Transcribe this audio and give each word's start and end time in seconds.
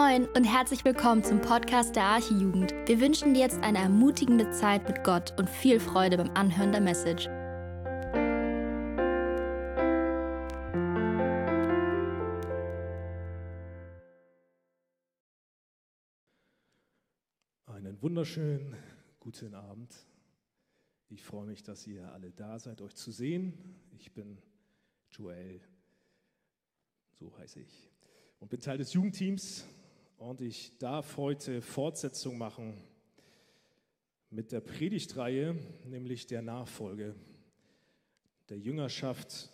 Moin 0.00 0.26
und 0.28 0.44
herzlich 0.44 0.82
willkommen 0.86 1.22
zum 1.22 1.42
Podcast 1.42 1.94
der 1.94 2.04
Archijugend. 2.04 2.72
Wir 2.86 3.02
wünschen 3.02 3.34
dir 3.34 3.40
jetzt 3.40 3.60
eine 3.60 3.80
ermutigende 3.80 4.50
Zeit 4.50 4.88
mit 4.88 5.04
Gott 5.04 5.38
und 5.38 5.46
viel 5.46 5.78
Freude 5.78 6.16
beim 6.16 6.30
Anhören 6.30 6.72
der 6.72 6.80
Message. 6.80 7.26
Einen 17.66 18.00
wunderschönen 18.00 18.74
guten 19.18 19.54
Abend. 19.54 19.94
Ich 21.10 21.22
freue 21.22 21.44
mich, 21.44 21.62
dass 21.62 21.86
ihr 21.86 22.10
alle 22.10 22.30
da 22.30 22.58
seid, 22.58 22.80
euch 22.80 22.94
zu 22.94 23.12
sehen. 23.12 23.52
Ich 23.98 24.14
bin 24.14 24.38
Joel, 25.10 25.60
so 27.18 27.36
heiße 27.36 27.60
ich 27.60 27.90
und 28.38 28.48
bin 28.48 28.60
Teil 28.60 28.78
des 28.78 28.94
Jugendteams 28.94 29.66
und 30.20 30.42
ich 30.42 30.76
darf 30.76 31.16
heute 31.16 31.62
Fortsetzung 31.62 32.36
machen 32.36 32.74
mit 34.28 34.52
der 34.52 34.60
Predigtreihe, 34.60 35.56
nämlich 35.86 36.26
der 36.26 36.42
Nachfolge 36.42 37.14
der 38.50 38.58
Jüngerschaft 38.58 39.48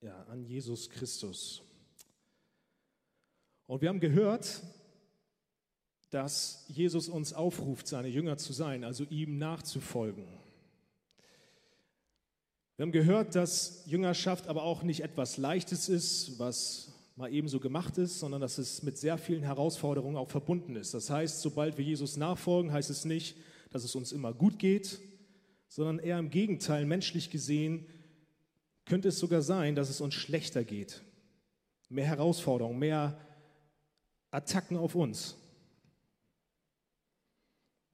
ja, 0.00 0.22
an 0.26 0.44
Jesus 0.44 0.90
Christus. 0.90 1.60
Und 3.66 3.82
wir 3.82 3.88
haben 3.88 3.98
gehört, 3.98 4.62
dass 6.10 6.64
Jesus 6.68 7.08
uns 7.08 7.32
aufruft, 7.32 7.88
seine 7.88 8.08
Jünger 8.08 8.38
zu 8.38 8.52
sein, 8.52 8.84
also 8.84 9.02
ihm 9.04 9.38
nachzufolgen. 9.38 10.28
Wir 12.76 12.84
haben 12.84 12.92
gehört, 12.92 13.34
dass 13.34 13.84
Jüngerschaft 13.86 14.46
aber 14.46 14.62
auch 14.62 14.84
nicht 14.84 15.00
etwas 15.00 15.36
Leichtes 15.36 15.88
ist, 15.88 16.38
was 16.38 16.95
mal 17.16 17.32
ebenso 17.32 17.58
gemacht 17.60 17.96
ist, 17.96 18.20
sondern 18.20 18.42
dass 18.42 18.58
es 18.58 18.82
mit 18.82 18.98
sehr 18.98 19.16
vielen 19.16 19.42
Herausforderungen 19.42 20.16
auch 20.16 20.28
verbunden 20.28 20.76
ist. 20.76 20.92
Das 20.92 21.08
heißt, 21.08 21.40
sobald 21.40 21.78
wir 21.78 21.84
Jesus 21.84 22.18
nachfolgen, 22.18 22.72
heißt 22.72 22.90
es 22.90 23.06
nicht, 23.06 23.36
dass 23.70 23.84
es 23.84 23.94
uns 23.94 24.12
immer 24.12 24.34
gut 24.34 24.58
geht, 24.58 25.00
sondern 25.66 25.98
eher 25.98 26.18
im 26.18 26.30
Gegenteil, 26.30 26.84
menschlich 26.84 27.30
gesehen, 27.30 27.86
könnte 28.84 29.08
es 29.08 29.18
sogar 29.18 29.40
sein, 29.40 29.74
dass 29.74 29.88
es 29.88 30.02
uns 30.02 30.14
schlechter 30.14 30.62
geht. 30.62 31.02
Mehr 31.88 32.04
Herausforderungen, 32.04 32.78
mehr 32.78 33.18
Attacken 34.30 34.76
auf 34.76 34.94
uns. 34.94 35.36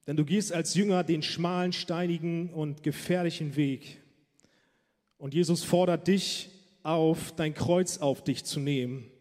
Denn 0.09 0.17
du 0.17 0.25
gehst 0.25 0.53
als 0.53 0.75
Jünger 0.75 1.05
den 1.05 1.23
schmalen, 1.23 1.73
steinigen 1.73 2.53
und 2.53 2.83
gefährlichen 2.83 3.55
Weg. 3.55 4.01
Und 5.17 5.33
Jesus 5.33 5.63
fordert 5.63 6.09
dich 6.09 6.51
auf, 6.83 7.33
dein 7.37 7.55
Kreuz 7.55 7.99
auf 7.99 8.25
dich 8.25 8.45
zu 8.45 8.59
nehmen 8.59 9.12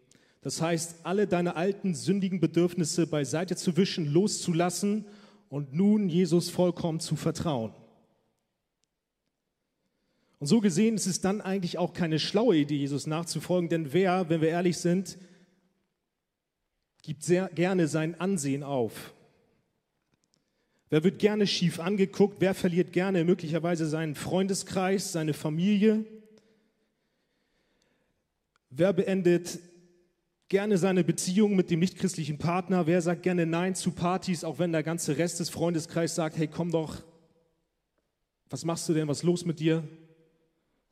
das 0.41 0.61
heißt, 0.61 1.05
alle 1.05 1.27
deine 1.27 1.55
alten 1.55 1.93
sündigen 1.93 2.39
Bedürfnisse 2.39 3.05
beiseite 3.05 3.55
zu 3.55 3.77
wischen, 3.77 4.05
loszulassen 4.07 5.05
und 5.49 5.73
nun 5.73 6.09
Jesus 6.09 6.49
vollkommen 6.49 6.99
zu 6.99 7.15
vertrauen. 7.15 7.73
Und 10.39 10.47
so 10.47 10.59
gesehen 10.59 10.95
ist 10.95 11.05
es 11.05 11.21
dann 11.21 11.39
eigentlich 11.39 11.77
auch 11.77 11.93
keine 11.93 12.17
schlaue 12.17 12.57
Idee, 12.57 12.77
Jesus 12.77 13.05
nachzufolgen, 13.05 13.69
denn 13.69 13.93
wer, 13.93 14.29
wenn 14.29 14.41
wir 14.41 14.49
ehrlich 14.49 14.77
sind, 14.77 15.19
gibt 17.03 17.23
sehr 17.23 17.47
gerne 17.49 17.87
sein 17.87 18.19
Ansehen 18.19 18.63
auf. 18.63 19.13
Wer 20.89 21.03
wird 21.03 21.19
gerne 21.19 21.45
schief 21.45 21.79
angeguckt? 21.79 22.37
Wer 22.39 22.55
verliert 22.55 22.91
gerne 22.91 23.23
möglicherweise 23.23 23.87
seinen 23.87 24.15
Freundeskreis, 24.15 25.11
seine 25.11 25.33
Familie? 25.33 26.05
Wer 28.69 28.93
beendet 28.93 29.59
gerne 30.51 30.77
seine 30.77 31.05
Beziehung 31.05 31.55
mit 31.55 31.71
dem 31.71 31.79
nichtchristlichen 31.79 32.37
Partner? 32.37 32.85
Wer 32.85 33.01
sagt 33.01 33.23
gerne 33.23 33.45
Nein 33.45 33.73
zu 33.73 33.91
Partys, 33.91 34.43
auch 34.43 34.59
wenn 34.59 34.73
der 34.73 34.83
ganze 34.83 35.17
Rest 35.17 35.39
des 35.39 35.49
Freundeskreises 35.49 36.17
sagt, 36.17 36.37
hey, 36.37 36.49
komm 36.49 36.71
doch, 36.71 37.01
was 38.49 38.65
machst 38.65 38.89
du 38.89 38.93
denn, 38.93 39.07
was 39.07 39.19
ist 39.19 39.23
los 39.23 39.45
mit 39.45 39.61
dir? 39.61 39.81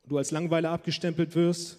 Du 0.08 0.16
als 0.16 0.30
Langweiler 0.30 0.70
abgestempelt 0.70 1.34
wirst? 1.34 1.76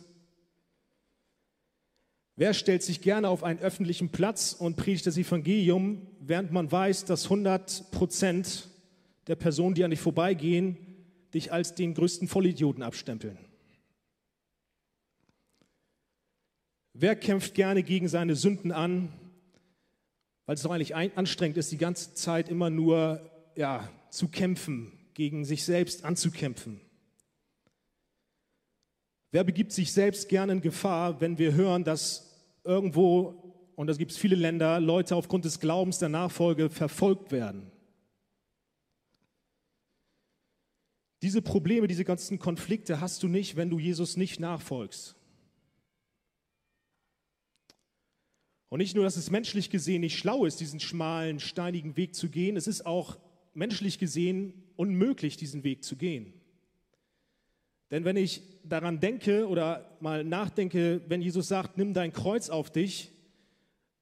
Wer 2.35 2.53
stellt 2.53 2.83
sich 2.83 3.01
gerne 3.01 3.29
auf 3.29 3.44
einen 3.44 3.59
öffentlichen 3.59 4.09
Platz 4.09 4.53
und 4.53 4.77
predigt 4.77 5.07
das 5.07 5.17
Evangelium, 5.17 6.06
während 6.19 6.51
man 6.51 6.72
weiß, 6.72 7.06
dass 7.06 7.23
100 7.23 7.89
Prozent 7.89 8.69
der 9.25 9.35
Personen, 9.35 9.73
die 9.73 9.83
an 9.83 9.89
dich 9.89 10.00
vorbeigehen, 10.00 10.77
dich 11.33 11.51
als 11.51 11.73
den 11.73 11.95
größten 11.95 12.27
Vollidioten 12.27 12.83
abstempeln? 12.83 13.39
Wer 17.01 17.16
kämpft 17.16 17.56
gerne 17.56 17.81
gegen 17.81 18.07
seine 18.07 18.35
Sünden 18.35 18.72
an, 18.72 19.12
weil 20.45 20.53
es 20.53 20.62
doch 20.62 20.69
eigentlich 20.69 20.94
anstrengend 20.95 21.57
ist, 21.57 21.72
die 21.72 21.79
ganze 21.79 22.13
Zeit 22.13 22.47
immer 22.47 22.69
nur 22.69 23.28
ja, 23.56 23.89
zu 24.12 24.28
kämpfen, 24.28 24.91
gegen 25.16 25.44
sich 25.44 25.63
selbst 25.63 26.06
anzukämpfen? 26.06 26.79
Wer 29.31 29.44
begibt 29.44 29.72
sich 29.72 29.91
selbst 29.91 30.29
gerne 30.29 30.53
in 30.53 30.62
Gefahr, 30.62 31.19
wenn 31.22 31.39
wir 31.39 31.56
hören, 31.56 31.84
dass 31.84 32.59
irgendwo, 32.63 33.72
und 33.75 33.88
da 33.88 33.94
gibt 33.94 34.12
es 34.12 34.18
viele 34.19 34.35
Länder, 34.35 34.79
Leute 34.79 35.16
aufgrund 35.16 35.45
des 35.45 35.59
Glaubens 35.59 35.97
der 35.97 36.09
Nachfolge 36.09 36.69
verfolgt 36.69 37.31
werden? 37.31 37.72
Diese 41.23 41.41
Probleme, 41.41 41.88
diese 41.88 42.06
ganzen 42.06 42.38
Konflikte 42.38 43.01
hast 43.01 43.23
du 43.23 43.28
nicht, 43.28 43.56
wenn 43.56 43.72
du 43.72 43.79
Jesus 43.79 44.18
nicht 44.18 44.39
nachfolgst. 44.39 45.16
Und 48.71 48.77
nicht 48.77 48.95
nur, 48.95 49.03
dass 49.03 49.17
es 49.17 49.29
menschlich 49.29 49.69
gesehen 49.69 49.99
nicht 49.99 50.17
schlau 50.17 50.45
ist, 50.45 50.61
diesen 50.61 50.79
schmalen, 50.79 51.41
steinigen 51.41 51.97
Weg 51.97 52.15
zu 52.15 52.29
gehen, 52.29 52.55
es 52.55 52.67
ist 52.67 52.85
auch 52.85 53.19
menschlich 53.53 53.99
gesehen 53.99 54.53
unmöglich, 54.77 55.35
diesen 55.35 55.65
Weg 55.65 55.83
zu 55.83 55.97
gehen. 55.97 56.31
Denn 57.91 58.05
wenn 58.05 58.15
ich 58.15 58.41
daran 58.63 59.01
denke 59.01 59.45
oder 59.49 59.97
mal 59.99 60.23
nachdenke, 60.23 61.01
wenn 61.09 61.21
Jesus 61.21 61.49
sagt, 61.49 61.77
nimm 61.77 61.93
dein 61.93 62.13
Kreuz 62.13 62.49
auf 62.49 62.71
dich, 62.71 63.11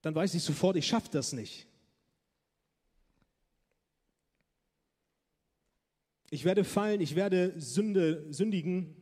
dann 0.03 0.13
weiß 0.13 0.35
ich 0.35 0.43
sofort, 0.43 0.75
ich 0.75 0.85
schaffe 0.85 1.09
das 1.11 1.33
nicht. 1.33 1.65
Ich 6.29 6.45
werde 6.45 6.63
fallen, 6.63 7.01
ich 7.01 7.15
werde 7.15 7.59
Sünde, 7.59 8.31
sündigen, 8.31 8.95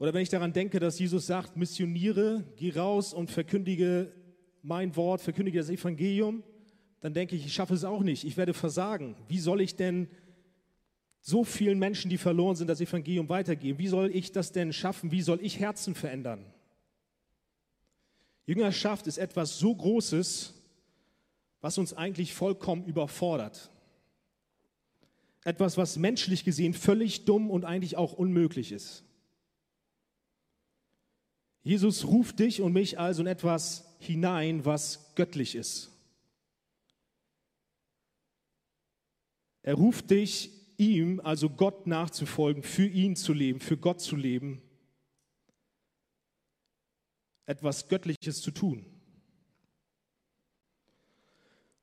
oder 0.00 0.14
wenn 0.14 0.22
ich 0.22 0.30
daran 0.30 0.54
denke, 0.54 0.80
dass 0.80 0.98
Jesus 0.98 1.26
sagt, 1.26 1.58
missioniere, 1.58 2.42
geh 2.56 2.72
raus 2.72 3.12
und 3.12 3.30
verkündige 3.30 4.10
mein 4.62 4.96
Wort, 4.96 5.20
verkündige 5.20 5.58
das 5.58 5.68
Evangelium, 5.68 6.42
dann 7.00 7.12
denke 7.12 7.36
ich, 7.36 7.44
ich 7.44 7.52
schaffe 7.52 7.74
es 7.74 7.84
auch 7.84 8.02
nicht. 8.02 8.24
Ich 8.24 8.38
werde 8.38 8.54
versagen. 8.54 9.14
Wie 9.28 9.38
soll 9.38 9.60
ich 9.60 9.76
denn 9.76 10.08
so 11.20 11.44
vielen 11.44 11.78
Menschen, 11.78 12.08
die 12.08 12.16
verloren 12.16 12.56
sind, 12.56 12.68
das 12.68 12.80
Evangelium 12.80 13.28
weitergeben? 13.28 13.78
Wie 13.78 13.88
soll 13.88 14.10
ich 14.10 14.32
das 14.32 14.52
denn 14.52 14.72
schaffen? 14.72 15.12
Wie 15.12 15.20
soll 15.20 15.38
ich 15.42 15.60
Herzen 15.60 15.94
verändern? 15.94 16.46
Jüngerschaft 18.46 19.06
ist 19.06 19.18
etwas 19.18 19.58
so 19.58 19.74
Großes, 19.74 20.54
was 21.60 21.76
uns 21.76 21.92
eigentlich 21.92 22.32
vollkommen 22.32 22.86
überfordert. 22.86 23.70
Etwas, 25.44 25.76
was 25.76 25.98
menschlich 25.98 26.42
gesehen 26.42 26.72
völlig 26.72 27.26
dumm 27.26 27.50
und 27.50 27.66
eigentlich 27.66 27.98
auch 27.98 28.14
unmöglich 28.14 28.72
ist. 28.72 29.04
Jesus 31.62 32.06
ruft 32.06 32.38
dich 32.38 32.62
und 32.62 32.72
mich 32.72 32.98
also 32.98 33.22
in 33.22 33.26
etwas 33.26 33.96
hinein, 33.98 34.64
was 34.64 35.14
göttlich 35.14 35.54
ist. 35.54 35.90
Er 39.62 39.74
ruft 39.74 40.10
dich, 40.10 40.50
ihm, 40.78 41.20
also 41.20 41.50
Gott 41.50 41.86
nachzufolgen, 41.86 42.62
für 42.62 42.86
ihn 42.86 43.14
zu 43.14 43.34
leben, 43.34 43.60
für 43.60 43.76
Gott 43.76 44.00
zu 44.00 44.16
leben, 44.16 44.62
etwas 47.44 47.88
Göttliches 47.88 48.40
zu 48.40 48.50
tun. 48.50 48.86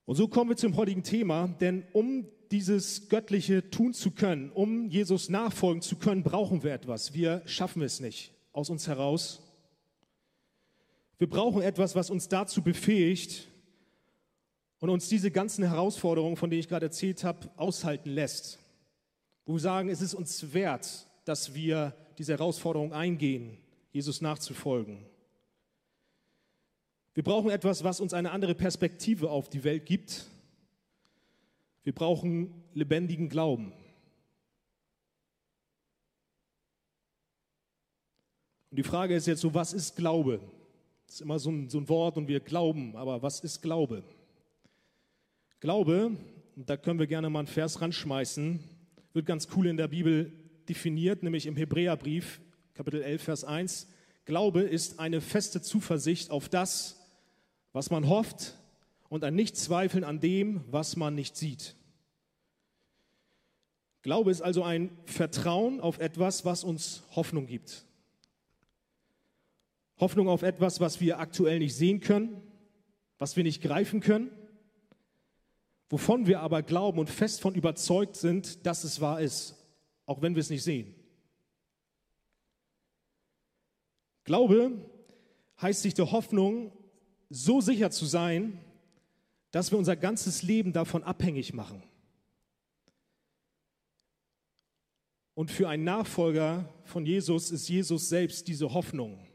Und 0.05 0.15
so 0.15 0.27
kommen 0.27 0.49
wir 0.49 0.57
zum 0.57 0.75
heutigen 0.77 1.03
Thema, 1.03 1.47
denn 1.47 1.85
um 1.93 2.25
dieses 2.49 3.09
Göttliche 3.09 3.69
tun 3.69 3.93
zu 3.93 4.11
können, 4.11 4.49
um 4.51 4.89
Jesus 4.89 5.29
nachfolgen 5.29 5.81
zu 5.81 5.97
können, 5.97 6.23
brauchen 6.23 6.63
wir 6.63 6.73
etwas. 6.73 7.13
Wir 7.13 7.43
schaffen 7.45 7.81
es 7.81 7.99
nicht 7.99 8.33
aus 8.53 8.69
uns 8.69 8.87
heraus. 8.87 9.46
Wir 11.17 11.29
brauchen 11.29 11.61
etwas, 11.61 11.95
was 11.95 12.09
uns 12.09 12.27
dazu 12.27 12.61
befähigt 12.61 13.47
und 14.79 14.89
uns 14.89 15.09
diese 15.09 15.31
ganzen 15.31 15.63
Herausforderungen, 15.63 16.37
von 16.37 16.49
denen 16.49 16.59
ich 16.59 16.67
gerade 16.67 16.85
erzählt 16.85 17.23
habe, 17.23 17.49
aushalten 17.57 18.11
lässt. 18.11 18.59
Wo 19.45 19.53
wir 19.53 19.59
sagen, 19.59 19.89
es 19.89 20.01
ist 20.01 20.13
uns 20.13 20.53
wert, 20.53 21.07
dass 21.25 21.55
wir 21.55 21.95
diese 22.17 22.33
Herausforderung 22.33 22.93
eingehen, 22.93 23.57
Jesus 23.91 24.21
nachzufolgen. 24.21 25.05
Wir 27.15 27.23
brauchen 27.23 27.49
etwas, 27.49 27.83
was 27.83 27.99
uns 27.99 28.13
eine 28.13 28.29
andere 28.29 28.53
Perspektive 28.53 29.31
auf 29.31 29.49
die 29.49 29.63
Welt 29.63 29.87
gibt. 29.87 30.25
Wir 31.83 31.93
brauchen 31.93 32.63
lebendigen 32.73 33.27
Glauben. 33.27 33.73
Und 38.69 38.77
die 38.77 38.83
Frage 38.83 39.15
ist 39.15 39.25
jetzt 39.25 39.41
so, 39.41 39.55
was 39.55 39.73
ist 39.73 39.95
Glaube? 39.95 40.39
Das 41.07 41.15
ist 41.15 41.21
immer 41.21 41.39
so 41.39 41.49
ein, 41.49 41.69
so 41.69 41.79
ein 41.79 41.89
Wort 41.89 42.17
und 42.17 42.27
wir 42.27 42.41
glauben, 42.41 42.95
aber 42.95 43.21
was 43.21 43.39
ist 43.39 43.61
Glaube? 43.61 44.03
Glaube, 45.61 46.11
und 46.55 46.69
da 46.69 46.77
können 46.77 46.99
wir 46.99 47.07
gerne 47.07 47.29
mal 47.29 47.39
einen 47.39 47.47
Vers 47.47 47.81
ranschmeißen, 47.81 48.59
wird 49.13 49.25
ganz 49.25 49.47
cool 49.55 49.67
in 49.67 49.77
der 49.77 49.87
Bibel 49.87 50.31
definiert, 50.67 51.23
nämlich 51.23 51.45
im 51.45 51.55
Hebräerbrief, 51.55 52.41
Kapitel 52.73 53.01
11, 53.01 53.23
Vers 53.23 53.43
1. 53.45 53.87
Glaube 54.25 54.61
ist 54.61 54.99
eine 54.99 55.21
feste 55.21 55.61
Zuversicht 55.61 56.29
auf 56.29 56.49
das, 56.49 56.99
was 57.71 57.89
man 57.89 58.09
hofft 58.09 58.55
und 59.07 59.23
ein 59.23 59.33
Nichtzweifeln 59.33 60.03
an 60.03 60.19
dem, 60.19 60.61
was 60.69 60.97
man 60.97 61.15
nicht 61.15 61.37
sieht. 61.37 61.75
Glaube 64.01 64.29
ist 64.31 64.41
also 64.41 64.63
ein 64.63 64.89
Vertrauen 65.05 65.79
auf 65.79 65.99
etwas, 65.99 66.43
was 66.43 66.65
uns 66.65 67.03
Hoffnung 67.15 67.47
gibt. 67.47 67.85
Hoffnung 69.99 70.27
auf 70.27 70.43
etwas, 70.43 70.79
was 70.79 71.01
wir 71.01 71.19
aktuell 71.19 71.59
nicht 71.59 71.75
sehen 71.75 71.99
können, 71.99 72.41
was 73.17 73.35
wir 73.35 73.43
nicht 73.43 73.61
greifen 73.61 73.99
können, 73.99 74.29
wovon 75.89 76.27
wir 76.27 76.41
aber 76.41 76.61
glauben 76.61 76.99
und 76.99 77.09
fest 77.09 77.41
von 77.41 77.55
überzeugt 77.55 78.15
sind, 78.15 78.65
dass 78.65 78.83
es 78.83 79.01
wahr 79.01 79.21
ist, 79.21 79.55
auch 80.05 80.21
wenn 80.21 80.35
wir 80.35 80.41
es 80.41 80.49
nicht 80.49 80.63
sehen. 80.63 80.93
Glaube 84.23 84.73
heißt 85.61 85.81
sich 85.81 85.93
der 85.93 86.11
Hoffnung 86.11 86.71
so 87.29 87.61
sicher 87.61 87.91
zu 87.91 88.05
sein, 88.05 88.59
dass 89.51 89.71
wir 89.71 89.77
unser 89.77 89.95
ganzes 89.95 90.43
Leben 90.43 90.73
davon 90.73 91.03
abhängig 91.03 91.53
machen. 91.53 91.81
Und 95.33 95.51
für 95.51 95.69
einen 95.69 95.83
Nachfolger 95.83 96.67
von 96.83 97.05
Jesus 97.05 97.51
ist 97.51 97.69
Jesus 97.69 98.09
selbst 98.09 98.47
diese 98.47 98.73
Hoffnung. 98.73 99.26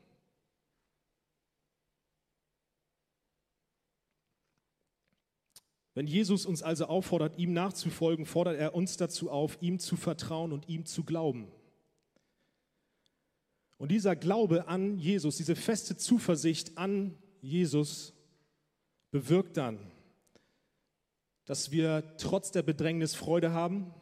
Wenn 5.94 6.06
Jesus 6.06 6.46
uns 6.46 6.62
also 6.62 6.86
auffordert, 6.86 7.38
ihm 7.38 7.52
nachzufolgen, 7.52 8.24
fordert 8.24 8.56
er 8.56 8.74
uns 8.74 8.96
dazu 8.96 9.30
auf, 9.30 9.58
ihm 9.60 9.78
zu 9.78 9.96
vertrauen 9.96 10.52
und 10.52 10.68
ihm 10.68 10.86
zu 10.86 11.04
glauben. 11.04 11.48
Und 13.76 13.90
dieser 13.90 14.16
Glaube 14.16 14.68
an 14.68 14.98
Jesus, 14.98 15.36
diese 15.36 15.56
feste 15.56 15.96
Zuversicht 15.96 16.78
an 16.78 17.18
Jesus 17.40 18.14
bewirkt 19.10 19.56
dann, 19.56 19.78
dass 21.44 21.72
wir 21.72 22.16
trotz 22.16 22.52
der 22.52 22.62
Bedrängnis 22.62 23.14
Freude 23.14 23.52
haben. 23.52 23.92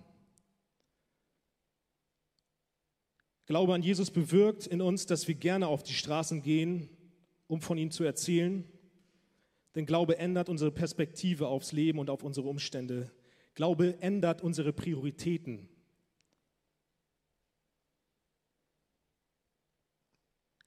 Glaube 3.46 3.74
an 3.74 3.82
Jesus 3.82 4.12
bewirkt 4.12 4.66
in 4.68 4.80
uns, 4.80 5.06
dass 5.06 5.26
wir 5.26 5.34
gerne 5.34 5.66
auf 5.66 5.82
die 5.82 5.94
Straßen 5.94 6.42
gehen, 6.42 6.88
um 7.48 7.60
von 7.60 7.78
ihm 7.78 7.90
zu 7.90 8.04
erzählen 8.04 8.64
denn 9.74 9.86
Glaube 9.86 10.18
ändert 10.18 10.48
unsere 10.48 10.72
Perspektive 10.72 11.48
aufs 11.48 11.72
Leben 11.72 11.98
und 11.98 12.10
auf 12.10 12.22
unsere 12.22 12.48
Umstände. 12.48 13.10
Glaube 13.54 14.00
ändert 14.00 14.42
unsere 14.42 14.72
Prioritäten. 14.72 15.68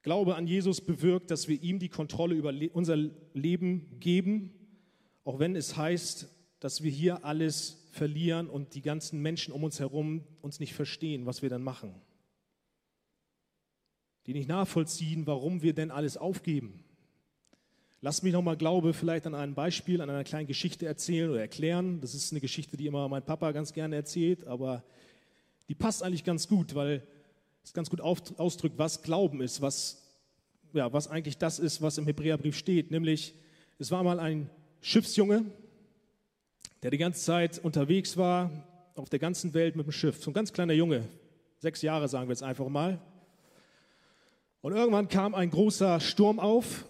Glaube 0.03 0.35
an 0.35 0.47
Jesus 0.47 0.81
bewirkt, 0.81 1.31
dass 1.31 1.47
wir 1.47 1.61
ihm 1.61 1.79
die 1.79 1.89
Kontrolle 1.89 2.35
über 2.35 2.53
unser 2.73 2.97
Leben 3.33 3.99
geben, 3.99 4.53
auch 5.23 5.39
wenn 5.39 5.55
es 5.55 5.77
heißt, 5.77 6.27
dass 6.59 6.83
wir 6.83 6.91
hier 6.91 7.23
alles 7.23 7.87
verlieren 7.91 8.49
und 8.49 8.75
die 8.75 8.81
ganzen 8.81 9.21
Menschen 9.21 9.53
um 9.53 9.63
uns 9.63 9.79
herum 9.79 10.25
uns 10.41 10.59
nicht 10.59 10.73
verstehen, 10.73 11.25
was 11.25 11.41
wir 11.41 11.49
dann 11.49 11.63
machen. 11.63 11.95
Die 14.25 14.33
nicht 14.33 14.49
nachvollziehen, 14.49 15.25
warum 15.25 15.61
wir 15.61 15.73
denn 15.73 15.91
alles 15.91 16.17
aufgeben. 16.17 16.82
Lass 18.05 18.21
mich 18.21 18.33
nochmal 18.33 18.57
Glaube 18.57 18.93
vielleicht 18.93 19.25
an 19.27 19.33
einem 19.33 19.53
Beispiel, 19.53 20.01
an 20.01 20.09
einer 20.09 20.25
kleinen 20.25 20.45
Geschichte 20.45 20.85
erzählen 20.85 21.29
oder 21.29 21.39
erklären. 21.39 22.01
Das 22.01 22.13
ist 22.13 22.33
eine 22.33 22.41
Geschichte, 22.41 22.75
die 22.75 22.85
immer 22.85 23.07
mein 23.07 23.23
Papa 23.23 23.53
ganz 23.53 23.71
gerne 23.71 23.95
erzählt, 23.95 24.45
aber 24.45 24.83
die 25.69 25.73
passt 25.73 26.03
eigentlich 26.03 26.25
ganz 26.25 26.49
gut, 26.49 26.75
weil 26.75 27.01
es 27.63 27.71
ganz 27.71 27.89
gut 27.89 28.01
ausdrückt, 28.01 28.77
was 28.77 29.03
Glauben 29.03 29.39
ist, 29.39 29.61
was, 29.61 30.03
ja, 30.73 30.91
was 30.91 31.07
eigentlich 31.07 31.37
das 31.37 31.59
ist, 31.59 31.81
was 31.81 31.97
im 31.97 32.05
Hebräerbrief 32.05 32.57
steht. 32.57 32.91
Nämlich, 32.91 33.35
es 33.79 33.89
war 33.89 34.03
mal 34.03 34.19
ein 34.19 34.49
Schiffsjunge, 34.81 35.45
der 36.81 36.91
die 36.91 36.97
ganze 36.97 37.23
Zeit 37.23 37.57
unterwegs 37.59 38.17
war 38.17 38.51
auf 38.95 39.07
der 39.07 39.19
ganzen 39.19 39.53
Welt 39.53 39.77
mit 39.77 39.85
dem 39.85 39.93
Schiff. 39.93 40.21
So 40.21 40.29
ein 40.29 40.33
ganz 40.33 40.51
kleiner 40.51 40.73
Junge, 40.73 41.07
sechs 41.59 41.81
Jahre 41.81 42.09
sagen 42.09 42.27
wir 42.27 42.33
jetzt 42.33 42.43
einfach 42.43 42.67
mal. 42.67 42.99
Und 44.59 44.73
irgendwann 44.73 45.07
kam 45.07 45.33
ein 45.33 45.49
großer 45.49 46.01
Sturm 46.01 46.41
auf 46.41 46.83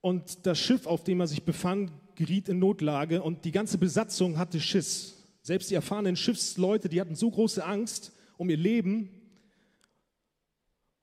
und 0.00 0.46
das 0.46 0.58
Schiff, 0.58 0.86
auf 0.86 1.04
dem 1.04 1.20
er 1.20 1.26
sich 1.26 1.44
befand, 1.44 1.92
geriet 2.14 2.48
in 2.48 2.58
Notlage 2.58 3.22
und 3.22 3.44
die 3.44 3.52
ganze 3.52 3.78
Besatzung 3.78 4.38
hatte 4.38 4.60
Schiss. 4.60 5.16
Selbst 5.42 5.70
die 5.70 5.74
erfahrenen 5.74 6.16
Schiffsleute, 6.16 6.88
die 6.88 7.00
hatten 7.00 7.14
so 7.14 7.30
große 7.30 7.64
Angst 7.64 8.12
um 8.36 8.50
ihr 8.50 8.56
Leben 8.56 9.10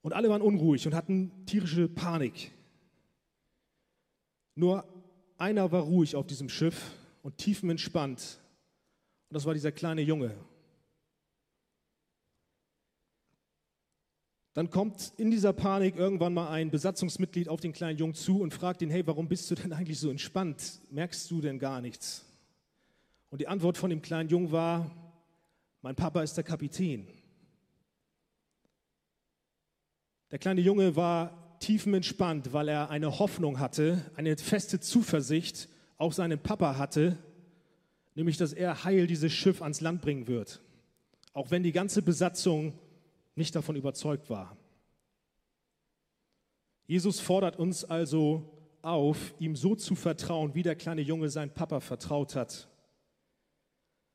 und 0.02 0.14
alle 0.14 0.30
waren 0.30 0.42
unruhig 0.42 0.86
und 0.86 0.94
hatten 0.94 1.32
tierische 1.46 1.88
Panik. 1.88 2.52
Nur 4.56 4.86
einer 5.38 5.72
war 5.72 5.82
ruhig 5.82 6.16
auf 6.16 6.28
diesem 6.28 6.50
Schiff 6.50 6.92
und 7.24 7.38
tiefenentspannt 7.38 8.40
und 9.30 9.36
das 9.36 9.46
war 9.46 9.54
dieser 9.54 9.72
kleine 9.72 10.02
Junge. 10.02 10.36
Dann 14.58 14.72
kommt 14.72 15.14
in 15.18 15.30
dieser 15.30 15.54
Panik 15.54 15.98
irgendwann 15.98 16.34
mal 16.34 16.50
ein 16.50 16.72
Besatzungsmitglied 16.72 17.48
auf 17.48 17.60
den 17.60 17.74
kleinen 17.74 18.00
Jungen 18.00 18.16
zu 18.16 18.42
und 18.42 18.56
fragt 18.56 18.82
ihn, 18.82 18.90
hey, 18.90 19.06
warum 19.06 19.28
bist 19.28 19.52
du 19.52 19.54
denn 19.54 19.72
eigentlich 19.72 20.00
so 20.00 20.10
entspannt? 20.10 20.82
Merkst 20.90 21.30
du 21.30 21.42
denn 21.42 21.60
gar 21.60 21.80
nichts? 21.80 22.26
Und 23.30 23.40
die 23.40 23.48
Antwort 23.48 23.78
von 23.78 23.92
dem 23.92 24.02
kleinen 24.02 24.30
Jungen 24.30 24.52
war, 24.52 24.90
mein 25.84 25.94
Papa 25.94 26.24
ist 26.24 26.38
der 26.38 26.44
Kapitän. 26.44 27.08
Der 30.32 30.40
kleine 30.40 30.62
Junge 30.62 30.96
war 30.96 31.60
tiefenentspannt, 31.60 32.52
weil 32.52 32.70
er 32.70 32.90
eine 32.90 33.20
Hoffnung 33.20 33.60
hatte, 33.60 34.10
eine 34.16 34.36
feste 34.38 34.80
Zuversicht 34.80 35.70
auf 35.98 36.16
seinen 36.16 36.40
Papa 36.40 36.80
hatte, 36.80 37.20
nämlich 38.16 38.38
dass 38.38 38.54
er 38.54 38.84
heil 38.84 39.06
dieses 39.06 39.32
Schiff 39.32 39.62
ans 39.62 39.82
Land 39.82 40.02
bringen 40.02 40.26
wird. 40.26 40.62
Auch 41.34 41.52
wenn 41.52 41.62
die 41.62 41.74
ganze 41.74 42.02
Besatzung 42.02 42.74
nicht 43.38 43.56
davon 43.56 43.76
überzeugt 43.76 44.30
war. 44.30 44.58
Jesus 46.88 47.20
fordert 47.20 47.58
uns 47.58 47.84
also 47.84 48.50
auf, 48.82 49.34
ihm 49.40 49.56
so 49.56 49.76
zu 49.76 49.96
vertrauen, 49.96 50.56
wie 50.56 50.64
der 50.64 50.76
kleine 50.76 51.02
Junge 51.02 51.30
sein 51.30 51.54
Papa 51.54 51.80
vertraut 51.80 52.36
hat. 52.36 52.70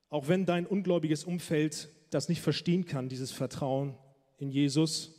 Auch 0.08 0.28
wenn 0.28 0.46
dein 0.46 0.66
ungläubiges 0.66 1.24
Umfeld 1.24 1.90
das 2.10 2.28
nicht 2.28 2.40
verstehen 2.40 2.84
kann, 2.84 3.08
dieses 3.08 3.30
Vertrauen 3.32 3.94
in 4.38 4.50
Jesus, 4.50 5.12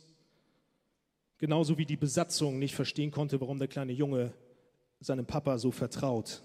genauso 1.38 1.78
wie 1.78 1.86
die 1.86 1.96
Besatzung 1.96 2.58
nicht 2.58 2.74
verstehen 2.74 3.10
konnte, 3.10 3.40
warum 3.40 3.58
der 3.58 3.68
kleine 3.68 3.92
Junge 3.92 4.32
seinem 5.00 5.26
Papa 5.26 5.58
so 5.58 5.70
vertraut. 5.70 6.42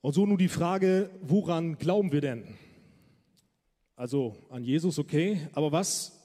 Und 0.00 0.14
so 0.14 0.24
nun 0.24 0.38
die 0.38 0.48
Frage, 0.48 1.10
woran 1.20 1.76
glauben 1.76 2.10
wir 2.10 2.20
denn? 2.20 2.56
Also 4.00 4.34
an 4.48 4.64
Jesus, 4.64 4.98
okay, 4.98 5.46
aber 5.52 5.72
was 5.72 6.18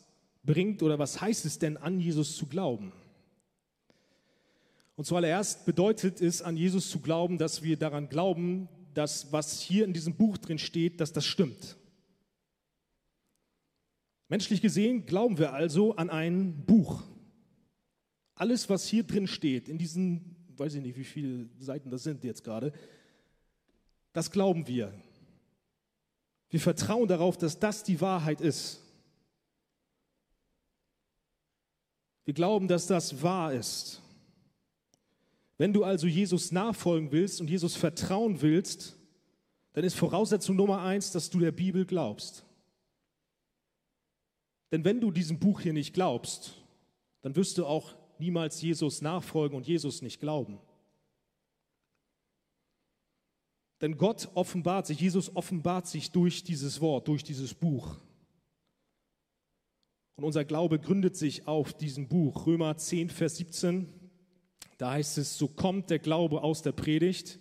bringt 0.46 0.82
oder 0.82 0.98
was 0.98 1.20
heißt 1.20 1.44
es 1.44 1.60
denn, 1.60 1.75
an 1.75 2.00
Jesus 2.00 2.38
zu 2.38 2.46
glauben? 2.46 2.94
Und 4.96 5.03
zuallererst 5.03 5.65
bedeutet 5.65 6.22
es, 6.22 6.41
an 6.41 6.55
Jesus 6.55 6.89
zu 6.89 7.01
glauben, 7.01 7.38
dass 7.38 7.63
wir 7.63 7.75
daran 7.75 8.08
glauben, 8.08 8.70
dass 8.94 9.34
was 9.34 9.60
hier 9.60 9.84
in 9.84 9.91
diesem 9.91 10.15
Buch 10.15 10.38
drin 10.38 10.58
steht, 10.58 11.01
dass 11.01 11.12
das 11.12 11.25
stimmt. 11.25 11.75
Menschlich 14.29 14.62
gesehen 14.62 15.05
glauben 15.05 15.38
wir 15.38 15.51
also 15.51 15.98
an 15.98 16.10
ein 16.10 16.63
Buch. 16.65 17.03
Alles, 18.36 18.70
was 18.70 18.88
hier 18.88 19.03
drin 19.03 19.27
steht, 19.27 19.67
in 19.67 19.77
diesen, 19.77 20.38
weiß 20.55 20.75
ich 20.75 20.82
nicht, 20.82 20.98
wie 20.98 21.03
viele 21.03 21.50
Seiten 21.60 21.89
das 21.89 22.03
sind 22.03 22.24
jetzt 22.24 22.46
gerade, 22.46 22.72
das 24.13 24.32
glauben 24.32 24.65
wir. 24.65 24.94
Wir 26.55 26.62
vertrauen 26.62 27.09
darauf, 27.09 27.38
dass 27.38 27.59
das 27.59 27.83
die 27.83 28.00
Wahrheit 28.00 28.39
ist. 28.39 28.81
Wir 32.24 32.33
glauben, 32.33 32.69
dass 32.69 32.88
das 32.88 33.21
wahr 33.21 33.51
ist. 33.51 34.01
Wenn 35.57 35.74
du 35.74 35.83
also 35.83 36.07
Jesus 36.07 36.53
nachfolgen 36.53 37.12
willst 37.12 37.41
und 37.41 37.50
Jesus 37.50 37.75
vertrauen 37.75 38.41
willst, 38.41 38.95
dann 39.74 39.83
ist 39.83 39.95
Voraussetzung 39.95 40.55
Nummer 40.55 40.81
eins, 40.81 41.12
dass 41.12 41.29
du 41.29 41.41
der 41.41 41.51
Bibel 41.51 41.85
glaubst. 41.85 42.45
Denn 44.71 44.85
wenn 44.85 45.01
du 45.01 45.12
diesem 45.12 45.38
Buch 45.38 45.59
hier 45.59 45.74
nicht 45.74 45.93
glaubst, 45.93 46.53
dann 47.21 47.35
wirst 47.35 47.57
du 47.57 47.65
auch 47.65 47.95
niemals 48.17 48.62
Jesus 48.62 49.01
nachfolgen 49.01 49.57
und 49.57 49.67
Jesus 49.67 50.01
nicht 50.01 50.21
glauben. 50.21 50.57
Denn 53.86 54.00
Gott 54.00 54.30
offenbart 54.34 54.88
sich, 54.88 55.00
Jesus 55.00 55.36
offenbart 55.36 55.86
sich 55.86 56.10
durch 56.10 56.44
dieses 56.44 56.82
Wort, 56.82 57.08
durch 57.08 57.24
dieses 57.24 57.54
Buch. 57.54 57.98
Und 60.15 60.24
unser 60.24 60.44
Glaube 60.44 60.80
gründet 60.80 61.15
sich 61.15 61.48
auf 61.48 61.72
diesem 61.72 62.08
Buch, 62.08 62.48
Römer 62.48 62.75
10, 62.75 63.12
Vers 63.12 63.38
17. 63.38 63.88
Da 64.80 64.94
heißt 64.94 65.20
es, 65.20 65.38
so 65.38 65.48
kommt 65.48 65.92
der 65.92 66.00
Glaube 66.00 66.42
aus 66.42 66.63
der 66.63 66.72
Predigt, 66.72 67.38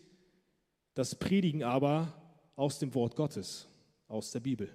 das 0.93 1.15
Predigen 1.15 1.63
aber 1.63 2.13
aus 2.57 2.79
dem 2.79 2.95
Wort 2.95 3.17
Gottes, 3.17 3.67
aus 4.07 4.31
der 4.31 4.41
Bibel. 4.41 4.69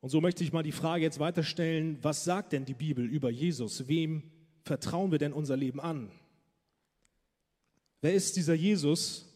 Und 0.00 0.10
so 0.10 0.20
möchte 0.20 0.44
ich 0.44 0.52
mal 0.52 0.62
die 0.62 0.72
Frage 0.72 1.04
jetzt 1.04 1.20
weiterstellen, 1.20 1.96
was 2.02 2.22
sagt 2.22 2.52
denn 2.52 2.66
die 2.66 2.74
Bibel 2.74 3.06
über 3.06 3.30
Jesus? 3.30 3.88
Wem 3.88 4.30
vertrauen 4.62 5.10
wir 5.10 5.18
denn 5.18 5.32
unser 5.32 5.56
Leben 5.56 5.80
an? 5.80 6.12
Wer 8.00 8.14
ist 8.14 8.36
dieser 8.36 8.54
Jesus? 8.54 9.26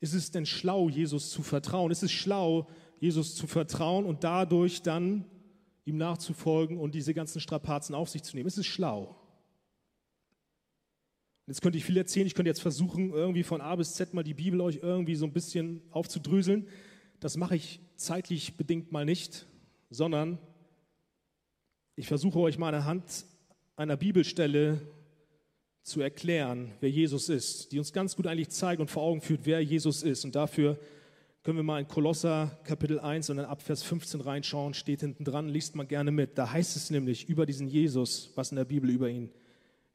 Ist 0.00 0.14
es 0.14 0.30
denn 0.30 0.46
schlau, 0.46 0.88
Jesus 0.88 1.30
zu 1.30 1.42
vertrauen? 1.42 1.90
Ist 1.90 2.02
es 2.02 2.12
schlau, 2.12 2.68
Jesus 3.00 3.34
zu 3.34 3.46
vertrauen 3.46 4.06
und 4.06 4.24
dadurch 4.24 4.82
dann 4.82 5.24
ihm 5.84 5.96
nachzufolgen 5.96 6.78
und 6.78 6.94
diese 6.94 7.14
ganzen 7.14 7.40
Strapazen 7.40 7.94
auf 7.94 8.08
sich 8.08 8.22
zu 8.22 8.36
nehmen? 8.36 8.46
Ist 8.46 8.58
es 8.58 8.66
schlau? 8.66 9.16
Jetzt 11.46 11.62
könnte 11.62 11.78
ich 11.78 11.84
viel 11.84 11.96
erzählen, 11.96 12.26
ich 12.26 12.34
könnte 12.34 12.50
jetzt 12.50 12.60
versuchen, 12.60 13.10
irgendwie 13.10 13.42
von 13.42 13.62
A 13.62 13.74
bis 13.74 13.94
Z 13.94 14.12
mal 14.12 14.22
die 14.22 14.34
Bibel 14.34 14.60
euch 14.60 14.80
irgendwie 14.82 15.14
so 15.14 15.24
ein 15.24 15.32
bisschen 15.32 15.82
aufzudröseln. 15.90 16.68
Das 17.20 17.36
mache 17.36 17.56
ich 17.56 17.80
zeitlich 17.96 18.56
bedingt 18.56 18.92
mal 18.92 19.06
nicht, 19.06 19.46
sondern 19.88 20.38
ich 21.96 22.06
versuche 22.06 22.38
euch 22.38 22.58
mal 22.58 22.74
anhand 22.74 23.24
einer 23.76 23.96
Bibelstelle 23.96 24.80
zu 25.88 26.00
erklären, 26.00 26.72
wer 26.80 26.90
Jesus 26.90 27.28
ist, 27.28 27.72
die 27.72 27.78
uns 27.78 27.92
ganz 27.92 28.14
gut 28.14 28.26
eigentlich 28.26 28.50
zeigt 28.50 28.80
und 28.80 28.90
vor 28.90 29.02
Augen 29.02 29.20
führt, 29.20 29.40
wer 29.44 29.60
Jesus 29.60 30.02
ist. 30.02 30.24
Und 30.24 30.36
dafür 30.36 30.78
können 31.42 31.58
wir 31.58 31.64
mal 31.64 31.80
in 31.80 31.88
Kolosser 31.88 32.58
Kapitel 32.64 33.00
1 33.00 33.30
und 33.30 33.38
dann 33.38 33.46
ab 33.46 33.62
Vers 33.62 33.82
15 33.82 34.20
reinschauen, 34.20 34.74
steht 34.74 35.00
hinten 35.00 35.24
dran, 35.24 35.48
liest 35.48 35.74
man 35.74 35.88
gerne 35.88 36.10
mit. 36.10 36.36
Da 36.36 36.52
heißt 36.52 36.76
es 36.76 36.90
nämlich 36.90 37.28
über 37.28 37.46
diesen 37.46 37.68
Jesus, 37.68 38.30
was 38.34 38.50
in 38.50 38.56
der 38.56 38.64
Bibel 38.64 38.90
über 38.90 39.08
ihn 39.08 39.30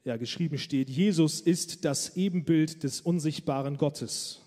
ja, 0.04 0.18
geschrieben 0.18 0.58
steht, 0.58 0.90
Jesus 0.90 1.40
ist 1.40 1.86
das 1.86 2.18
Ebenbild 2.18 2.84
des 2.84 3.02
unsichtbaren 3.02 3.78
Gottes. 3.78 4.42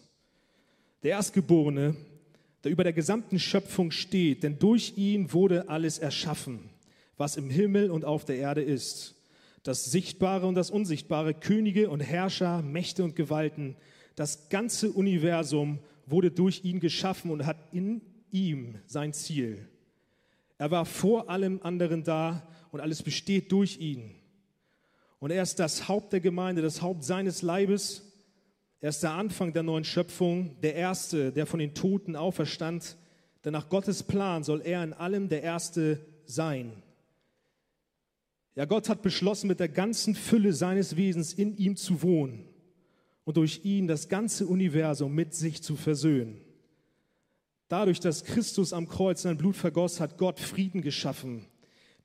Der 1.03 1.13
Erstgeborene, 1.13 1.97
der 2.63 2.73
über 2.73 2.85
der 2.85 2.93
gesamten 2.93 3.39
Schöpfung 3.39 3.91
steht, 3.91 4.43
denn 4.43 4.59
durch 4.59 4.95
ihn 4.97 5.33
wurde 5.33 5.69
alles 5.69 5.99
erschaffen, 5.99 6.69
was 7.17 7.37
im 7.37 7.49
Himmel 7.49 7.91
und 7.91 8.05
auf 8.05 8.25
der 8.25 8.37
Erde 8.37 8.63
ist 8.63 9.16
das 9.67 9.85
Sichtbare 9.85 10.47
und 10.47 10.55
das 10.55 10.71
Unsichtbare, 10.71 11.35
Könige 11.35 11.91
und 11.91 12.01
Herrscher, 12.01 12.63
Mächte 12.63 13.03
und 13.03 13.17
Gewalten. 13.17 13.77
Das 14.15 14.49
ganze 14.49 14.93
Universum 14.93 15.81
wurde 16.07 16.31
durch 16.31 16.65
ihn 16.65 16.79
geschaffen 16.81 17.31
und 17.31 17.47
hat 17.47 17.59
in 17.73 18.01
ihm 18.31 18.79
sein 18.87 19.13
Ziel. 19.13 19.69
Er 20.59 20.71
war 20.71 20.85
vor 20.85 21.29
allem 21.29 21.61
anderen 21.63 22.05
da 22.05 22.47
und 22.71 22.81
alles 22.81 23.03
besteht 23.03 23.51
durch 23.53 23.79
ihn. 23.79 24.15
Und 25.19 25.31
er 25.31 25.43
ist 25.43 25.59
das 25.59 25.89
Haupt 25.89 26.13
der 26.13 26.21
Gemeinde, 26.21 26.63
das 26.63 26.81
Haupt 26.81 27.05
seines 27.05 27.43
Leibes. 27.43 28.03
Er 28.81 28.91
ist 28.91 29.03
der 29.03 29.13
Anfang 29.13 29.53
der 29.53 29.63
neuen 29.63 29.85
Schöpfung, 29.85 30.61
der 30.61 30.75
Erste, 30.75 31.33
der 31.33 31.47
von 31.47 31.59
den 31.59 31.75
Toten 31.75 32.15
auferstand. 32.15 32.97
Denn 33.45 33.53
nach 33.53 33.69
Gottes 33.69 34.03
Plan 34.03 34.45
soll 34.45 34.61
er 34.63 34.85
in 34.85 34.93
allem 34.93 35.29
der 35.29 35.43
Erste 35.43 36.07
sein. 36.25 36.83
Ja, 38.57 38.65
Gott 38.65 38.89
hat 38.89 39.03
beschlossen, 39.03 39.49
mit 39.49 39.61
der 39.61 39.69
ganzen 39.69 40.15
Fülle 40.15 40.55
seines 40.55 40.97
Wesens 40.97 41.35
in 41.35 41.57
ihm 41.59 41.77
zu 41.77 42.03
wohnen 42.03 42.49
und 43.25 43.37
durch 43.37 43.65
ihn 43.65 43.87
das 43.87 44.09
ganze 44.09 44.47
Universum 44.47 45.15
mit 45.15 45.35
sich 45.35 45.63
zu 45.63 45.77
versöhnen. 45.77 46.41
Dadurch, 47.69 48.01
dass 48.01 48.25
Christus 48.25 48.73
am 48.73 48.89
Kreuz 48.89 49.23
sein 49.23 49.37
Blut 49.37 49.57
vergoss, 49.57 50.01
hat 50.01 50.17
Gott 50.17 50.41
Frieden 50.41 50.81
geschaffen. 50.81 51.45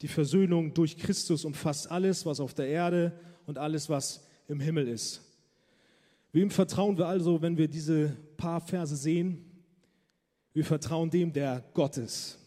Die 0.02 0.10
Versöhnung 0.10 0.74
durch 0.74 0.98
Christus 0.98 1.46
umfasst 1.46 1.90
alles, 1.90 2.26
was 2.26 2.42
auf 2.42 2.54
der 2.54 2.68
Erde 2.68 3.18
und 3.46 3.58
alles, 3.58 3.88
was 3.88 4.28
im 4.48 4.60
Himmel 4.60 4.88
ist. 4.90 5.22
Wem 6.34 6.50
vertrauen 6.50 6.98
wir 6.98 7.08
also, 7.08 7.42
wenn 7.42 7.58
wir 7.58 7.70
diese 7.70 8.18
paar 8.36 8.60
Verse 8.60 8.96
sehen? 8.96 9.46
Wir 10.52 10.66
vertrauen 10.66 11.10
dem, 11.10 11.32
der 11.32 11.64
Gott 11.74 11.98
ist. 11.98 12.41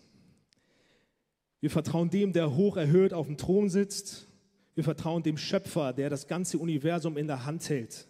Wir 1.65 1.71
vertrauen 1.71 2.11
dem, 2.11 2.35
der 2.35 2.57
hoch 2.57 2.77
erhöht 2.77 3.15
auf 3.15 3.27
dem 3.27 3.39
Thron 3.39 3.71
sitzt. 3.71 4.29
Wir 4.75 4.85
vertrauen 4.85 5.23
dem 5.23 5.39
Schöpfer, 5.39 5.95
der 5.95 6.11
das 6.11 6.27
ganze 6.27 6.59
Universum 6.59 7.17
in 7.17 7.27
der 7.27 7.47
Hand 7.47 7.67
hält. 7.71 8.07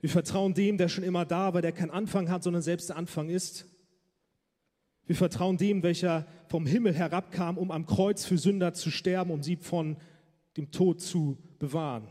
Wir 0.00 0.08
vertrauen 0.08 0.54
dem, 0.54 0.78
der 0.78 0.88
schon 0.88 1.04
immer 1.04 1.26
da 1.26 1.52
war, 1.52 1.60
der 1.60 1.72
keinen 1.72 1.90
Anfang 1.90 2.30
hat, 2.30 2.42
sondern 2.42 2.62
selbst 2.62 2.88
der 2.88 2.96
Anfang 2.96 3.28
ist. 3.28 3.66
Wir 5.04 5.14
vertrauen 5.14 5.58
dem, 5.58 5.82
welcher 5.82 6.26
vom 6.48 6.64
Himmel 6.64 6.94
herabkam, 6.94 7.58
um 7.58 7.70
am 7.70 7.84
Kreuz 7.84 8.24
für 8.24 8.38
Sünder 8.38 8.72
zu 8.72 8.90
sterben, 8.90 9.30
um 9.30 9.42
sie 9.42 9.56
von 9.56 9.98
dem 10.56 10.70
Tod 10.70 11.02
zu 11.02 11.36
bewahren. 11.58 12.08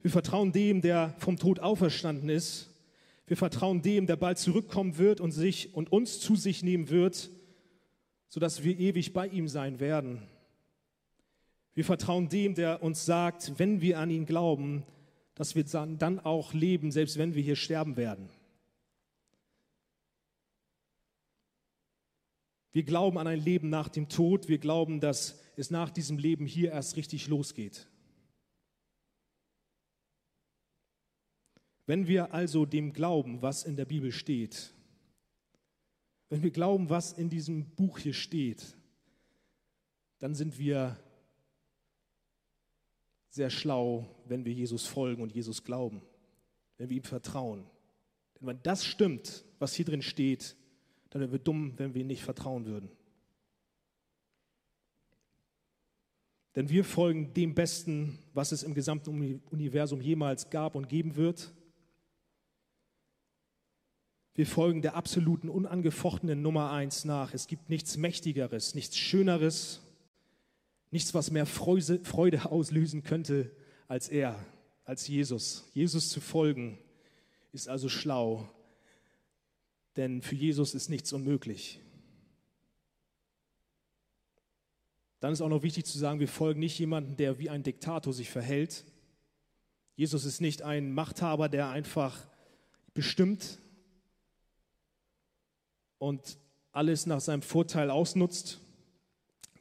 Wir 0.00 0.10
vertrauen 0.10 0.50
dem, 0.50 0.80
der 0.80 1.14
vom 1.18 1.36
Tod 1.36 1.60
auferstanden 1.60 2.30
ist. 2.30 2.70
Wir 3.26 3.36
vertrauen 3.36 3.82
dem, 3.82 4.06
der 4.06 4.16
bald 4.16 4.38
zurückkommen 4.38 4.96
wird 4.96 5.20
und 5.20 5.32
sich 5.32 5.74
und 5.74 5.92
uns 5.92 6.20
zu 6.20 6.36
sich 6.36 6.62
nehmen 6.62 6.88
wird 6.88 7.35
sodass 8.28 8.64
wir 8.64 8.78
ewig 8.78 9.12
bei 9.12 9.28
ihm 9.28 9.48
sein 9.48 9.80
werden. 9.80 10.22
Wir 11.74 11.84
vertrauen 11.84 12.28
dem, 12.28 12.54
der 12.54 12.82
uns 12.82 13.04
sagt, 13.04 13.58
wenn 13.58 13.80
wir 13.80 13.98
an 13.98 14.10
ihn 14.10 14.26
glauben, 14.26 14.84
dass 15.34 15.54
wir 15.54 15.64
dann 15.64 16.20
auch 16.20 16.54
leben, 16.54 16.90
selbst 16.90 17.18
wenn 17.18 17.34
wir 17.34 17.42
hier 17.42 17.56
sterben 17.56 17.96
werden. 17.96 18.30
Wir 22.72 22.82
glauben 22.82 23.16
an 23.16 23.26
ein 23.26 23.40
Leben 23.40 23.70
nach 23.70 23.88
dem 23.88 24.08
Tod. 24.08 24.48
Wir 24.48 24.58
glauben, 24.58 25.00
dass 25.00 25.40
es 25.56 25.70
nach 25.70 25.88
diesem 25.88 26.18
Leben 26.18 26.44
hier 26.44 26.72
erst 26.72 26.96
richtig 26.96 27.26
losgeht. 27.26 27.88
Wenn 31.86 32.06
wir 32.06 32.34
also 32.34 32.66
dem 32.66 32.92
glauben, 32.92 33.40
was 33.40 33.64
in 33.64 33.76
der 33.76 33.86
Bibel 33.86 34.12
steht, 34.12 34.74
wenn 36.28 36.42
wir 36.42 36.50
glauben, 36.50 36.90
was 36.90 37.12
in 37.12 37.28
diesem 37.30 37.64
Buch 37.76 37.98
hier 37.98 38.14
steht, 38.14 38.76
dann 40.18 40.34
sind 40.34 40.58
wir 40.58 40.98
sehr 43.30 43.50
schlau, 43.50 44.08
wenn 44.26 44.44
wir 44.44 44.52
Jesus 44.52 44.86
folgen 44.86 45.22
und 45.22 45.32
Jesus 45.32 45.62
glauben, 45.62 46.02
wenn 46.78 46.88
wir 46.88 46.96
ihm 46.96 47.04
vertrauen. 47.04 47.66
Denn 48.40 48.48
wenn 48.48 48.62
das 48.62 48.84
stimmt, 48.84 49.44
was 49.58 49.74
hier 49.74 49.84
drin 49.84 50.02
steht, 50.02 50.56
dann 51.10 51.20
wären 51.20 51.32
wir 51.32 51.38
dumm, 51.38 51.74
wenn 51.76 51.94
wir 51.94 52.00
ihm 52.00 52.06
nicht 52.08 52.24
vertrauen 52.24 52.66
würden. 52.66 52.90
Denn 56.54 56.70
wir 56.70 56.84
folgen 56.84 57.34
dem 57.34 57.54
Besten, 57.54 58.18
was 58.32 58.50
es 58.50 58.62
im 58.62 58.72
gesamten 58.72 59.42
Universum 59.50 60.00
jemals 60.00 60.48
gab 60.48 60.74
und 60.74 60.88
geben 60.88 61.14
wird. 61.14 61.52
Wir 64.36 64.46
folgen 64.46 64.82
der 64.82 64.94
absoluten, 64.96 65.48
unangefochtenen 65.48 66.42
Nummer 66.42 66.70
eins 66.70 67.06
nach. 67.06 67.32
Es 67.32 67.46
gibt 67.46 67.70
nichts 67.70 67.96
Mächtigeres, 67.96 68.74
nichts 68.74 68.98
Schöneres, 68.98 69.80
nichts, 70.90 71.14
was 71.14 71.30
mehr 71.30 71.46
Freude 71.46 72.44
auslösen 72.44 73.02
könnte 73.02 73.50
als 73.88 74.10
er, 74.10 74.38
als 74.84 75.08
Jesus. 75.08 75.64
Jesus 75.72 76.10
zu 76.10 76.20
folgen 76.20 76.78
ist 77.52 77.66
also 77.66 77.88
schlau, 77.88 78.46
denn 79.96 80.20
für 80.20 80.34
Jesus 80.34 80.74
ist 80.74 80.90
nichts 80.90 81.14
unmöglich. 81.14 81.80
Dann 85.20 85.32
ist 85.32 85.40
auch 85.40 85.48
noch 85.48 85.62
wichtig 85.62 85.86
zu 85.86 85.96
sagen, 85.96 86.20
wir 86.20 86.28
folgen 86.28 86.60
nicht 86.60 86.78
jemandem, 86.78 87.16
der 87.16 87.38
wie 87.38 87.48
ein 87.48 87.62
Diktator 87.62 88.12
sich 88.12 88.28
verhält. 88.28 88.84
Jesus 89.94 90.26
ist 90.26 90.42
nicht 90.42 90.60
ein 90.60 90.92
Machthaber, 90.92 91.48
der 91.48 91.70
einfach 91.70 92.28
bestimmt, 92.92 93.60
und 96.06 96.38
alles 96.70 97.06
nach 97.06 97.20
seinem 97.20 97.42
Vorteil 97.42 97.90
ausnutzt, 97.90 98.60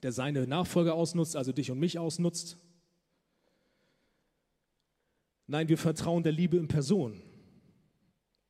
der 0.03 0.11
seine 0.11 0.45
Nachfolger 0.45 0.93
ausnutzt, 0.93 1.35
also 1.35 1.51
dich 1.51 1.71
und 1.71 1.79
mich 1.79 1.97
ausnutzt. 1.97 2.57
Nein, 5.47 5.67
wir 5.67 5.77
vertrauen 5.77 6.21
der 6.23 6.31
Liebe 6.31 6.57
in 6.57 6.67
Person. 6.67 7.19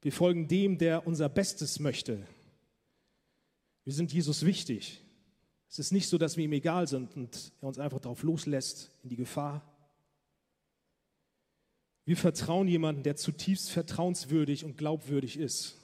Wir 0.01 0.11
folgen 0.11 0.47
dem, 0.47 0.77
der 0.77 1.07
unser 1.07 1.29
Bestes 1.29 1.79
möchte. 1.79 2.27
Wir 3.85 3.93
sind 3.93 4.11
Jesus 4.11 4.45
wichtig. 4.45 5.01
Es 5.69 5.79
ist 5.79 5.91
nicht 5.91 6.09
so, 6.09 6.17
dass 6.17 6.35
wir 6.35 6.43
ihm 6.43 6.53
egal 6.53 6.87
sind 6.87 7.15
und 7.15 7.53
er 7.61 7.67
uns 7.67 7.79
einfach 7.79 7.99
darauf 7.99 8.23
loslässt 8.23 8.91
in 9.03 9.09
die 9.09 9.15
Gefahr. 9.15 9.61
Wir 12.03 12.17
vertrauen 12.17 12.67
jemanden, 12.67 13.03
der 13.03 13.15
zutiefst 13.15 13.71
vertrauenswürdig 13.71 14.65
und 14.65 14.77
glaubwürdig 14.77 15.37
ist. 15.37 15.77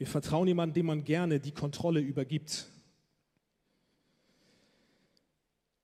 Wir 0.00 0.06
vertrauen 0.06 0.48
jemandem, 0.48 0.72
dem 0.72 0.86
man 0.86 1.04
gerne 1.04 1.40
die 1.40 1.52
Kontrolle 1.52 2.00
übergibt. 2.00 2.68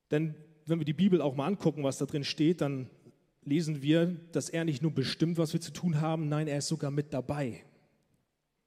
Denn 0.09 0.33
wenn 0.65 0.79
wir 0.79 0.85
die 0.85 0.93
Bibel 0.93 1.21
auch 1.21 1.35
mal 1.35 1.45
angucken, 1.45 1.83
was 1.83 1.99
da 1.99 2.07
drin 2.07 2.23
steht, 2.23 2.61
dann 2.61 2.89
lesen 3.43 3.83
wir, 3.83 4.07
dass 4.31 4.49
er 4.49 4.65
nicht 4.65 4.81
nur 4.81 4.89
bestimmt, 4.89 5.37
was 5.37 5.53
wir 5.53 5.61
zu 5.61 5.71
tun 5.71 6.01
haben, 6.01 6.29
nein, 6.29 6.47
er 6.47 6.57
ist 6.57 6.67
sogar 6.67 6.89
mit 6.89 7.13
dabei. 7.13 7.63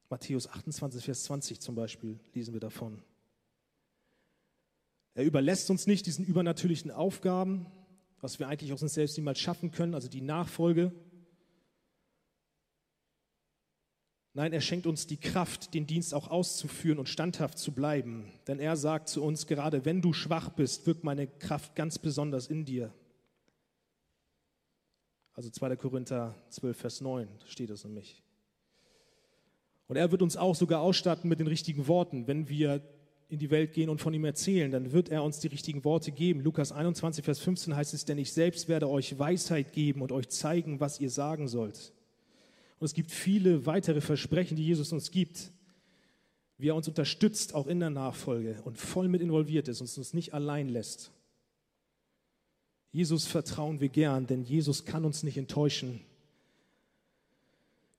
Matthäus 0.09 0.49
28, 0.49 1.05
Vers 1.05 1.25
20 1.25 1.59
zum 1.59 1.75
Beispiel 1.75 2.21
lesen 2.33 2.55
wir 2.55 2.61
davon. 2.61 3.03
Er 5.15 5.25
überlässt 5.25 5.69
uns 5.69 5.89
nicht 5.89 6.07
diesen 6.07 6.25
übernatürlichen 6.25 6.93
Aufgaben, 6.93 7.67
was 8.21 8.39
wir 8.39 8.47
eigentlich 8.47 8.73
aus 8.73 8.83
uns 8.83 8.95
selbst 8.95 9.17
niemals 9.19 9.41
schaffen 9.41 9.73
können, 9.73 9.97
also 9.97 10.07
die 10.07 10.21
Nachfolge. 10.21 10.93
Nein, 14.33 14.53
er 14.53 14.61
schenkt 14.61 14.87
uns 14.87 15.07
die 15.09 15.17
Kraft, 15.17 15.75
den 15.75 15.87
Dienst 15.87 16.15
auch 16.15 16.31
auszuführen 16.31 16.99
und 16.99 17.09
standhaft 17.09 17.59
zu 17.59 17.73
bleiben. 17.73 18.31
Denn 18.47 18.61
er 18.61 18.77
sagt 18.77 19.09
zu 19.09 19.25
uns, 19.25 19.47
gerade 19.47 19.85
wenn 19.85 20.01
du 20.03 20.13
schwach 20.13 20.51
bist, 20.51 20.87
wirkt 20.87 21.03
meine 21.03 21.27
Kraft 21.27 21.75
ganz 21.75 21.99
besonders 21.99 22.47
in 22.47 22.65
dir. 22.65 22.93
Also 25.33 25.51
2. 25.51 25.75
Korinther 25.77 26.35
12, 26.51 26.77
Vers 26.77 27.01
9 27.01 27.29
steht 27.47 27.71
es 27.71 27.85
nämlich. 27.85 28.23
Und 29.89 29.97
er 29.97 30.13
wird 30.13 30.23
uns 30.23 30.37
auch 30.37 30.55
sogar 30.55 30.81
ausstatten 30.81 31.29
mit 31.29 31.41
den 31.41 31.49
richtigen 31.49 31.89
Worten. 31.89 32.29
Wenn 32.29 32.49
wir 32.49 32.81
in 33.29 33.41
die 33.41 33.51
Welt 33.51 33.73
gehen 33.73 33.89
und 33.89 34.01
von 34.01 34.15
ihm 34.15 34.25
erzählen, 34.25 34.71
dann 34.71 34.93
wird 34.93 35.09
er 35.09 35.25
uns 35.25 35.41
die 35.41 35.49
richtigen 35.49 35.85
Worte 35.85 36.13
geben. 36.13 36.41
Lukas 36.41 36.71
21, 36.71 37.25
Vers 37.25 37.41
15 37.41 37.75
heißt 37.75 37.95
es, 37.95 38.05
denn 38.05 38.19
ich 38.19 38.33
selbst 38.33 38.69
werde 38.69 38.89
euch 38.89 39.19
Weisheit 39.19 39.73
geben 39.73 40.03
und 40.03 40.13
euch 40.13 40.29
zeigen, 40.29 40.79
was 40.79 41.01
ihr 41.01 41.11
sagen 41.11 41.49
sollt. 41.49 41.93
Und 42.81 42.87
es 42.87 42.95
gibt 42.95 43.11
viele 43.11 43.67
weitere 43.67 44.01
Versprechen, 44.01 44.57
die 44.57 44.65
Jesus 44.65 44.91
uns 44.91 45.11
gibt, 45.11 45.53
wie 46.57 46.69
er 46.69 46.75
uns 46.75 46.89
unterstützt, 46.89 47.55
auch 47.55 47.67
in 47.67 47.79
der 47.79 47.91
Nachfolge 47.91 48.61
und 48.65 48.79
voll 48.79 49.07
mit 49.09 49.21
involviert 49.21 49.69
ist 49.69 49.83
und 49.83 49.99
uns 49.99 50.15
nicht 50.15 50.33
allein 50.33 50.69
lässt. 50.69 51.13
Jesus 52.91 53.27
vertrauen 53.27 53.81
wir 53.81 53.91
gern, 53.91 54.27
denn 54.27 54.43
Jesus 54.43 54.87
kann 54.87 55.05
uns 55.05 55.23
nicht 55.23 55.37
enttäuschen. 55.37 56.01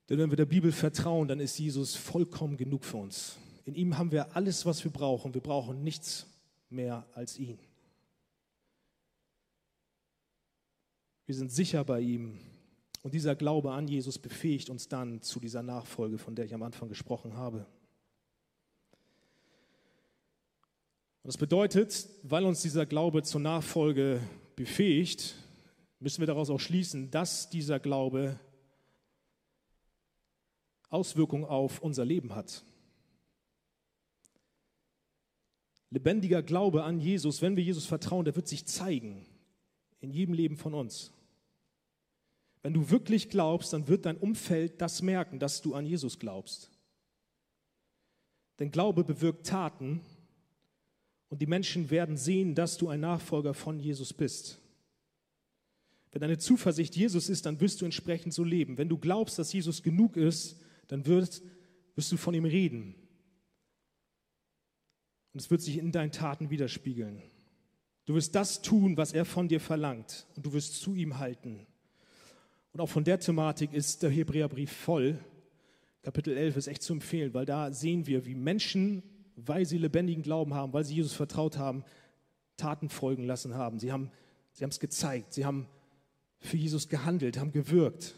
Denn 0.10 0.18
wenn 0.18 0.32
wir 0.32 0.38
der 0.38 0.46
Bibel 0.46 0.72
vertrauen, 0.72 1.28
dann 1.28 1.40
ist 1.40 1.60
Jesus 1.60 1.96
vollkommen 1.96 2.58
genug 2.58 2.84
für 2.84 2.98
uns. 2.98 3.38
In 3.66 3.76
ihm 3.76 4.00
haben 4.00 4.12
wir 4.12 4.36
alles, 4.36 4.66
was 4.66 4.84
wir 4.84 4.92
brauchen. 4.92 5.34
Wir 5.36 5.42
brauchen 5.42 5.84
nichts 5.84 6.26
mehr 6.70 7.06
als 7.14 7.38
ihn. 7.38 7.60
Wir 11.28 11.36
sind 11.36 11.52
sicher 11.52 11.84
bei 11.86 12.02
ihm. 12.02 12.40
Und 13.02 13.14
dieser 13.14 13.36
Glaube 13.36 13.72
an 13.72 13.88
Jesus 13.88 14.20
befähigt 14.20 14.70
uns 14.70 14.88
dann 14.88 15.22
zu 15.22 15.40
dieser 15.40 15.64
Nachfolge, 15.64 16.18
von 16.18 16.36
der 16.36 16.46
ich 16.46 16.54
am 16.54 16.64
Anfang 16.64 16.88
gesprochen 16.88 17.36
habe. 17.36 17.66
Und 21.24 21.28
das 21.28 21.38
bedeutet, 21.38 22.08
weil 22.24 22.46
uns 22.46 22.62
dieser 22.62 22.86
Glaube 22.86 23.24
zur 23.24 23.42
Nachfolge 23.42 24.22
befähigt, 24.56 25.36
müssen 26.00 26.20
wir 26.20 26.28
daraus 26.28 26.50
auch 26.50 26.60
schließen, 26.60 27.12
dass 27.12 27.50
dieser 27.50 27.80
Glaube 27.80 28.40
Auswirkungen 30.90 31.46
auf 31.46 31.80
unser 31.82 32.06
Leben 32.06 32.36
hat. 32.36 32.64
Lebendiger 35.90 36.42
Glaube 36.42 36.84
an 36.84 37.00
Jesus, 37.00 37.42
wenn 37.42 37.56
wir 37.56 37.64
Jesus 37.64 37.86
vertrauen, 37.86 38.26
der 38.26 38.36
wird 38.36 38.48
sich 38.48 38.66
zeigen 38.66 39.26
in 40.00 40.12
jedem 40.12 40.34
Leben 40.34 40.58
von 40.58 40.74
uns. 40.74 41.12
Wenn 42.64 42.74
du 42.74 42.90
wirklich 42.90 43.30
glaubst, 43.30 43.74
dann 43.74 43.88
wird 43.88 44.06
dein 44.06 44.18
Umfeld 44.18 44.82
das 44.82 45.02
merken, 45.02 45.40
dass 45.40 45.62
du 45.62 45.74
an 45.74 45.86
Jesus 45.86 46.20
glaubst. 46.20 46.70
Denn 48.60 48.72
Glaube 48.72 49.04
bewirkt 49.04 49.48
Taten 49.48 50.02
und 51.30 51.42
die 51.42 51.48
Menschen 51.48 51.90
werden 51.90 52.18
sehen, 52.18 52.54
dass 52.54 52.78
du 52.78 52.90
ein 52.90 53.00
Nachfolger 53.00 53.54
von 53.54 53.80
Jesus 53.80 54.14
bist. 54.14 54.60
Wenn 56.12 56.22
deine 56.22 56.38
Zuversicht 56.38 56.96
Jesus 56.96 57.30
ist, 57.30 57.46
dann 57.46 57.60
wirst 57.62 57.82
du 57.82 57.86
entsprechend 57.86 58.34
so 58.34 58.44
leben. 58.44 58.78
Wenn 58.78 58.90
du 58.90 58.98
glaubst, 58.98 59.40
dass 59.40 59.54
Jesus 59.54 59.82
genug 59.82 60.18
ist, 60.18 60.60
dann 60.88 61.06
wirst, 61.06 61.42
wirst 61.96 62.12
du 62.12 62.18
von 62.18 62.34
ihm 62.34 62.46
reden. 62.46 62.96
Und 65.34 65.40
es 65.40 65.50
wird 65.50 65.62
sich 65.62 65.78
in 65.78 65.94
deinen 65.94 66.12
Taten 66.12 66.50
widerspiegeln. 66.50 67.24
Du 68.06 68.14
wirst 68.14 68.36
das 68.36 68.62
tun, 68.62 68.98
was 68.98 69.14
er 69.14 69.24
von 69.24 69.48
dir 69.48 69.62
verlangt. 69.62 70.28
Und 70.36 70.46
du 70.46 70.52
wirst 70.54 70.82
zu 70.82 70.96
ihm 70.96 71.18
halten. 71.18 71.66
Und 72.74 72.80
auch 72.80 72.90
von 72.90 73.04
der 73.04 73.20
Thematik 73.20 73.74
ist 73.74 74.02
der 74.04 74.10
Hebräerbrief 74.10 74.72
voll. 74.72 75.20
Kapitel 76.04 76.36
11 76.36 76.58
ist 76.58 76.68
echt 76.68 76.82
zu 76.82 76.94
empfehlen, 76.94 77.34
weil 77.34 77.46
da 77.46 77.72
sehen 77.74 78.08
wir, 78.08 78.26
wie 78.26 78.36
Menschen, 78.36 79.04
weil 79.36 79.66
sie 79.66 79.78
lebendigen 79.78 80.24
Glauben 80.24 80.54
haben, 80.54 80.74
weil 80.74 80.86
sie 80.86 80.96
Jesus 80.96 81.14
vertraut 81.14 81.58
haben, 81.58 81.84
Taten 82.58 82.90
folgen 82.90 83.24
lassen 83.24 83.56
haben. 83.56 83.80
Sie 83.80 83.92
haben 83.92 84.12
sie 84.54 84.64
es 84.64 84.80
gezeigt, 84.80 85.34
sie 85.34 85.46
haben 85.46 85.68
für 86.40 86.58
Jesus 86.58 86.90
gehandelt, 86.90 87.40
haben 87.40 87.52
gewirkt. 87.52 88.16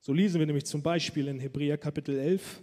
So 0.00 0.12
lesen 0.12 0.38
wir 0.38 0.46
nämlich 0.46 0.66
zum 0.66 0.82
Beispiel 0.82 1.28
in 1.28 1.38
Hebräer 1.38 1.78
Kapitel 1.78 2.18
11, 2.18 2.62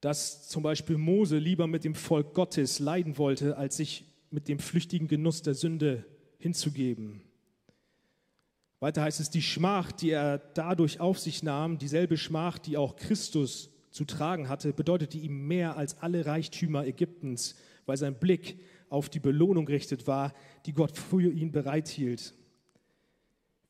dass 0.00 0.48
zum 0.48 0.62
Beispiel 0.62 0.98
Mose 0.98 1.38
lieber 1.38 1.66
mit 1.66 1.84
dem 1.84 1.94
Volk 1.94 2.34
Gottes 2.34 2.78
leiden 2.78 3.16
wollte, 3.16 3.56
als 3.56 3.76
sich 3.76 4.04
mit 4.30 4.48
dem 4.48 4.58
flüchtigen 4.58 5.08
Genuss 5.08 5.42
der 5.42 5.54
Sünde 5.54 6.04
hinzugeben. 6.38 7.22
Weiter 8.84 9.00
heißt 9.00 9.20
es, 9.20 9.30
die 9.30 9.40
Schmach, 9.40 9.92
die 9.92 10.10
er 10.10 10.36
dadurch 10.36 11.00
auf 11.00 11.18
sich 11.18 11.42
nahm, 11.42 11.78
dieselbe 11.78 12.18
Schmach, 12.18 12.58
die 12.58 12.76
auch 12.76 12.96
Christus 12.96 13.70
zu 13.90 14.04
tragen 14.04 14.50
hatte, 14.50 14.74
bedeutete 14.74 15.16
ihm 15.16 15.46
mehr 15.46 15.78
als 15.78 16.02
alle 16.02 16.26
Reichtümer 16.26 16.86
Ägyptens, 16.86 17.54
weil 17.86 17.96
sein 17.96 18.18
Blick 18.18 18.60
auf 18.90 19.08
die 19.08 19.20
Belohnung 19.20 19.64
gerichtet 19.64 20.06
war, 20.06 20.34
die 20.66 20.74
Gott 20.74 20.98
für 20.98 21.32
ihn 21.32 21.50
bereithielt. 21.50 22.34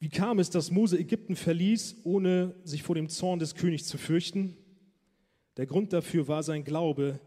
Wie 0.00 0.08
kam 0.08 0.40
es, 0.40 0.50
dass 0.50 0.72
Mose 0.72 0.98
Ägypten 0.98 1.36
verließ, 1.36 1.98
ohne 2.02 2.56
sich 2.64 2.82
vor 2.82 2.96
dem 2.96 3.08
Zorn 3.08 3.38
des 3.38 3.54
Königs 3.54 3.86
zu 3.86 3.98
fürchten? 3.98 4.56
Der 5.58 5.66
Grund 5.66 5.92
dafür 5.92 6.26
war 6.26 6.42
sein 6.42 6.64
Glaube, 6.64 7.20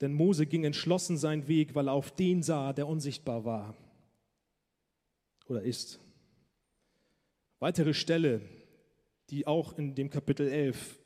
denn 0.00 0.14
Mose 0.14 0.46
ging 0.46 0.64
entschlossen 0.64 1.16
seinen 1.16 1.46
Weg, 1.46 1.76
weil 1.76 1.86
er 1.86 1.92
auf 1.92 2.10
den 2.10 2.42
sah, 2.42 2.72
der 2.72 2.88
unsichtbar 2.88 3.44
war 3.44 3.76
oder 5.46 5.62
ist. 5.62 6.00
Weitere 7.64 7.94
Stelle, 7.94 8.42
die 9.30 9.46
auch 9.46 9.78
in 9.78 9.94
dem 9.94 10.10
Kapitel 10.10 10.48
11 10.48 10.98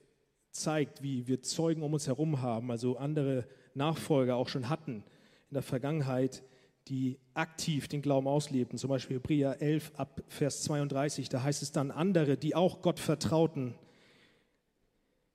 zeigt, 0.51 1.05
wie 1.05 1.29
wir 1.29 1.41
Zeugen 1.41 1.83
um 1.83 1.93
uns 1.93 2.09
herum 2.09 2.43
haben, 2.43 2.73
also 2.73 2.97
andere 2.97 3.47
Nachfolger 3.75 4.35
auch 4.35 4.49
schon 4.49 4.69
hatten 4.69 5.05
in 5.51 5.55
der 5.55 5.63
Vergangenheit, 5.63 6.43
die 6.89 7.21
aktiv 7.33 7.87
den 7.87 8.03
Glauben 8.03 8.27
auslebten. 8.27 8.77
Zum 8.77 8.91
Beispiel 8.91 9.19
Hebräer 9.19 9.63
11 9.63 9.93
ab 9.95 10.21
Vers 10.27 10.65
32, 10.65 11.29
da 11.29 11.45
heißt 11.45 11.63
es 11.63 11.71
dann, 11.71 11.93
andere, 11.93 12.37
die 12.37 12.57
auch 12.57 12.83
Gott 12.83 12.99
vertrauten, 12.99 13.77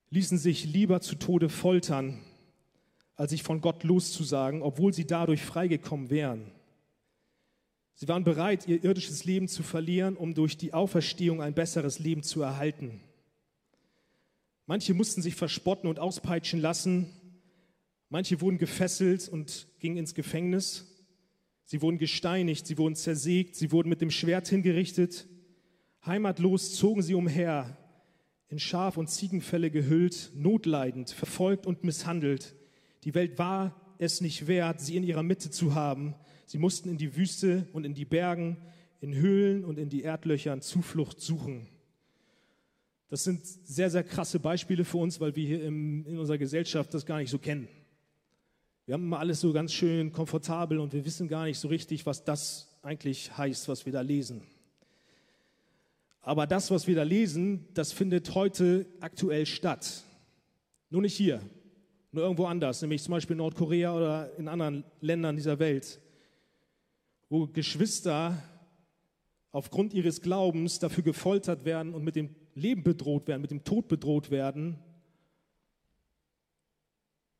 ließen 0.10 0.38
sich 0.38 0.66
lieber 0.66 1.00
zu 1.00 1.16
Tode 1.16 1.48
foltern, 1.48 2.20
als 3.16 3.32
sich 3.32 3.44
von 3.44 3.62
Gott 3.62 3.86
loszusagen, 3.86 4.62
obwohl 4.62 4.92
sie 4.92 5.08
dadurch 5.08 5.42
freigekommen 5.42 6.10
wären. 6.10 6.52
Sie 7.96 8.08
waren 8.08 8.24
bereit, 8.24 8.68
ihr 8.68 8.84
irdisches 8.84 9.24
Leben 9.26 9.48
zu 9.48 9.64
verlieren, 9.64 10.18
um 10.18 10.34
durch 10.34 10.58
die 10.58 10.74
Auferstehung 10.74 11.42
ein 11.42 11.54
besseres 11.54 12.00
Leben 12.00 12.24
zu 12.24 12.42
erhalten. 12.42 13.02
Manche 14.66 14.94
mussten 14.94 15.22
sich 15.22 15.36
verspotten 15.36 15.90
und 15.90 16.00
auspeitschen 16.00 16.60
lassen. 16.60 17.10
Manche 18.10 18.42
wurden 18.42 18.58
gefesselt 18.58 19.28
und 19.30 19.68
gingen 19.80 19.98
ins 19.98 20.14
Gefängnis. 20.14 20.90
Sie 21.66 21.82
wurden 21.82 21.98
gesteinigt, 21.98 22.66
sie 22.68 22.78
wurden 22.78 22.96
zersägt, 22.96 23.56
sie 23.56 23.72
wurden 23.72 23.90
mit 23.90 24.02
dem 24.02 24.12
Schwert 24.12 24.48
hingerichtet. 24.48 25.28
Heimatlos 26.06 26.76
zogen 26.76 27.02
sie 27.02 27.14
umher, 27.14 27.78
in 28.50 28.60
Schaf- 28.60 28.98
und 28.98 29.10
Ziegenfälle 29.10 29.72
gehüllt, 29.72 30.32
notleidend, 30.36 31.10
verfolgt 31.12 31.66
und 31.66 31.84
misshandelt. 31.84 32.56
Die 33.04 33.16
Welt 33.16 33.40
war 33.40 33.96
es 33.98 34.22
nicht 34.22 34.48
wert, 34.48 34.82
sie 34.82 34.98
in 34.98 35.04
ihrer 35.04 35.24
Mitte 35.24 35.50
zu 35.50 35.76
haben. 35.76 36.16
Sie 36.46 36.58
mussten 36.58 36.90
in 36.90 36.98
die 36.98 37.16
Wüste 37.16 37.68
und 37.74 37.86
in 37.86 37.94
die 37.94 38.06
Bergen, 38.06 38.58
in 39.02 39.16
Höhlen 39.16 39.66
und 39.66 39.78
in 39.78 39.90
die 39.90 40.04
Erdlöchern 40.04 40.62
Zuflucht 40.62 41.20
suchen. 41.20 41.68
Das 43.10 43.24
sind 43.24 43.46
sehr, 43.46 43.90
sehr 43.90 44.04
krasse 44.04 44.40
Beispiele 44.40 44.86
für 44.86 44.98
uns, 44.98 45.20
weil 45.20 45.36
wir 45.36 45.46
hier 45.46 45.64
im, 45.64 46.06
in 46.06 46.18
unserer 46.18 46.38
Gesellschaft 46.38 46.94
das 46.94 47.06
gar 47.06 47.18
nicht 47.20 47.30
so 47.30 47.38
kennen. 47.38 47.68
Wir 48.86 48.94
haben 48.94 49.04
immer 49.04 49.20
alles 49.20 49.40
so 49.40 49.54
ganz 49.54 49.72
schön 49.72 50.12
komfortabel 50.12 50.80
und 50.80 50.94
wir 50.94 51.06
wissen 51.06 51.28
gar 51.28 51.46
nicht 51.46 51.60
so 51.60 51.68
richtig, 51.68 52.06
was 52.06 52.24
das 52.24 52.76
eigentlich 52.82 53.38
heißt, 53.38 53.68
was 53.68 53.86
wir 53.86 53.94
da 53.94 54.02
lesen. 54.02 54.42
Aber 56.22 56.48
das, 56.48 56.72
was 56.72 56.88
wir 56.88 56.96
da 56.96 57.04
lesen, 57.04 57.68
das 57.74 57.92
findet 57.92 58.34
heute 58.34 58.86
aktuell 59.00 59.46
statt. 59.46 60.04
Nur 60.90 61.02
nicht 61.02 61.16
hier, 61.16 61.42
nur 62.12 62.24
irgendwo 62.24 62.46
anders, 62.46 62.82
nämlich 62.82 63.04
zum 63.04 63.12
Beispiel 63.12 63.34
in 63.34 63.40
Nordkorea 63.40 63.96
oder 63.96 64.38
in 64.38 64.48
anderen 64.48 64.84
Ländern 65.02 65.36
dieser 65.36 65.60
Welt, 65.60 66.00
wo 67.30 67.48
Geschwister 67.48 68.42
aufgrund 69.52 69.94
ihres 69.94 70.22
Glaubens 70.22 70.80
dafür 70.80 71.04
gefoltert 71.04 71.66
werden 71.66 71.94
und 71.94 72.04
mit 72.04 72.16
dem 72.16 72.36
Leben 72.56 72.84
bedroht 72.84 73.28
werden, 73.28 73.42
mit 73.42 73.52
dem 73.52 73.64
Tod 73.64 73.88
bedroht 73.88 74.32
werden, 74.32 74.80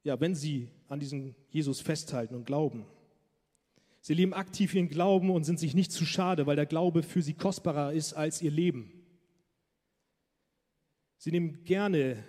ja, 0.04 0.20
wenn 0.20 0.36
sie 0.36 0.70
an 0.88 1.00
diesen 1.00 1.36
Jesus 1.50 1.82
festhalten 1.82 2.36
und 2.36 2.46
glauben. 2.46 2.86
Sie 4.02 4.14
leben 4.14 4.34
aktiv 4.34 4.76
ihren 4.76 4.90
Glauben 4.90 5.30
und 5.30 5.46
sind 5.46 5.60
sich 5.60 5.74
nicht 5.74 5.92
zu 5.92 6.06
schade, 6.06 6.46
weil 6.46 6.58
der 6.58 6.66
Glaube 6.66 7.04
für 7.04 7.22
sie 7.22 7.34
kostbarer 7.34 7.94
ist 7.94 8.14
als 8.14 8.42
ihr 8.42 8.52
Leben. 8.52 8.92
Sie 11.18 11.32
nehmen 11.32 11.64
gerne 11.64 12.22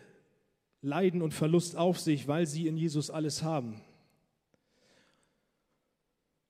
Leiden 0.82 1.20
und 1.20 1.34
Verlust 1.34 1.76
auf 1.76 1.98
sich, 1.98 2.28
weil 2.28 2.46
sie 2.46 2.68
in 2.68 2.76
Jesus 2.76 3.10
alles 3.10 3.42
haben. 3.42 3.80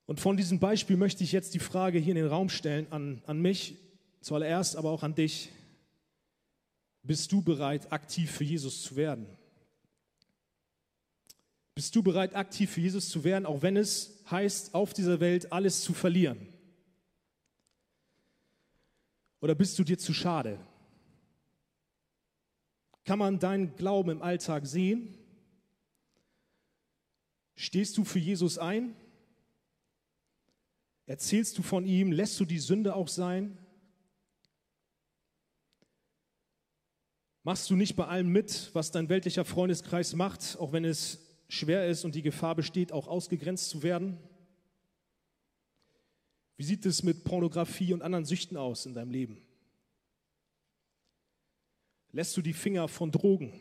Und 0.06 0.20
von 0.20 0.36
diesem 0.36 0.58
Beispiel 0.58 0.96
möchte 0.96 1.24
ich 1.24 1.32
jetzt 1.32 1.54
die 1.54 1.58
Frage 1.58 1.98
hier 1.98 2.12
in 2.12 2.22
den 2.22 2.26
Raum 2.26 2.48
stellen 2.48 2.86
an, 2.90 3.22
an 3.26 3.40
mich, 3.40 3.76
zuallererst 4.20 4.76
aber 4.76 4.90
auch 4.90 5.02
an 5.02 5.14
dich. 5.14 5.50
Bist 7.02 7.32
du 7.32 7.42
bereit, 7.42 7.92
aktiv 7.92 8.30
für 8.30 8.44
Jesus 8.44 8.82
zu 8.82 8.96
werden? 8.96 9.26
Bist 11.74 11.94
du 11.96 12.02
bereit, 12.02 12.34
aktiv 12.34 12.70
für 12.70 12.80
Jesus 12.80 13.08
zu 13.08 13.24
werden, 13.24 13.46
auch 13.46 13.62
wenn 13.62 13.76
es 13.76 14.22
heißt, 14.30 14.74
auf 14.74 14.92
dieser 14.92 15.20
Welt 15.20 15.52
alles 15.52 15.82
zu 15.82 15.92
verlieren? 15.92 16.48
Oder 19.40 19.54
bist 19.54 19.78
du 19.78 19.84
dir 19.84 19.98
zu 19.98 20.14
schade? 20.14 20.58
Kann 23.04 23.18
man 23.18 23.38
deinen 23.38 23.76
Glauben 23.76 24.10
im 24.10 24.22
Alltag 24.22 24.66
sehen? 24.66 25.14
Stehst 27.56 27.98
du 27.98 28.04
für 28.04 28.18
Jesus 28.18 28.56
ein? 28.56 28.96
Erzählst 31.06 31.58
du 31.58 31.62
von 31.62 31.84
ihm? 31.84 32.12
Lässt 32.12 32.40
du 32.40 32.44
die 32.44 32.58
Sünde 32.58 32.94
auch 32.94 33.08
sein? 33.08 33.58
Machst 37.42 37.68
du 37.68 37.76
nicht 37.76 37.94
bei 37.94 38.06
allem 38.06 38.28
mit, 38.28 38.70
was 38.72 38.90
dein 38.90 39.10
weltlicher 39.10 39.44
Freundeskreis 39.44 40.14
macht, 40.14 40.58
auch 40.58 40.72
wenn 40.72 40.86
es 40.86 41.20
schwer 41.48 41.86
ist 41.88 42.04
und 42.04 42.14
die 42.14 42.22
Gefahr 42.22 42.54
besteht, 42.54 42.90
auch 42.90 43.06
ausgegrenzt 43.06 43.68
zu 43.68 43.82
werden? 43.82 44.18
Wie 46.56 46.64
sieht 46.64 46.86
es 46.86 47.02
mit 47.02 47.24
Pornografie 47.24 47.92
und 47.92 48.00
anderen 48.00 48.24
Süchten 48.24 48.56
aus 48.56 48.86
in 48.86 48.94
deinem 48.94 49.10
Leben? 49.10 49.42
Lässt 52.12 52.36
du 52.36 52.42
die 52.42 52.52
Finger 52.54 52.88
von 52.88 53.10
Drogen? 53.10 53.52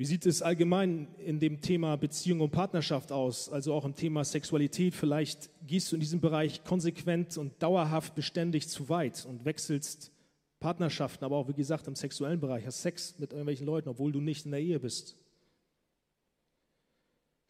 Wie 0.00 0.06
sieht 0.06 0.24
es 0.24 0.40
allgemein 0.40 1.08
in 1.18 1.40
dem 1.40 1.60
Thema 1.60 1.94
Beziehung 1.96 2.40
und 2.40 2.52
Partnerschaft 2.52 3.12
aus, 3.12 3.50
also 3.50 3.74
auch 3.74 3.84
im 3.84 3.94
Thema 3.94 4.24
Sexualität? 4.24 4.94
Vielleicht 4.94 5.50
gehst 5.66 5.92
du 5.92 5.96
in 5.96 6.00
diesem 6.00 6.22
Bereich 6.22 6.64
konsequent 6.64 7.36
und 7.36 7.62
dauerhaft 7.62 8.14
beständig 8.14 8.66
zu 8.70 8.88
weit 8.88 9.26
und 9.26 9.44
wechselst 9.44 10.10
Partnerschaften, 10.58 11.22
aber 11.22 11.36
auch 11.36 11.48
wie 11.48 11.52
gesagt 11.52 11.86
im 11.86 11.96
sexuellen 11.96 12.40
Bereich, 12.40 12.64
hast 12.64 12.80
Sex 12.80 13.16
mit 13.18 13.32
irgendwelchen 13.32 13.66
Leuten, 13.66 13.90
obwohl 13.90 14.10
du 14.10 14.22
nicht 14.22 14.46
in 14.46 14.52
der 14.52 14.60
Ehe 14.60 14.80
bist. 14.80 15.18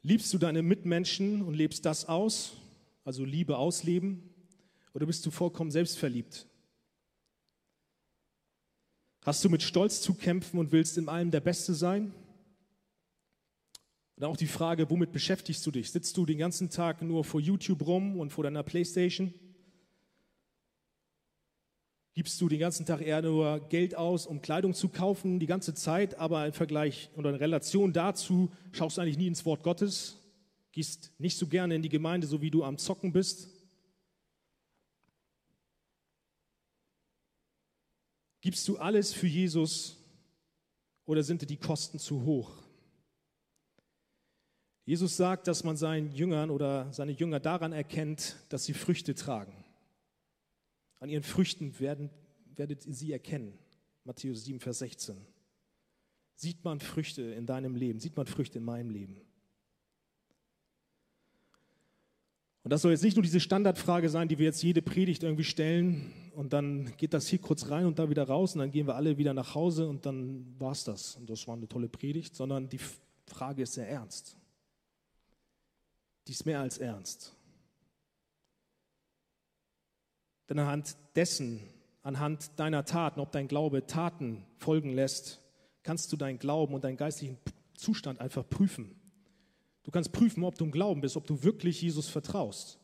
Liebst 0.03 0.35
du 0.35 0.39
deine 0.39 0.65
Mitmenschen 0.65 1.43
und 1.43 1.55
lebst 1.55 1.87
das 1.87 2.09
aus, 2.09 2.55
also 3.05 3.25
Liebe 3.25 3.59
ausleben, 3.59 4.29
oder 4.93 5.07
bist 5.07 5.25
du 5.25 5.31
vollkommen 5.31 5.71
selbstverliebt? 5.71 6.49
Hast 9.23 9.45
du 9.45 9.49
mit 9.49 9.63
Stolz 9.63 10.01
zu 10.01 10.15
kämpfen 10.15 10.59
und 10.59 10.73
willst 10.73 10.99
in 10.99 11.09
allem 11.09 11.31
der 11.31 11.39
Beste 11.39 11.75
sein? 11.75 12.13
Und 14.21 14.27
auch 14.27 14.37
die 14.37 14.47
Frage, 14.47 14.91
womit 14.91 15.13
beschäftigst 15.13 15.67
du 15.67 15.71
dich? 15.71 15.91
Sitzt 15.91 16.15
du 16.15 16.27
den 16.27 16.37
ganzen 16.37 16.69
Tag 16.69 17.01
nur 17.01 17.25
vor 17.25 17.41
YouTube 17.41 17.87
rum 17.87 18.21
und 18.21 18.35
vor 18.35 18.45
deiner 18.45 18.63
Playstation? 18.63 19.33
Gibst 22.13 22.39
du 22.39 22.51
den 22.51 22.61
ganzen 22.61 22.85
Tag 22.85 23.01
eher 23.01 23.23
nur 23.23 23.67
Geld 23.71 23.95
aus, 23.95 24.27
um 24.27 24.43
Kleidung 24.43 24.75
zu 24.75 24.91
kaufen, 24.91 25.41
die 25.41 25.47
ganze 25.47 25.73
Zeit, 25.73 26.19
aber 26.19 26.45
im 26.45 26.53
Vergleich 26.53 27.09
oder 27.17 27.31
in 27.31 27.37
Relation 27.37 27.95
dazu 27.95 28.51
schaust 28.73 28.99
du 28.99 29.01
eigentlich 29.01 29.17
nie 29.17 29.27
ins 29.27 29.47
Wort 29.47 29.63
Gottes, 29.63 30.19
gehst 30.73 31.13
nicht 31.17 31.39
so 31.39 31.47
gerne 31.47 31.75
in 31.75 31.81
die 31.81 31.89
Gemeinde, 31.89 32.27
so 32.27 32.43
wie 32.43 32.51
du 32.51 32.63
am 32.63 32.77
Zocken 32.77 33.13
bist? 33.13 33.49
Gibst 38.43 38.69
du 38.69 38.77
alles 38.77 39.15
für 39.15 39.29
Jesus 39.29 39.97
oder 41.07 41.23
sind 41.23 41.41
dir 41.41 41.47
die 41.47 41.57
Kosten 41.57 41.99
zu 41.99 42.23
hoch? 42.27 42.70
Jesus 44.91 45.17
sagt, 45.17 45.47
dass 45.47 45.63
man 45.63 45.77
seinen 45.77 46.11
Jüngern 46.11 46.51
oder 46.51 46.93
seine 46.93 47.13
Jünger 47.13 47.39
daran 47.39 47.73
erkennt, 47.73 48.35
dass 48.49 48.65
sie 48.65 48.75
Früchte 48.75 49.15
tragen. 49.15 49.53
An 50.99 51.09
ihren 51.09 51.23
Früchten 51.23 51.79
werden, 51.79 52.11
werdet 52.57 52.85
ihr 52.87 52.95
sie 52.95 53.13
erkennen. 53.13 53.57
Matthäus 54.03 54.43
7, 54.43 54.59
Vers 54.59 54.81
16. 54.81 55.17
Sieht 56.35 56.65
man 56.65 56.81
Früchte 56.81 57.23
in 57.23 57.47
deinem 57.47 57.77
Leben? 57.77 58.01
Sieht 58.01 58.17
man 58.17 58.27
Früchte 58.27 58.59
in 58.59 58.65
meinem 58.65 58.91
Leben? 58.91 59.21
Und 62.65 62.73
das 62.73 62.83
soll 62.83 62.91
jetzt 62.91 63.05
nicht 63.05 63.15
nur 63.15 63.23
diese 63.23 63.39
Standardfrage 63.39 64.09
sein, 64.09 64.27
die 64.27 64.41
wir 64.41 64.47
jetzt 64.47 64.61
jede 64.61 64.83
Predigt 64.83 65.23
irgendwie 65.23 65.45
stellen 65.45 66.13
und 66.35 66.53
dann 66.53 66.97
geht 66.97 67.15
das 67.15 67.29
hier 67.29 67.39
kurz 67.39 67.71
rein 67.71 67.87
und 67.87 68.01
da 68.01 68.11
wieder 68.11 68.25
raus 68.25 68.57
und 68.57 68.59
dann 68.59 68.73
gehen 68.73 68.89
wir 68.89 68.97
alle 68.97 69.17
wieder 69.19 69.35
nach 69.35 69.55
Hause 69.55 69.87
und 69.87 70.05
dann 70.05 70.53
war 70.59 70.73
es 70.73 70.83
das. 70.83 71.15
Und 71.15 71.31
das 71.31 71.47
war 71.47 71.55
eine 71.55 71.69
tolle 71.69 71.89
Predigt, 71.89 72.35
sondern 72.35 72.69
die 72.69 72.81
Frage 73.29 73.63
ist 73.63 73.75
sehr 73.75 73.89
ernst 73.89 74.40
die 76.31 76.35
ist 76.35 76.47
mehr 76.47 76.61
als 76.61 76.79
ernst. 76.79 77.35
Denn 80.49 80.61
anhand 80.61 80.97
dessen, 81.17 81.59
anhand 82.03 82.57
deiner 82.57 82.85
Taten, 82.85 83.19
ob 83.19 83.33
dein 83.33 83.49
Glaube 83.49 83.85
Taten 83.89 84.47
folgen 84.57 84.95
lässt, 84.95 85.41
kannst 85.83 86.13
du 86.13 86.17
deinen 86.17 86.39
Glauben 86.39 86.73
und 86.73 86.85
deinen 86.85 86.97
geistlichen 86.97 87.37
Zustand 87.75 88.21
einfach 88.21 88.49
prüfen. 88.49 88.95
Du 89.83 89.91
kannst 89.91 90.13
prüfen, 90.13 90.45
ob 90.45 90.55
du 90.55 90.67
im 90.67 90.71
Glauben 90.71 91.01
bist, 91.01 91.17
ob 91.17 91.27
du 91.27 91.43
wirklich 91.43 91.83
Jesus 91.83 92.09
vertraust. 92.09 92.79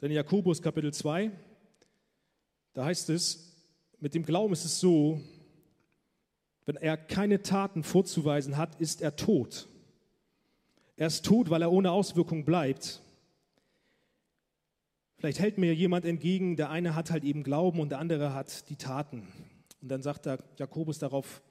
Denn 0.00 0.10
in 0.10 0.16
Jakobus 0.16 0.60
Kapitel 0.60 0.92
2, 0.92 1.30
da 2.72 2.86
heißt 2.86 3.08
es, 3.10 3.54
mit 4.00 4.14
dem 4.14 4.24
Glauben 4.24 4.52
ist 4.52 4.64
es 4.64 4.80
so, 4.80 5.20
wenn 6.64 6.74
er 6.74 6.96
keine 6.96 7.42
Taten 7.42 7.84
vorzuweisen 7.84 8.56
hat, 8.56 8.80
ist 8.80 9.00
er 9.00 9.14
tot. 9.14 9.68
Er 10.96 11.08
ist 11.08 11.24
tot, 11.24 11.50
weil 11.50 11.62
er 11.62 11.70
ohne 11.70 11.90
Auswirkung 11.90 12.44
bleibt. 12.44 13.02
Vielleicht 15.18 15.38
hält 15.38 15.58
mir 15.58 15.74
jemand 15.74 16.04
entgegen, 16.04 16.56
der 16.56 16.70
eine 16.70 16.94
hat 16.94 17.10
halt 17.10 17.24
eben 17.24 17.42
Glauben 17.42 17.80
und 17.80 17.90
der 17.90 17.98
andere 17.98 18.34
hat 18.34 18.68
die 18.70 18.76
Taten. 18.76 19.28
Und 19.82 19.88
dann 19.88 20.02
sagt 20.02 20.26
der 20.26 20.38
Jakobus 20.58 20.98
darauf, 20.98 21.42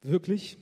wirklich? 0.00 0.58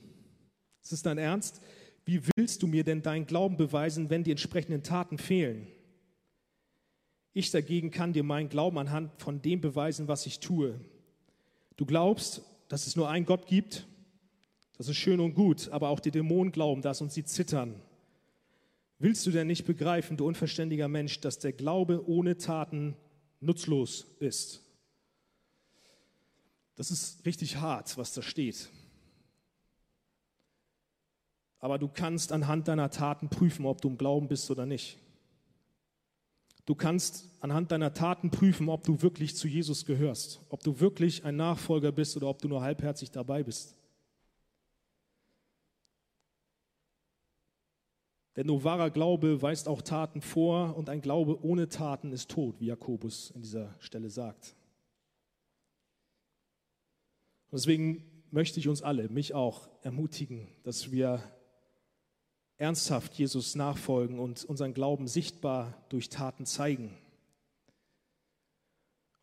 Ist 0.81 0.93
es 0.93 1.01
dein 1.01 1.17
Ernst? 1.17 1.61
Wie 2.05 2.21
willst 2.35 2.61
du 2.61 2.67
mir 2.67 2.83
denn 2.83 3.01
deinen 3.01 3.25
Glauben 3.25 3.55
beweisen, 3.55 4.09
wenn 4.09 4.23
die 4.23 4.31
entsprechenden 4.31 4.83
Taten 4.83 5.17
fehlen? 5.17 5.67
Ich 7.33 7.51
dagegen 7.51 7.89
kann 7.89 8.13
dir 8.13 8.23
meinen 8.23 8.49
Glauben 8.49 8.77
anhand 8.77 9.11
von 9.21 9.41
dem 9.41 9.61
beweisen, 9.61 10.07
was 10.07 10.25
ich 10.25 10.39
tue. 10.39 10.79
Du 11.77 11.85
glaubst, 11.85 12.41
dass 12.67 12.85
es 12.85 12.95
nur 12.95 13.09
einen 13.09 13.25
Gott 13.25 13.47
gibt? 13.47 13.87
Das 14.77 14.87
ist 14.87 14.97
schön 14.97 15.19
und 15.19 15.33
gut, 15.33 15.69
aber 15.69 15.89
auch 15.89 15.99
die 15.99 16.11
Dämonen 16.11 16.51
glauben 16.51 16.81
das 16.81 17.01
und 17.01 17.11
sie 17.11 17.23
zittern. 17.23 17.81
Willst 19.03 19.25
du 19.25 19.31
denn 19.31 19.47
nicht 19.47 19.65
begreifen, 19.65 20.15
du 20.15 20.25
unverständiger 20.25 20.87
Mensch, 20.87 21.19
dass 21.19 21.37
der 21.37 21.51
Glaube 21.51 22.07
ohne 22.07 22.37
Taten 22.37 22.95
nutzlos 23.41 24.07
ist? 24.21 24.61
Das 26.77 26.89
ist 26.89 27.25
richtig 27.25 27.57
hart, 27.57 27.97
was 27.97 28.13
da 28.13 28.21
steht. 28.21 28.69
Aber 31.59 31.77
du 31.79 31.89
kannst 31.89 32.31
anhand 32.31 32.69
deiner 32.69 32.91
Taten 32.91 33.27
prüfen, 33.27 33.65
ob 33.65 33.81
du 33.81 33.89
im 33.89 33.97
Glauben 33.97 34.29
bist 34.29 34.49
oder 34.49 34.65
nicht. 34.65 34.97
Du 36.65 36.73
kannst 36.73 37.27
anhand 37.41 37.73
deiner 37.73 37.93
Taten 37.93 38.31
prüfen, 38.31 38.69
ob 38.69 38.85
du 38.85 39.01
wirklich 39.01 39.35
zu 39.35 39.49
Jesus 39.49 39.85
gehörst, 39.85 40.39
ob 40.47 40.63
du 40.63 40.79
wirklich 40.79 41.25
ein 41.25 41.35
Nachfolger 41.35 41.91
bist 41.91 42.15
oder 42.15 42.27
ob 42.27 42.41
du 42.41 42.47
nur 42.47 42.61
halbherzig 42.61 43.11
dabei 43.11 43.43
bist. 43.43 43.75
Denn 48.35 48.47
nur 48.47 48.63
wahrer 48.63 48.89
Glaube 48.89 49.41
weist 49.41 49.67
auch 49.67 49.81
Taten 49.81 50.21
vor 50.21 50.75
und 50.75 50.89
ein 50.89 51.01
Glaube 51.01 51.43
ohne 51.43 51.69
Taten 51.69 52.11
ist 52.11 52.31
tot, 52.31 52.59
wie 52.59 52.65
Jakobus 52.65 53.31
in 53.31 53.43
dieser 53.43 53.75
Stelle 53.79 54.09
sagt. 54.09 54.55
Und 57.51 57.59
deswegen 57.59 58.03
möchte 58.31 58.59
ich 58.59 58.67
uns 58.67 58.81
alle, 58.81 59.09
mich 59.09 59.35
auch, 59.35 59.69
ermutigen, 59.83 60.47
dass 60.63 60.91
wir 60.91 61.21
ernsthaft 62.57 63.13
Jesus 63.13 63.53
nachfolgen 63.53 64.19
und 64.19 64.43
unseren 64.45 64.73
Glauben 64.73 65.07
sichtbar 65.07 65.85
durch 65.89 66.09
Taten 66.09 66.47
zeigen. 66.47 66.97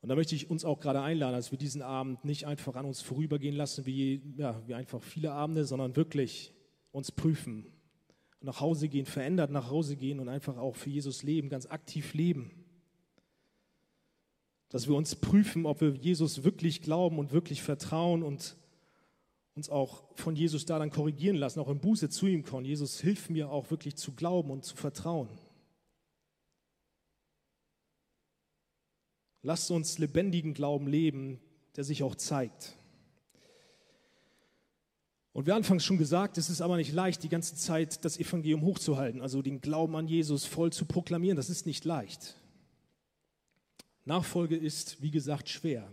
Und 0.02 0.08
da 0.08 0.14
möchte 0.14 0.36
ich 0.36 0.48
uns 0.48 0.64
auch 0.64 0.78
gerade 0.78 1.02
einladen, 1.02 1.34
dass 1.34 1.50
wir 1.50 1.58
diesen 1.58 1.82
Abend 1.82 2.24
nicht 2.24 2.46
einfach 2.46 2.76
an 2.76 2.86
uns 2.86 3.00
vorübergehen 3.00 3.56
lassen, 3.56 3.84
wie, 3.86 4.22
ja, 4.36 4.62
wie 4.68 4.74
einfach 4.74 5.02
viele 5.02 5.32
Abende, 5.32 5.64
sondern 5.64 5.96
wirklich 5.96 6.54
uns 6.92 7.10
prüfen 7.10 7.66
nach 8.40 8.60
Hause 8.60 8.88
gehen, 8.88 9.06
verändert 9.06 9.50
nach 9.50 9.70
Hause 9.70 9.96
gehen 9.96 10.20
und 10.20 10.28
einfach 10.28 10.56
auch 10.56 10.76
für 10.76 10.90
Jesus 10.90 11.22
leben, 11.22 11.48
ganz 11.48 11.66
aktiv 11.66 12.14
leben. 12.14 12.50
Dass 14.70 14.88
wir 14.88 14.94
uns 14.94 15.16
prüfen, 15.16 15.66
ob 15.66 15.80
wir 15.80 15.90
Jesus 15.90 16.44
wirklich 16.44 16.80
glauben 16.80 17.18
und 17.18 17.32
wirklich 17.32 17.62
vertrauen 17.62 18.22
und 18.22 18.56
uns 19.54 19.68
auch 19.68 20.04
von 20.14 20.36
Jesus 20.36 20.64
da 20.64 20.78
dann 20.78 20.90
korrigieren 20.90 21.36
lassen, 21.36 21.60
auch 21.60 21.68
im 21.68 21.80
Buße 21.80 22.08
zu 22.08 22.26
ihm 22.26 22.44
kommen. 22.44 22.64
Jesus, 22.64 23.00
hilf 23.00 23.28
mir 23.28 23.50
auch 23.50 23.70
wirklich 23.70 23.96
zu 23.96 24.12
glauben 24.12 24.50
und 24.50 24.64
zu 24.64 24.76
vertrauen. 24.76 25.28
Lasst 29.42 29.70
uns 29.70 29.98
lebendigen 29.98 30.54
Glauben 30.54 30.86
leben, 30.86 31.40
der 31.76 31.84
sich 31.84 32.02
auch 32.02 32.14
zeigt. 32.14 32.76
Und 35.32 35.46
wir 35.46 35.54
anfangs 35.54 35.84
schon 35.84 35.98
gesagt, 35.98 36.38
es 36.38 36.50
ist 36.50 36.60
aber 36.60 36.76
nicht 36.76 36.92
leicht, 36.92 37.22
die 37.22 37.28
ganze 37.28 37.54
Zeit 37.54 38.04
das 38.04 38.18
Evangelium 38.18 38.62
hochzuhalten, 38.62 39.22
also 39.22 39.42
den 39.42 39.60
Glauben 39.60 39.94
an 39.94 40.08
Jesus 40.08 40.44
voll 40.44 40.72
zu 40.72 40.86
proklamieren. 40.86 41.36
Das 41.36 41.50
ist 41.50 41.66
nicht 41.66 41.84
leicht. 41.84 42.36
Nachfolge 44.04 44.56
ist, 44.56 45.00
wie 45.02 45.10
gesagt, 45.10 45.48
schwer. 45.48 45.88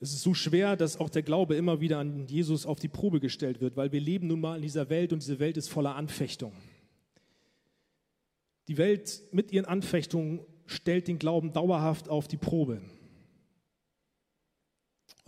Es 0.00 0.12
ist 0.12 0.22
so 0.22 0.32
schwer, 0.32 0.76
dass 0.76 0.98
auch 1.00 1.10
der 1.10 1.22
Glaube 1.22 1.56
immer 1.56 1.80
wieder 1.80 1.98
an 1.98 2.26
Jesus 2.28 2.64
auf 2.64 2.78
die 2.78 2.88
Probe 2.88 3.20
gestellt 3.20 3.60
wird, 3.60 3.76
weil 3.76 3.90
wir 3.90 4.00
leben 4.00 4.28
nun 4.28 4.40
mal 4.40 4.56
in 4.56 4.62
dieser 4.62 4.88
Welt 4.90 5.12
und 5.12 5.22
diese 5.22 5.40
Welt 5.40 5.56
ist 5.56 5.68
voller 5.68 5.96
Anfechtung. 5.96 6.52
Die 8.68 8.78
Welt 8.78 9.22
mit 9.32 9.50
ihren 9.50 9.64
Anfechtungen 9.64 10.40
stellt 10.66 11.08
den 11.08 11.18
Glauben 11.18 11.52
dauerhaft 11.52 12.08
auf 12.08 12.28
die 12.28 12.36
Probe. 12.36 12.80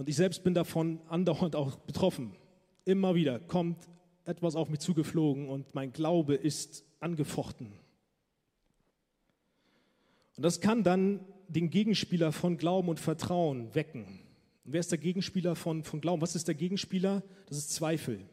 Und 0.00 0.08
ich 0.08 0.16
selbst 0.16 0.42
bin 0.44 0.54
davon 0.54 0.98
andauernd 1.10 1.54
auch 1.54 1.76
betroffen. 1.76 2.34
Immer 2.86 3.14
wieder 3.14 3.38
kommt 3.38 3.86
etwas 4.24 4.56
auf 4.56 4.70
mich 4.70 4.80
zugeflogen 4.80 5.50
und 5.50 5.74
mein 5.74 5.92
Glaube 5.92 6.36
ist 6.36 6.86
angefochten. 7.00 7.66
Und 10.38 10.42
das 10.42 10.62
kann 10.62 10.84
dann 10.84 11.20
den 11.48 11.68
Gegenspieler 11.68 12.32
von 12.32 12.56
Glauben 12.56 12.88
und 12.88 12.98
Vertrauen 12.98 13.74
wecken. 13.74 14.04
Und 14.64 14.72
wer 14.72 14.80
ist 14.80 14.90
der 14.90 14.96
Gegenspieler 14.96 15.54
von, 15.54 15.84
von 15.84 16.00
Glauben? 16.00 16.22
Was 16.22 16.34
ist 16.34 16.48
der 16.48 16.54
Gegenspieler? 16.54 17.22
Das 17.44 17.58
ist 17.58 17.70
Zweifel. 17.70 18.26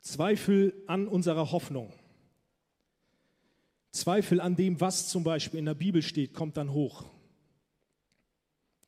Zweifel 0.00 0.82
an 0.86 1.06
unserer 1.06 1.52
Hoffnung. 1.52 1.92
Zweifel 3.90 4.40
an 4.40 4.56
dem, 4.56 4.80
was 4.80 5.10
zum 5.10 5.24
Beispiel 5.24 5.58
in 5.58 5.66
der 5.66 5.74
Bibel 5.74 6.00
steht, 6.00 6.32
kommt 6.32 6.56
dann 6.56 6.72
hoch. 6.72 7.04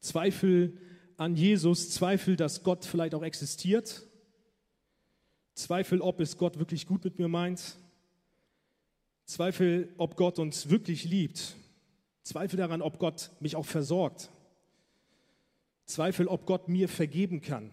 Zweifel 0.04 0.76
an 1.16 1.34
Jesus, 1.34 1.88
Zweifel, 1.90 2.36
dass 2.36 2.62
Gott 2.62 2.84
vielleicht 2.84 3.14
auch 3.14 3.22
existiert. 3.22 4.06
Zweifel, 5.54 6.02
ob 6.02 6.20
es 6.20 6.36
Gott 6.36 6.58
wirklich 6.58 6.86
gut 6.86 7.04
mit 7.04 7.18
mir 7.18 7.28
meint. 7.28 7.78
Zweifel, 9.24 9.94
ob 9.96 10.16
Gott 10.16 10.38
uns 10.38 10.68
wirklich 10.68 11.04
liebt. 11.04 11.56
Zweifel 12.22 12.58
daran, 12.58 12.82
ob 12.82 12.98
Gott 12.98 13.30
mich 13.40 13.56
auch 13.56 13.64
versorgt. 13.64 14.30
Zweifel, 15.86 16.28
ob 16.28 16.44
Gott 16.44 16.68
mir 16.68 16.90
vergeben 16.90 17.40
kann. 17.40 17.72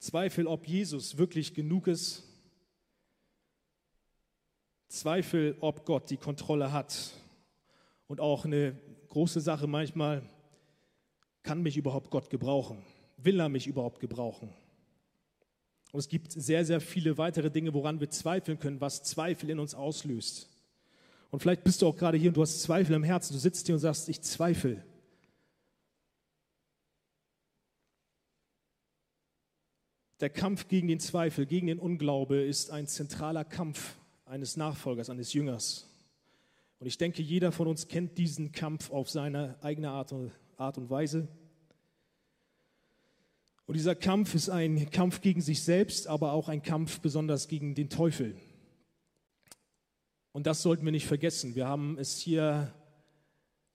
Zweifel, 0.00 0.48
ob 0.48 0.66
Jesus 0.66 1.18
wirklich 1.18 1.54
genug 1.54 1.86
ist. 1.86 2.24
Zweifel, 4.88 5.56
ob 5.60 5.86
Gott 5.86 6.10
die 6.10 6.16
Kontrolle 6.16 6.72
hat. 6.72 7.12
Und 8.08 8.20
auch 8.20 8.44
eine 8.44 8.76
große 9.12 9.42
Sache 9.42 9.66
manchmal, 9.66 10.22
kann 11.42 11.62
mich 11.62 11.76
überhaupt 11.76 12.10
Gott 12.10 12.30
gebrauchen? 12.30 12.82
Will 13.18 13.38
er 13.40 13.50
mich 13.50 13.66
überhaupt 13.66 14.00
gebrauchen? 14.00 14.48
Und 15.92 16.00
es 16.00 16.08
gibt 16.08 16.32
sehr, 16.32 16.64
sehr 16.64 16.80
viele 16.80 17.18
weitere 17.18 17.50
Dinge, 17.50 17.74
woran 17.74 18.00
wir 18.00 18.08
zweifeln 18.08 18.58
können, 18.58 18.80
was 18.80 19.02
Zweifel 19.02 19.50
in 19.50 19.58
uns 19.58 19.74
auslöst. 19.74 20.48
Und 21.30 21.40
vielleicht 21.40 21.62
bist 21.62 21.82
du 21.82 21.88
auch 21.88 21.96
gerade 21.96 22.16
hier 22.16 22.30
und 22.30 22.38
du 22.38 22.40
hast 22.40 22.62
Zweifel 22.62 22.96
im 22.96 23.02
Herzen. 23.02 23.34
Du 23.34 23.38
sitzt 23.38 23.66
hier 23.66 23.74
und 23.74 23.80
sagst, 23.80 24.08
ich 24.08 24.22
zweifle. 24.22 24.82
Der 30.20 30.30
Kampf 30.30 30.68
gegen 30.68 30.88
den 30.88 31.00
Zweifel, 31.00 31.44
gegen 31.44 31.66
den 31.66 31.78
Unglaube 31.78 32.36
ist 32.36 32.70
ein 32.70 32.86
zentraler 32.86 33.44
Kampf 33.44 33.96
eines 34.24 34.56
Nachfolgers, 34.56 35.10
eines 35.10 35.34
Jüngers. 35.34 35.91
Und 36.82 36.88
ich 36.88 36.98
denke, 36.98 37.22
jeder 37.22 37.52
von 37.52 37.68
uns 37.68 37.86
kennt 37.86 38.18
diesen 38.18 38.50
Kampf 38.50 38.90
auf 38.90 39.08
seine 39.08 39.56
eigene 39.62 39.90
Art 39.90 40.10
und, 40.10 40.90
Weise. 40.90 41.28
Und 43.66 43.76
dieser 43.76 43.94
Kampf 43.94 44.34
ist 44.34 44.48
ein 44.48 44.90
Kampf 44.90 45.20
gegen 45.20 45.40
sich 45.40 45.62
selbst, 45.62 46.08
aber 46.08 46.32
auch 46.32 46.48
ein 46.48 46.60
Kampf 46.60 46.98
besonders 46.98 47.46
gegen 47.46 47.76
den 47.76 47.88
Teufel. 47.88 48.34
Und 50.32 50.48
das 50.48 50.62
sollten 50.62 50.84
wir 50.84 50.90
nicht 50.90 51.06
vergessen. 51.06 51.54
Wir 51.54 51.68
haben 51.68 51.98
es 51.98 52.18
hier 52.18 52.74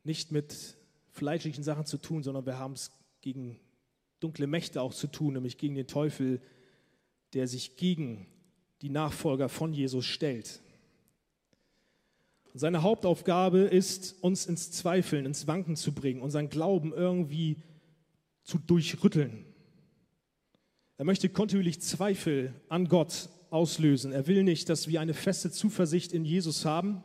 nicht 0.03 0.33
mit 0.33 0.75
fleischlichen 1.11 1.63
Sachen 1.63 1.85
zu 1.85 1.99
tun, 1.99 2.23
sondern 2.23 2.45
wir 2.45 2.59
haben 2.59 2.73
es 2.73 2.91
gegen 3.21 3.57
dunkle 4.19 4.47
Mächte 4.47 4.81
auch 4.81 4.93
zu 4.93 5.07
tun, 5.07 5.35
nämlich 5.35 5.57
gegen 5.57 5.75
den 5.75 5.87
Teufel, 5.87 6.41
der 7.31 7.47
sich 7.47 7.77
gegen 7.77 8.27
die 8.81 8.89
Nachfolger 8.89 9.47
von 9.47 9.71
Jesus 9.71 10.05
stellt. 10.05 10.61
Seine 12.57 12.81
Hauptaufgabe 12.81 13.59
ist, 13.59 14.15
uns 14.21 14.45
ins 14.45 14.71
Zweifeln, 14.71 15.25
ins 15.25 15.47
Wanken 15.47 15.75
zu 15.75 15.93
bringen, 15.93 16.21
unseren 16.21 16.49
Glauben 16.49 16.93
irgendwie 16.93 17.57
zu 18.43 18.57
durchrütteln. 18.57 19.45
Er 20.97 21.05
möchte 21.05 21.29
kontinuierlich 21.29 21.81
Zweifel 21.81 22.53
an 22.69 22.87
Gott 22.87 23.29
auslösen. 23.49 24.11
Er 24.11 24.27
will 24.27 24.43
nicht, 24.43 24.69
dass 24.69 24.87
wir 24.87 25.01
eine 25.01 25.13
feste 25.13 25.51
Zuversicht 25.51 26.13
in 26.13 26.25
Jesus 26.25 26.65
haben. 26.65 27.03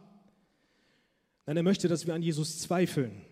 Nein, 1.47 1.57
er 1.57 1.63
möchte, 1.63 1.89
dass 1.89 2.07
wir 2.07 2.15
an 2.15 2.23
Jesus 2.23 2.61
zweifeln 2.61 3.23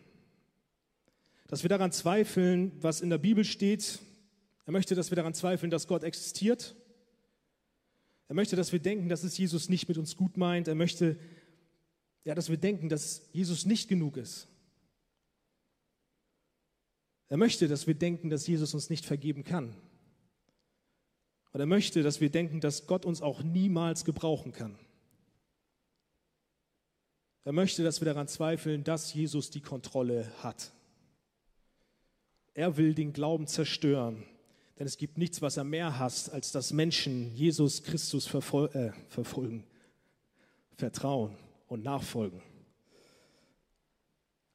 dass 1.51 1.65
wir 1.65 1.69
daran 1.69 1.91
zweifeln, 1.91 2.71
was 2.81 3.01
in 3.01 3.11
der 3.11 3.19
Bibel 3.19 3.43
steht. 3.43 3.99
Er 4.67 4.73
möchte, 4.73 4.95
dass 4.95 5.11
wir 5.11 5.17
daran 5.17 5.35
zweifeln, 5.35 5.69
dass 5.69 5.89
Gott 5.89 6.05
existiert. 6.05 6.77
Er 8.29 8.37
möchte, 8.37 8.55
dass 8.55 8.71
wir 8.71 8.79
denken, 8.79 9.09
dass 9.09 9.25
es 9.25 9.37
Jesus 9.37 9.69
nicht 9.69 9.89
mit 9.89 9.99
uns 9.99 10.17
gut 10.17 10.37
meint. 10.37 10.69
Er 10.69 10.77
möchte, 10.77 11.19
ja, 12.25 12.35
dass 12.35 12.51
wir 12.51 12.57
denken, 12.57 12.89
dass 12.89 13.23
Jesus 13.33 13.65
nicht 13.65 13.89
genug 13.89 14.17
ist. 14.17 14.47
Er 17.29 17.37
möchte, 17.37 17.69
dass 17.69 17.87
wir 17.87 17.95
denken, 17.95 18.29
dass 18.29 18.47
Jesus 18.47 18.75
uns 18.75 18.91
nicht 18.91 19.07
vergeben 19.07 19.45
kann. 19.45 19.75
Und 21.53 21.61
er 21.61 21.67
möchte, 21.67 22.03
dass 22.03 22.21
wir 22.21 22.31
denken, 22.31 22.61
dass 22.61 22.87
Gott 22.87 23.05
uns 23.05 23.23
auch 23.23 23.43
niemals 23.43 24.05
gebrauchen 24.05 24.53
kann. 24.53 24.79
Er 27.45 27.53
möchte, 27.53 27.83
dass 27.83 28.01
wir 28.01 28.07
daran 28.07 28.29
zweifeln, 28.29 28.85
dass 28.85 29.15
Jesus 29.15 29.51
die 29.51 29.63
Kontrolle 29.63 30.31
hat. 30.43 30.73
Er 32.53 32.77
will 32.77 32.95
den 32.95 33.13
Glauben 33.13 33.47
zerstören. 33.47 34.25
Denn 34.79 34.87
es 34.87 34.99
gibt 34.99 35.19
nichts, 35.19 35.41
was 35.41 35.57
er 35.57 35.65
mehr 35.65 35.99
hasst, 35.99 36.31
als 36.31 36.53
dass 36.53 36.73
Menschen 36.73 37.35
Jesus 37.35 37.83
Christus 37.83 38.27
verfol 38.27 38.69
äh, 38.75 38.93
verfolgen, 39.09 39.65
vertrauen 40.77 41.37
und 41.71 41.85
nachfolgen. 41.85 42.43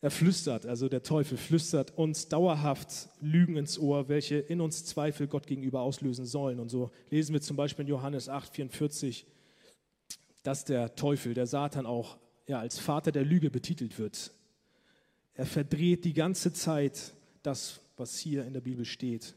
Er 0.01 0.11
flüstert, 0.11 0.67
also 0.67 0.87
der 0.87 1.01
Teufel 1.01 1.37
flüstert 1.37 1.97
uns 1.97 2.27
dauerhaft 2.27 3.09
Lügen 3.21 3.57
ins 3.57 3.79
Ohr, 3.79 4.07
welche 4.07 4.35
in 4.35 4.61
uns 4.61 4.85
Zweifel 4.85 5.25
Gott 5.25 5.47
gegenüber 5.47 5.81
auslösen 5.81 6.25
sollen. 6.25 6.59
Und 6.59 6.69
so 6.69 6.91
lesen 7.09 7.33
wir 7.33 7.41
zum 7.41 7.57
Beispiel 7.57 7.85
in 7.85 7.89
Johannes 7.89 8.29
8, 8.29 8.53
44, 8.53 9.25
dass 10.43 10.65
der 10.65 10.95
Teufel, 10.95 11.33
der 11.33 11.47
Satan 11.47 11.87
auch 11.87 12.17
ja, 12.45 12.59
als 12.59 12.77
Vater 12.77 13.11
der 13.11 13.25
Lüge 13.25 13.49
betitelt 13.49 13.97
wird. 13.97 14.31
Er 15.33 15.47
verdreht 15.47 16.05
die 16.05 16.13
ganze 16.13 16.53
Zeit 16.53 17.13
das, 17.41 17.81
was 17.97 18.19
hier 18.19 18.45
in 18.45 18.53
der 18.53 18.61
Bibel 18.61 18.85
steht, 18.85 19.33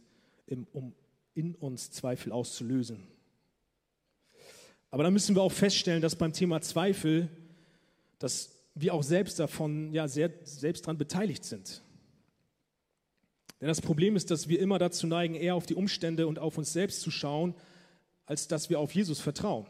um 0.72 0.92
in 1.34 1.54
uns 1.54 1.92
Zweifel 1.92 2.32
auszulösen. 2.32 3.06
Aber 4.90 5.04
dann 5.04 5.12
müssen 5.12 5.34
wir 5.34 5.42
auch 5.42 5.52
feststellen, 5.52 6.02
dass 6.02 6.16
beim 6.16 6.32
Thema 6.32 6.60
Zweifel, 6.60 7.28
dass 8.18 8.50
wir 8.74 8.94
auch 8.94 9.02
selbst 9.02 9.38
davon, 9.38 9.92
ja, 9.92 10.08
sehr, 10.08 10.32
selbst 10.44 10.84
daran 10.84 10.98
beteiligt 10.98 11.44
sind. 11.44 11.82
Denn 13.60 13.68
das 13.68 13.80
Problem 13.80 14.14
ist, 14.14 14.30
dass 14.30 14.48
wir 14.48 14.60
immer 14.60 14.78
dazu 14.78 15.06
neigen, 15.06 15.34
eher 15.34 15.54
auf 15.54 15.66
die 15.66 15.74
Umstände 15.74 16.26
und 16.26 16.38
auf 16.38 16.58
uns 16.58 16.72
selbst 16.72 17.00
zu 17.00 17.10
schauen, 17.10 17.54
als 18.24 18.46
dass 18.46 18.70
wir 18.70 18.78
auf 18.78 18.94
Jesus 18.94 19.20
vertrauen. 19.20 19.66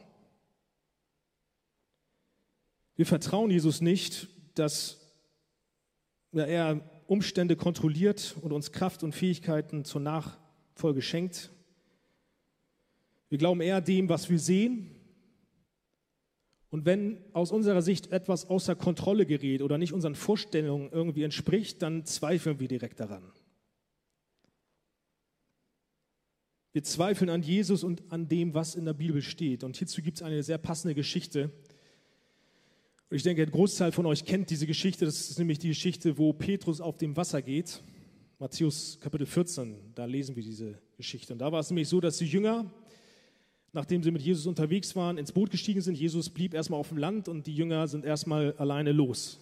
Wir 2.96 3.06
vertrauen 3.06 3.50
Jesus 3.50 3.80
nicht, 3.80 4.28
dass 4.54 4.98
er 6.32 6.80
Umstände 7.06 7.56
kontrolliert 7.56 8.37
und 8.42 8.52
uns 8.52 8.72
Kraft 8.72 9.02
und 9.02 9.14
Fähigkeiten 9.14 9.84
zur 9.84 10.00
Nachfolge 10.00 11.00
schenkt. 11.00 11.50
Wir 13.28 13.38
glauben 13.38 13.61
eher 13.61 13.80
dem, 13.80 14.08
was 14.08 14.28
wir 14.28 14.38
sehen. 14.38 14.97
Und 16.70 16.85
wenn 16.85 17.18
aus 17.33 17.50
unserer 17.50 17.83
Sicht 17.83 18.12
etwas 18.12 18.46
außer 18.46 18.76
Kontrolle 18.76 19.24
gerät 19.24 19.62
oder 19.62 19.78
nicht 19.78 19.92
unseren 19.92 20.14
Vorstellungen 20.14 20.90
irgendwie 20.92 21.22
entspricht, 21.22 21.81
dann 21.83 22.04
zweifeln 22.04 22.61
wir 22.61 22.68
direkt 22.68 23.00
daran. 23.00 23.22
Wir 26.72 26.85
zweifeln 26.85 27.31
an 27.31 27.42
Jesus 27.42 27.83
und 27.83 28.02
an 28.12 28.28
dem, 28.28 28.52
was 28.52 28.74
in 28.74 28.85
der 28.85 28.92
Bibel 28.92 29.22
steht. 29.22 29.64
Und 29.64 29.76
hierzu 29.76 30.02
gibt 30.02 30.18
es 30.18 30.22
eine 30.22 30.42
sehr 30.42 30.59
passende 30.59 30.94
Geschichte, 30.94 31.50
und 33.11 33.16
ich 33.16 33.22
denke, 33.22 33.42
ein 33.42 33.50
Großteil 33.50 33.90
von 33.90 34.04
euch 34.04 34.26
kennt 34.26 34.50
diese 34.50 34.66
Geschichte. 34.66 35.07
Das 35.07 35.31
ist 35.31 35.38
nämlich 35.38 35.59
die 35.59 35.68
Geschichte, 35.68 36.18
wo 36.18 36.35
Petrus 36.35 36.81
auf 36.83 36.98
dem 36.98 37.16
Wasser 37.16 37.40
geht. 37.40 37.83
Matthäus 38.38 38.98
Kapitel 39.00 39.26
14, 39.26 39.94
da 39.94 40.04
lesen 40.04 40.37
wir 40.37 40.42
diese 40.42 40.78
Geschichte. 40.96 41.33
Und 41.33 41.38
da 41.38 41.50
war 41.50 41.61
es 41.61 41.70
nämlich 41.70 41.88
so, 41.88 42.02
dass 42.02 42.18
die 42.18 42.26
Jünger, 42.26 42.70
nachdem 43.72 44.02
sie 44.02 44.11
mit 44.11 44.22
Jesus 44.22 44.46
unterwegs 44.46 44.96
waren, 44.96 45.18
ins 45.18 45.33
Boot 45.33 45.50
gestiegen 45.50 45.81
sind. 45.81 45.96
Jesus 45.96 46.31
blieb 46.31 46.54
erstmal 46.54 46.81
auf 46.81 46.88
dem 46.88 46.98
Land 46.98 47.28
und 47.28 47.46
die 47.46 47.54
Jünger 47.54 47.87
sind 47.88 48.04
erstmal 48.04 48.54
alleine 48.54 48.92
los. 48.92 49.38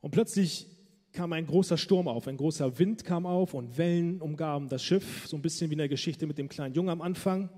Und 0.00 0.10
plötzlich 0.10 0.66
kam 1.12 1.32
ein 1.32 1.46
großer 1.46 1.78
Sturm 1.78 2.08
auf, 2.08 2.26
ein 2.28 2.36
großer 2.36 2.78
Wind 2.78 3.04
kam 3.04 3.24
auf 3.24 3.54
und 3.54 3.78
Wellen 3.78 4.20
umgaben 4.20 4.68
das 4.68 4.82
Schiff, 4.82 5.26
so 5.26 5.36
ein 5.36 5.42
bisschen 5.42 5.70
wie 5.70 5.74
in 5.74 5.78
der 5.78 5.88
Geschichte 5.88 6.26
mit 6.26 6.38
dem 6.38 6.48
kleinen 6.48 6.74
Jungen 6.74 6.90
am 6.90 7.00
Anfang. 7.00 7.48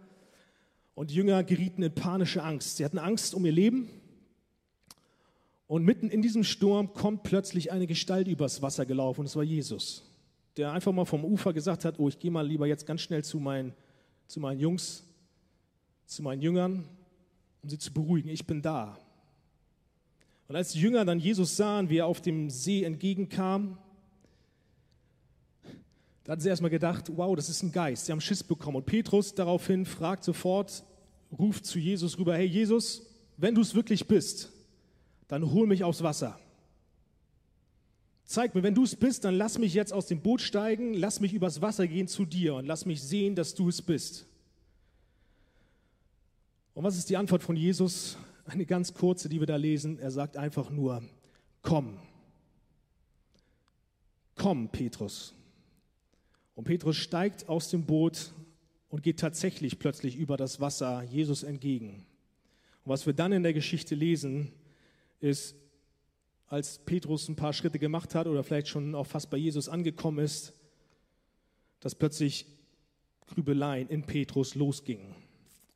Und 0.94 1.10
die 1.10 1.14
Jünger 1.14 1.42
gerieten 1.44 1.82
in 1.82 1.94
panische 1.94 2.42
Angst. 2.42 2.76
Sie 2.76 2.84
hatten 2.84 2.98
Angst 2.98 3.34
um 3.34 3.44
ihr 3.44 3.52
Leben. 3.52 3.88
Und 5.66 5.84
mitten 5.84 6.10
in 6.10 6.22
diesem 6.22 6.44
Sturm 6.44 6.92
kommt 6.94 7.22
plötzlich 7.22 7.72
eine 7.72 7.86
Gestalt 7.86 8.28
übers 8.28 8.62
Wasser 8.62 8.86
gelaufen 8.86 9.20
und 9.20 9.26
es 9.26 9.34
war 9.34 9.42
Jesus, 9.42 10.04
der 10.56 10.70
einfach 10.70 10.92
mal 10.92 11.04
vom 11.04 11.24
Ufer 11.24 11.52
gesagt 11.52 11.84
hat, 11.84 11.98
oh, 11.98 12.08
ich 12.08 12.18
gehe 12.18 12.30
mal 12.30 12.46
lieber 12.46 12.66
jetzt 12.66 12.86
ganz 12.86 13.00
schnell 13.00 13.24
zu 13.24 13.40
meinen, 13.40 13.74
zu 14.28 14.38
meinen 14.38 14.60
Jungs, 14.60 15.05
zu 16.06 16.22
meinen 16.22 16.40
Jüngern, 16.40 16.88
um 17.62 17.68
sie 17.68 17.78
zu 17.78 17.92
beruhigen. 17.92 18.28
Ich 18.30 18.46
bin 18.46 18.62
da. 18.62 18.98
Und 20.48 20.56
als 20.56 20.72
die 20.72 20.80
Jünger 20.80 21.04
dann 21.04 21.18
Jesus 21.18 21.56
sahen, 21.56 21.90
wie 21.90 21.98
er 21.98 22.06
auf 22.06 22.20
dem 22.20 22.50
See 22.50 22.84
entgegenkam, 22.84 23.78
da 26.24 26.32
hatten 26.32 26.42
sie 26.42 26.48
erstmal 26.48 26.70
gedacht, 26.70 27.16
wow, 27.16 27.36
das 27.36 27.48
ist 27.48 27.62
ein 27.62 27.72
Geist. 27.72 28.06
Sie 28.06 28.12
haben 28.12 28.20
Schiss 28.20 28.42
bekommen. 28.42 28.76
Und 28.76 28.86
Petrus 28.86 29.34
daraufhin 29.34 29.86
fragt 29.86 30.24
sofort, 30.24 30.84
ruft 31.36 31.66
zu 31.66 31.78
Jesus 31.78 32.18
rüber, 32.18 32.34
hey 32.34 32.46
Jesus, 32.46 33.06
wenn 33.36 33.54
du 33.54 33.60
es 33.60 33.74
wirklich 33.74 34.06
bist, 34.08 34.50
dann 35.28 35.52
hol 35.52 35.66
mich 35.66 35.84
aufs 35.84 36.02
Wasser. 36.02 36.38
Zeig 38.24 38.56
mir, 38.56 38.64
wenn 38.64 38.74
du 38.74 38.82
es 38.82 38.96
bist, 38.96 39.24
dann 39.24 39.36
lass 39.36 39.58
mich 39.58 39.72
jetzt 39.72 39.92
aus 39.92 40.06
dem 40.06 40.20
Boot 40.20 40.40
steigen, 40.40 40.94
lass 40.94 41.20
mich 41.20 41.32
übers 41.32 41.62
Wasser 41.62 41.86
gehen 41.86 42.08
zu 42.08 42.24
dir 42.24 42.56
und 42.56 42.66
lass 42.66 42.86
mich 42.86 43.02
sehen, 43.02 43.36
dass 43.36 43.54
du 43.54 43.68
es 43.68 43.80
bist. 43.80 44.26
Und 46.76 46.84
was 46.84 46.98
ist 46.98 47.08
die 47.08 47.16
Antwort 47.16 47.42
von 47.42 47.56
Jesus? 47.56 48.18
Eine 48.44 48.66
ganz 48.66 48.92
kurze, 48.92 49.30
die 49.30 49.40
wir 49.40 49.46
da 49.46 49.56
lesen. 49.56 49.98
Er 49.98 50.10
sagt 50.10 50.36
einfach 50.36 50.68
nur, 50.68 51.02
komm. 51.62 51.98
Komm, 54.34 54.68
Petrus. 54.68 55.32
Und 56.54 56.64
Petrus 56.64 56.96
steigt 56.96 57.48
aus 57.48 57.70
dem 57.70 57.86
Boot 57.86 58.30
und 58.90 59.02
geht 59.02 59.18
tatsächlich 59.18 59.78
plötzlich 59.78 60.16
über 60.16 60.36
das 60.36 60.60
Wasser 60.60 61.02
Jesus 61.04 61.44
entgegen. 61.44 62.04
Und 62.84 62.92
was 62.92 63.06
wir 63.06 63.14
dann 63.14 63.32
in 63.32 63.42
der 63.42 63.54
Geschichte 63.54 63.94
lesen, 63.94 64.52
ist, 65.18 65.56
als 66.46 66.78
Petrus 66.80 67.26
ein 67.30 67.36
paar 67.36 67.54
Schritte 67.54 67.78
gemacht 67.78 68.14
hat 68.14 68.26
oder 68.26 68.44
vielleicht 68.44 68.68
schon 68.68 68.94
auch 68.94 69.06
fast 69.06 69.30
bei 69.30 69.38
Jesus 69.38 69.70
angekommen 69.70 70.18
ist, 70.18 70.52
dass 71.80 71.94
plötzlich 71.94 72.44
Grübeleien 73.28 73.88
in 73.88 74.02
Petrus 74.02 74.54
losgingen. 74.54 75.25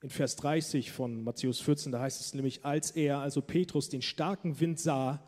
In 0.02 0.10
Vers 0.10 0.36
30 0.36 0.92
von 0.92 1.22
Matthäus 1.22 1.60
14, 1.60 1.92
da 1.92 2.00
heißt 2.00 2.20
es 2.20 2.34
nämlich, 2.34 2.64
als 2.64 2.90
er, 2.90 3.18
also 3.18 3.42
Petrus, 3.42 3.88
den 3.88 4.02
starken 4.02 4.58
Wind 4.58 4.80
sah, 4.80 5.22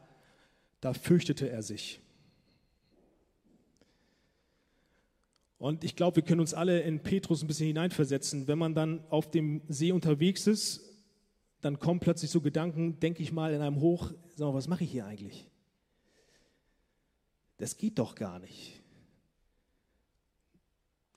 da 0.81 0.95
fürchtete 0.95 1.49
er 1.49 1.63
sich. 1.63 2.01
Und 5.59 5.85
ich 5.85 5.95
glaube, 5.95 6.17
wir 6.17 6.23
können 6.25 6.41
uns 6.41 6.55
alle 6.55 6.81
in 6.81 7.05
Petrus 7.05 7.43
ein 7.43 7.47
bisschen 7.47 7.69
hineinversetzen. 7.69 8.49
Wenn 8.49 8.59
man 8.59 8.75
dann 8.75 9.05
auf 9.11 9.31
dem 9.31 9.63
See 9.69 9.93
unterwegs 9.93 10.49
ist, 10.49 10.81
dann 11.61 11.79
kommen 11.79 12.01
plötzlich 12.01 12.33
so 12.33 12.41
Gedanken, 12.41 12.99
denke 12.99 13.23
ich 13.23 13.31
mal, 13.31 13.55
in 13.55 13.61
einem 13.61 13.81
Hoch, 13.81 14.11
sag 14.35 14.49
mal, 14.49 14.55
was 14.55 14.67
mache 14.67 14.83
ich 14.83 14.91
hier 14.91 15.07
eigentlich? 15.07 15.49
Das 17.59 17.77
geht 17.77 18.01
doch 18.01 18.17
gar 18.17 18.41
nicht. 18.41 18.82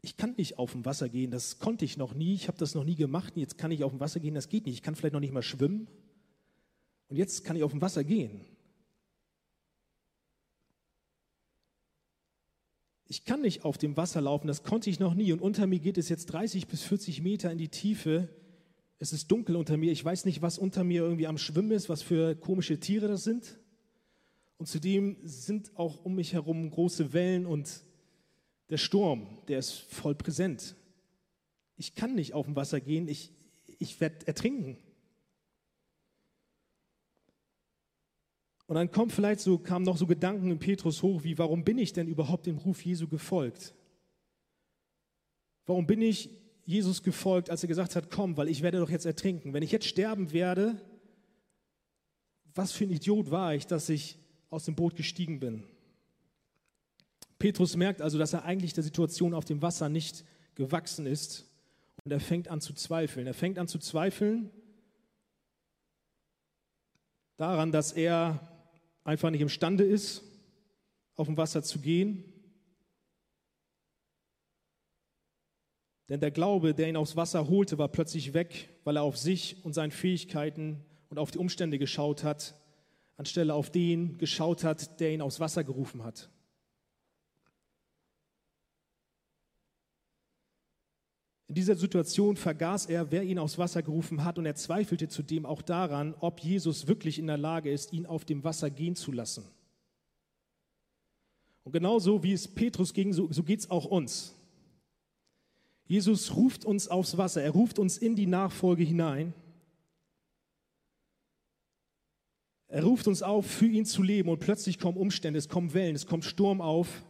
Ich 0.06 0.18
kann 0.18 0.36
nicht 0.38 0.58
auf 0.58 0.72
dem 0.72 0.86
Wasser 0.86 1.10
gehen, 1.10 1.32
das 1.32 1.60
konnte 1.60 1.84
ich 1.84 1.98
noch 1.98 2.14
nie, 2.14 2.34
ich 2.34 2.48
habe 2.48 2.58
das 2.58 2.76
noch 2.76 2.84
nie 2.84 2.96
gemacht, 2.96 3.34
jetzt 3.36 3.58
kann 3.58 3.72
ich 3.72 3.84
auf 3.84 3.92
dem 3.92 4.00
Wasser 4.00 4.20
gehen, 4.20 4.36
das 4.36 4.50
geht 4.50 4.66
nicht. 4.66 4.76
Ich 4.76 4.84
kann 4.84 4.96
vielleicht 4.96 5.14
noch 5.14 5.20
nicht 5.20 5.34
mal 5.34 5.42
schwimmen 5.42 5.88
und 7.08 7.18
jetzt 7.18 7.44
kann 7.44 7.56
ich 7.56 7.64
auf 7.64 7.72
dem 7.72 7.82
Wasser 7.82 8.04
gehen. 8.04 8.42
Ich 13.08 13.26
kann 13.26 13.42
nicht 13.42 13.66
auf 13.66 13.78
dem 13.78 13.98
Wasser 13.98 14.22
laufen, 14.22 14.48
das 14.48 14.64
konnte 14.64 14.90
ich 14.90 15.00
noch 15.00 15.14
nie 15.14 15.32
und 15.32 15.42
unter 15.42 15.68
mir 15.68 15.80
geht 15.80 15.98
es 15.98 16.10
jetzt 16.10 16.28
30 16.28 16.68
bis 16.68 16.84
40 16.84 17.22
Meter 17.22 17.52
in 17.52 17.58
die 17.58 17.70
Tiefe 17.70 18.30
es 18.98 19.14
ist 19.14 19.30
dunkel 19.30 19.56
unter 19.56 19.78
mir, 19.78 19.92
ich 19.92 20.04
weiß 20.04 20.26
nicht, 20.26 20.42
was 20.42 20.58
unter 20.58 20.84
mir 20.84 21.02
irgendwie 21.02 21.28
am 21.28 21.38
Schwimmen 21.38 21.72
ist, 21.72 21.90
was 21.90 22.02
für 22.02 22.36
komische 22.36 22.80
Tiere 22.80 23.08
das 23.08 23.24
sind. 23.24 23.60
Und 24.58 24.68
zudem 24.68 25.18
sind 25.24 25.78
auch 25.78 26.06
um 26.06 26.16
mich 26.16 26.34
herum 26.34 26.70
große 26.70 27.12
Wellen 27.12 27.46
und 27.46 27.84
der 28.70 28.78
Sturm, 28.78 29.28
der 29.48 29.60
ist 29.60 29.72
voll 29.72 30.16
präsent. 30.16 30.76
Ich 31.78 31.96
kann 31.96 32.16
nicht 32.16 32.34
auf 32.34 32.46
dem 32.46 32.56
Wasser 32.56 32.80
gehen, 32.80 33.08
ich, 33.08 33.32
ich 33.80 34.00
werde 34.00 34.26
ertrinken. 34.28 34.78
Und 38.68 38.76
dann 38.76 38.92
kommt 38.92 39.12
vielleicht 39.12 39.42
so, 39.42 39.60
kamen 39.60 39.86
noch 39.86 39.98
so 39.98 40.08
Gedanken 40.08 40.50
in 40.50 40.58
Petrus 40.58 41.04
hoch, 41.04 41.24
wie, 41.24 41.38
warum 41.38 41.64
bin 41.64 41.78
ich 41.78 41.94
denn 41.94 42.08
überhaupt 42.08 42.48
dem 42.48 42.58
Ruf 42.58 42.84
Jesu 42.84 43.08
gefolgt? 43.08 43.76
Warum 45.66 45.86
bin 45.86 46.02
ich 46.02 46.30
Jesus 46.66 47.04
gefolgt, 47.04 47.52
als 47.52 47.64
er 47.64 47.68
gesagt 47.68 47.96
hat, 47.96 48.10
komm, 48.10 48.38
weil 48.38 48.50
ich 48.50 48.64
werde 48.64 48.80
doch 48.80 48.90
jetzt 48.90 49.06
ertrinken. 49.06 49.54
Wenn 49.54 49.62
ich 49.62 49.72
jetzt 49.72 49.86
sterben 49.88 50.32
werde, 50.32 50.82
was 52.56 52.72
für 52.72 52.86
ein 52.86 52.92
Idiot 52.92 53.30
war 53.30 53.54
ich, 53.54 53.68
dass 53.68 53.90
ich 53.90 54.18
aus 54.50 54.66
dem 54.66 54.76
Boot 54.76 54.96
gestiegen 54.96 55.40
bin. 55.40 55.64
Petrus 57.40 57.76
merkt 57.76 58.02
also, 58.02 58.18
dass 58.18 58.34
er 58.34 58.46
eigentlich 58.46 58.74
der 58.74 58.84
Situation 58.84 59.34
auf 59.34 59.46
dem 59.46 59.62
Wasser 59.62 59.90
nicht 59.90 60.24
gewachsen 60.56 61.06
ist 61.06 61.46
und 62.04 62.12
er 62.12 62.20
fängt 62.20 62.48
an 62.48 62.62
zu 62.62 62.74
zweifeln. 62.74 63.28
Er 63.28 63.34
fängt 63.34 63.58
an 63.60 63.68
zu 63.68 63.80
zweifeln 63.80 64.50
daran, 67.38 67.72
dass 67.72 67.92
er 67.92 68.40
einfach 69.04 69.30
nicht 69.30 69.42
imstande 69.42 69.84
ist, 69.84 70.24
auf 71.16 71.28
dem 71.28 71.38
Wasser 71.38 71.64
zu 71.64 71.80
gehen 71.80 72.24
Denn 76.10 76.20
der 76.20 76.32
Glaube, 76.32 76.74
der 76.74 76.88
ihn 76.88 76.98
aufs 76.98 77.16
Wasser 77.16 77.48
holte, 77.48 77.78
war 77.78 77.88
plötzlich 77.88 78.34
weg, 78.34 78.70
weil 78.84 78.98
er 78.98 79.04
auf 79.04 79.18
sich 79.18 79.64
und 79.64 79.74
seine 79.74 79.92
Fähigkeiten 79.92 80.84
und 81.10 81.18
auf 81.18 81.32
die 81.32 81.40
Umstände 81.40 81.80
geschaut 81.80 82.24
hat, 82.24 82.54
anstelle 83.18 83.54
auf 83.54 83.72
den 83.72 84.18
geschaut 84.18 84.64
hat, 84.64 85.00
der 85.00 85.12
ihn 85.12 85.22
aufs 85.22 85.40
Wasser 85.40 85.64
gerufen 85.64 86.04
hat. 86.04 86.30
In 91.48 91.56
dieser 91.56 91.76
Situation 91.76 92.38
vergaß 92.38 92.88
er, 92.88 93.12
wer 93.12 93.24
ihn 93.24 93.38
aufs 93.38 93.58
Wasser 93.58 93.84
gerufen 93.84 94.24
hat, 94.24 94.38
und 94.40 94.46
er 94.46 94.56
zweifelte 94.56 95.08
zudem 95.08 95.46
auch 95.46 95.62
daran, 95.62 96.16
ob 96.20 96.40
Jesus 96.40 96.88
wirklich 96.88 97.20
in 97.20 97.28
der 97.28 97.38
Lage 97.38 97.72
ist, 97.72 97.94
ihn 97.94 98.08
auf 98.08 98.26
dem 98.26 98.44
Wasser 98.44 98.72
gehen 98.72 98.96
zu 98.96 99.12
lassen. 99.12 99.44
Und 101.64 101.72
genauso 101.72 102.24
wie 102.24 102.34
es 102.34 102.48
Petrus 102.48 102.94
ging, 102.94 103.14
so, 103.14 103.32
so 103.32 103.44
geht 103.44 103.60
es 103.60 103.70
auch 103.70 103.86
uns. 103.86 104.34
Jesus 105.88 106.36
ruft 106.36 106.66
uns 106.66 106.88
aufs 106.88 107.18
Wasser, 107.18 107.44
er 107.44 107.52
ruft 107.52 107.78
uns 107.78 107.98
in 107.98 108.16
die 108.16 108.26
Nachfolge 108.26 108.84
hinein. 108.84 109.34
Er 112.68 112.84
ruft 112.84 113.08
uns 113.08 113.22
auf, 113.22 113.46
für 113.46 113.68
ihn 113.68 113.86
zu 113.86 114.02
leben 114.02 114.30
und 114.30 114.40
plötzlich 114.40 114.80
kommen 114.80 114.98
Umstände, 114.98 115.38
es 115.38 115.48
kommen 115.48 115.74
Wellen, 115.74 115.96
es 115.96 116.08
kommt 116.08 116.26
Sturm 116.26 116.60
auf. 116.60 117.04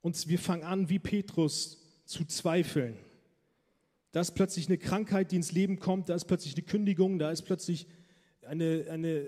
Und 0.00 0.28
wir 0.28 0.38
fangen 0.38 0.64
an, 0.64 0.88
wie 0.88 0.98
Petrus, 0.98 1.87
zu 2.08 2.24
zweifeln. 2.24 2.96
Da 4.12 4.22
ist 4.22 4.30
plötzlich 4.30 4.66
eine 4.68 4.78
Krankheit, 4.78 5.30
die 5.30 5.36
ins 5.36 5.52
Leben 5.52 5.78
kommt, 5.78 6.08
da 6.08 6.14
ist 6.14 6.24
plötzlich 6.24 6.54
eine 6.54 6.64
Kündigung, 6.64 7.18
da 7.18 7.30
ist 7.30 7.42
plötzlich 7.42 7.86
eine, 8.46 8.86
eine 8.90 9.26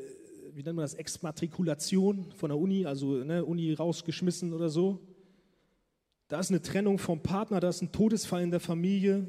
wie 0.54 0.62
nennt 0.62 0.76
man 0.76 0.84
das, 0.84 0.94
Exmatrikulation 0.94 2.32
von 2.32 2.48
der 2.48 2.58
Uni, 2.58 2.86
also 2.86 3.22
ne, 3.22 3.44
Uni 3.44 3.74
rausgeschmissen 3.74 4.54
oder 4.54 4.70
so. 4.70 4.98
Da 6.28 6.40
ist 6.40 6.50
eine 6.50 6.62
Trennung 6.62 6.98
vom 6.98 7.22
Partner, 7.22 7.60
da 7.60 7.68
ist 7.68 7.82
ein 7.82 7.92
Todesfall 7.92 8.42
in 8.42 8.50
der 8.50 8.60
Familie, 8.60 9.28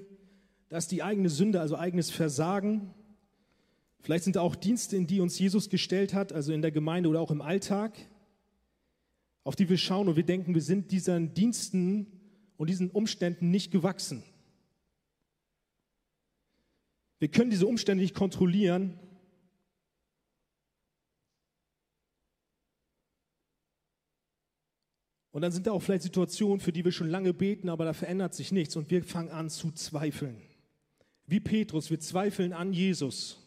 da 0.69 0.77
ist 0.77 0.89
die 0.91 1.03
eigene 1.03 1.29
Sünde, 1.29 1.59
also 1.59 1.75
eigenes 1.75 2.09
Versagen. 2.09 2.93
Vielleicht 3.99 4.23
sind 4.23 4.37
da 4.37 4.41
auch 4.41 4.55
Dienste, 4.55 4.95
in 4.95 5.07
die 5.07 5.19
uns 5.19 5.37
Jesus 5.37 5.69
gestellt 5.69 6.13
hat, 6.13 6.31
also 6.31 6.53
in 6.53 6.61
der 6.61 6.71
Gemeinde 6.71 7.09
oder 7.09 7.19
auch 7.19 7.31
im 7.31 7.41
Alltag, 7.41 7.97
auf 9.43 9.57
die 9.57 9.67
wir 9.67 9.77
schauen 9.77 10.07
und 10.07 10.15
wir 10.15 10.23
denken, 10.23 10.53
wir 10.53 10.61
sind 10.61 10.91
diesen 10.91 11.33
Diensten 11.33 12.20
und 12.61 12.69
diesen 12.69 12.91
Umständen 12.91 13.49
nicht 13.49 13.71
gewachsen. 13.71 14.21
Wir 17.17 17.27
können 17.27 17.49
diese 17.49 17.65
Umstände 17.65 18.03
nicht 18.03 18.13
kontrollieren, 18.13 18.99
Und 25.33 25.43
dann 25.43 25.53
sind 25.53 25.65
da 25.65 25.71
auch 25.71 25.81
vielleicht 25.81 26.03
Situationen, 26.03 26.59
für 26.59 26.73
die 26.73 26.83
wir 26.83 26.91
schon 26.91 27.09
lange 27.09 27.33
beten, 27.33 27.69
aber 27.69 27.85
da 27.85 27.93
verändert 27.93 28.33
sich 28.33 28.51
nichts 28.51 28.75
und 28.75 28.91
wir 28.91 29.01
fangen 29.01 29.29
an 29.29 29.49
zu 29.49 29.71
zweifeln. 29.71 30.35
Wie 31.25 31.39
Petrus, 31.39 31.89
wir 31.89 32.01
zweifeln 32.01 32.51
an 32.51 32.73
Jesus. 32.73 33.37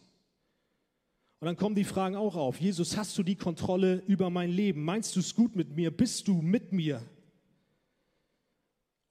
Und 1.41 1.47
dann 1.47 1.59
kommen 1.59 1.75
die 1.75 1.85
Fragen 1.85 2.17
auch 2.17 2.37
auf. 2.37 2.59
Jesus, 2.59 2.97
hast 2.97 3.19
du 3.19 3.23
die 3.23 3.37
Kontrolle 3.37 4.03
über 4.07 4.31
mein 4.31 4.51
Leben? 4.51 4.83
Meinst 4.83 5.15
du 5.15 5.21
es 5.21 5.35
gut 5.35 5.57
mit 5.57 5.77
mir? 5.77 5.91
Bist 5.91 6.27
du 6.27 6.41
mit 6.41 6.73
mir? 6.73 7.03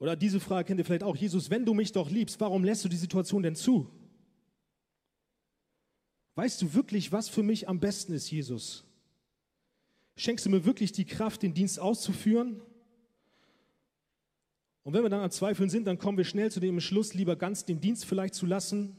Oder 0.03 0.17
diese 0.17 0.41
Frage 0.41 0.67
kennt 0.67 0.81
ihr 0.81 0.83
vielleicht 0.83 1.05
auch. 1.05 1.15
Jesus, 1.15 1.49
wenn 1.49 1.65
du 1.65 1.73
mich 1.73 1.93
doch 1.93 2.09
liebst, 2.09 2.37
warum 2.41 2.65
lässt 2.65 2.83
du 2.83 2.89
die 2.89 2.97
Situation 2.97 3.41
denn 3.41 3.55
zu? 3.55 3.89
Weißt 6.35 6.61
du 6.61 6.73
wirklich, 6.73 7.13
was 7.13 7.29
für 7.29 7.41
mich 7.41 7.69
am 7.69 7.79
besten 7.79 8.11
ist, 8.11 8.29
Jesus? 8.29 8.83
Schenkst 10.17 10.45
du 10.45 10.49
mir 10.49 10.65
wirklich 10.65 10.91
die 10.91 11.05
Kraft, 11.05 11.41
den 11.41 11.53
Dienst 11.53 11.79
auszuführen? 11.79 12.59
Und 14.83 14.93
wenn 14.93 15.03
wir 15.03 15.09
dann 15.09 15.21
an 15.21 15.31
Zweifeln 15.31 15.69
sind, 15.69 15.85
dann 15.85 15.97
kommen 15.97 16.17
wir 16.17 16.25
schnell 16.25 16.51
zu 16.51 16.59
dem 16.59 16.75
Entschluss, 16.75 17.13
lieber 17.13 17.37
ganz 17.37 17.63
den 17.63 17.79
Dienst 17.79 18.03
vielleicht 18.03 18.33
zu 18.33 18.45
lassen. 18.45 18.97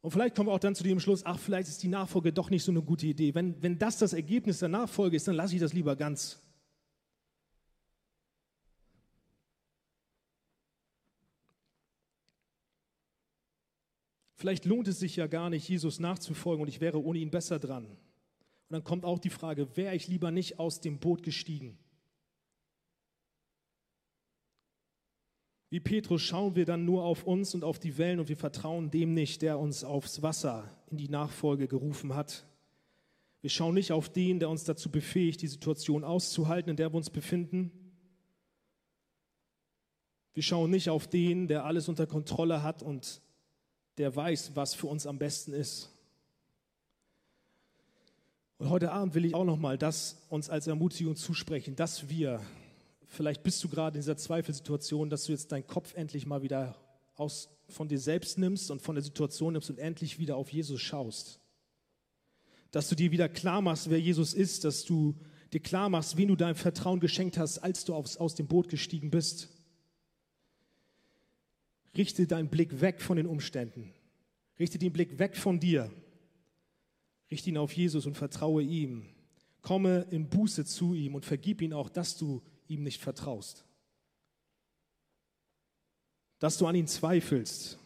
Und 0.00 0.12
vielleicht 0.12 0.34
kommen 0.34 0.48
wir 0.48 0.54
auch 0.54 0.58
dann 0.58 0.74
zu 0.74 0.82
dem 0.82 0.98
Schluss, 0.98 1.26
ach, 1.26 1.38
vielleicht 1.38 1.68
ist 1.68 1.82
die 1.82 1.88
Nachfolge 1.88 2.32
doch 2.32 2.48
nicht 2.48 2.64
so 2.64 2.72
eine 2.72 2.80
gute 2.80 3.06
Idee. 3.06 3.34
Wenn, 3.34 3.62
wenn 3.62 3.78
das 3.78 3.98
das 3.98 4.14
Ergebnis 4.14 4.60
der 4.60 4.70
Nachfolge 4.70 5.14
ist, 5.14 5.28
dann 5.28 5.34
lasse 5.34 5.54
ich 5.54 5.60
das 5.60 5.74
lieber 5.74 5.94
ganz. 5.94 6.40
Vielleicht 14.36 14.66
lohnt 14.66 14.86
es 14.86 14.98
sich 14.98 15.16
ja 15.16 15.26
gar 15.26 15.48
nicht, 15.48 15.66
Jesus 15.66 15.98
nachzufolgen 15.98 16.62
und 16.62 16.68
ich 16.68 16.82
wäre 16.82 17.02
ohne 17.02 17.18
ihn 17.18 17.30
besser 17.30 17.58
dran. 17.58 17.86
Und 17.86 17.98
dann 18.68 18.84
kommt 18.84 19.06
auch 19.06 19.18
die 19.18 19.30
Frage, 19.30 19.76
wäre 19.76 19.96
ich 19.96 20.08
lieber 20.08 20.30
nicht 20.30 20.58
aus 20.58 20.80
dem 20.80 20.98
Boot 20.98 21.22
gestiegen? 21.22 21.78
Wie 25.70 25.80
Petrus 25.80 26.22
schauen 26.22 26.54
wir 26.54 26.66
dann 26.66 26.84
nur 26.84 27.04
auf 27.04 27.24
uns 27.24 27.54
und 27.54 27.64
auf 27.64 27.78
die 27.78 27.96
Wellen 27.96 28.20
und 28.20 28.28
wir 28.28 28.36
vertrauen 28.36 28.90
dem 28.90 29.14
nicht, 29.14 29.40
der 29.40 29.58
uns 29.58 29.84
aufs 29.84 30.22
Wasser 30.22 30.70
in 30.90 30.98
die 30.98 31.08
Nachfolge 31.08 31.66
gerufen 31.66 32.14
hat. 32.14 32.46
Wir 33.40 33.50
schauen 33.50 33.74
nicht 33.74 33.90
auf 33.90 34.10
den, 34.10 34.38
der 34.38 34.50
uns 34.50 34.64
dazu 34.64 34.90
befähigt, 34.90 35.40
die 35.40 35.48
Situation 35.48 36.04
auszuhalten, 36.04 36.70
in 36.70 36.76
der 36.76 36.92
wir 36.92 36.96
uns 36.96 37.10
befinden. 37.10 37.72
Wir 40.34 40.42
schauen 40.42 40.70
nicht 40.70 40.90
auf 40.90 41.08
den, 41.08 41.48
der 41.48 41.64
alles 41.64 41.88
unter 41.88 42.06
Kontrolle 42.06 42.62
hat 42.62 42.82
und 42.82 43.22
der 43.98 44.14
weiß, 44.14 44.52
was 44.54 44.74
für 44.74 44.86
uns 44.86 45.06
am 45.06 45.18
besten 45.18 45.52
ist. 45.52 45.90
Und 48.58 48.70
heute 48.70 48.92
Abend 48.92 49.14
will 49.14 49.24
ich 49.24 49.34
auch 49.34 49.44
noch 49.44 49.58
mal 49.58 49.76
das 49.76 50.22
uns 50.30 50.48
als 50.48 50.66
Ermutigung 50.66 51.16
zusprechen, 51.16 51.76
dass 51.76 52.08
wir 52.08 52.40
vielleicht 53.06 53.42
bist 53.42 53.62
du 53.62 53.68
gerade 53.68 53.96
in 53.96 54.00
dieser 54.00 54.16
Zweifelsituation, 54.16 55.10
dass 55.10 55.24
du 55.24 55.32
jetzt 55.32 55.52
deinen 55.52 55.66
Kopf 55.66 55.94
endlich 55.94 56.26
mal 56.26 56.42
wieder 56.42 56.74
aus, 57.16 57.48
von 57.68 57.88
dir 57.88 57.98
selbst 57.98 58.38
nimmst 58.38 58.70
und 58.70 58.80
von 58.80 58.94
der 58.94 59.04
Situation 59.04 59.52
nimmst 59.52 59.70
und 59.70 59.78
endlich 59.78 60.18
wieder 60.18 60.36
auf 60.36 60.50
Jesus 60.50 60.80
schaust. 60.80 61.40
Dass 62.70 62.88
du 62.88 62.94
dir 62.94 63.10
wieder 63.10 63.28
klar 63.28 63.60
machst, 63.62 63.90
wer 63.90 64.00
Jesus 64.00 64.34
ist, 64.34 64.64
dass 64.64 64.84
du 64.84 65.14
dir 65.52 65.60
klar 65.60 65.88
machst, 65.88 66.16
wen 66.16 66.28
du 66.28 66.36
dein 66.36 66.54
Vertrauen 66.54 67.00
geschenkt 67.00 67.38
hast, 67.38 67.58
als 67.58 67.84
du 67.84 67.94
aufs, 67.94 68.16
aus 68.16 68.34
dem 68.34 68.46
Boot 68.46 68.68
gestiegen 68.68 69.10
bist. 69.10 69.48
Richte 71.96 72.26
deinen 72.26 72.48
Blick 72.48 72.80
weg 72.80 73.00
von 73.00 73.16
den 73.16 73.26
Umständen. 73.26 73.92
Richte 74.58 74.78
den 74.78 74.92
Blick 74.92 75.18
weg 75.18 75.36
von 75.36 75.60
dir. 75.60 75.90
Richte 77.30 77.50
ihn 77.50 77.58
auf 77.58 77.72
Jesus 77.72 78.06
und 78.06 78.16
vertraue 78.16 78.62
ihm. 78.62 79.06
Komme 79.62 80.06
in 80.10 80.28
Buße 80.28 80.64
zu 80.64 80.94
ihm 80.94 81.14
und 81.14 81.24
vergib 81.24 81.60
ihn 81.60 81.72
auch, 81.72 81.88
dass 81.88 82.16
du 82.16 82.42
ihm 82.68 82.82
nicht 82.82 83.02
vertraust. 83.02 83.64
Dass 86.38 86.58
du 86.58 86.66
an 86.66 86.76
ihn 86.76 86.86
zweifelst. 86.86 87.78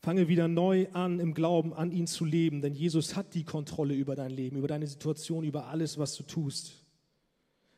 Fange 0.00 0.28
wieder 0.28 0.48
neu 0.48 0.88
an, 0.92 1.20
im 1.20 1.34
Glauben 1.34 1.74
an 1.74 1.92
ihn 1.92 2.06
zu 2.06 2.24
leben, 2.24 2.62
denn 2.62 2.74
Jesus 2.74 3.16
hat 3.16 3.34
die 3.34 3.44
Kontrolle 3.44 3.94
über 3.94 4.16
dein 4.16 4.30
Leben, 4.30 4.56
über 4.56 4.68
deine 4.68 4.86
Situation, 4.86 5.44
über 5.44 5.66
alles, 5.66 5.98
was 5.98 6.16
du 6.16 6.22
tust. 6.22 6.72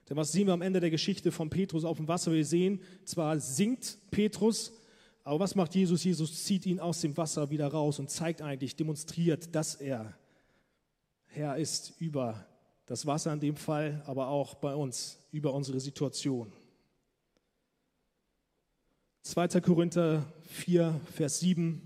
Denn 0.09 0.17
was 0.17 0.31
sehen 0.31 0.47
wir 0.47 0.55
am 0.55 0.63
Ende 0.63 0.79
der 0.79 0.91
Geschichte 0.91 1.33
von 1.33 1.51
Petrus 1.51 1.85
auf 1.85 1.97
dem 1.97 2.07
Wasser? 2.07 2.33
Wir 2.33 2.45
sehen, 2.45 2.81
zwar 3.05 3.41
sinkt 3.41 3.99
Petrus, 4.13 4.73
aber 5.25 5.41
was 5.41 5.55
macht 5.55 5.75
Jesus? 5.75 6.03
Jesus 6.05 6.45
zieht 6.45 6.67
ihn 6.67 6.81
aus 6.81 7.01
dem 7.01 7.17
Wasser 7.17 7.51
wieder 7.51 7.69
raus 7.69 7.99
und 7.99 8.11
zeigt 8.11 8.43
eigentlich, 8.43 8.75
demonstriert, 8.77 9.55
dass 9.55 9.77
er 9.77 10.17
Herr 11.27 11.57
ist 11.57 11.95
über 11.99 12.47
das 12.87 13.07
Wasser 13.07 13.33
in 13.33 13.41
dem 13.41 13.57
Fall, 13.57 14.03
aber 14.07 14.29
auch 14.29 14.55
bei 14.55 14.75
uns, 14.75 15.19
über 15.31 15.55
unsere 15.55 15.81
Situation. 15.81 16.53
2. 19.23 19.61
Korinther 19.61 20.27
4, 20.43 21.01
Vers 21.15 21.41
7, 21.41 21.81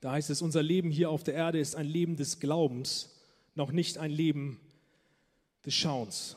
da 0.00 0.12
heißt 0.12 0.30
es, 0.30 0.42
unser 0.42 0.62
Leben 0.62 0.90
hier 0.90 1.10
auf 1.10 1.22
der 1.22 1.34
Erde 1.34 1.60
ist 1.60 1.76
ein 1.76 1.86
Leben 1.86 2.16
des 2.16 2.40
Glaubens, 2.40 3.10
noch 3.54 3.70
nicht 3.70 3.98
ein 3.98 4.10
Leben 4.10 4.58
des 5.64 5.74
Schauens. 5.74 6.36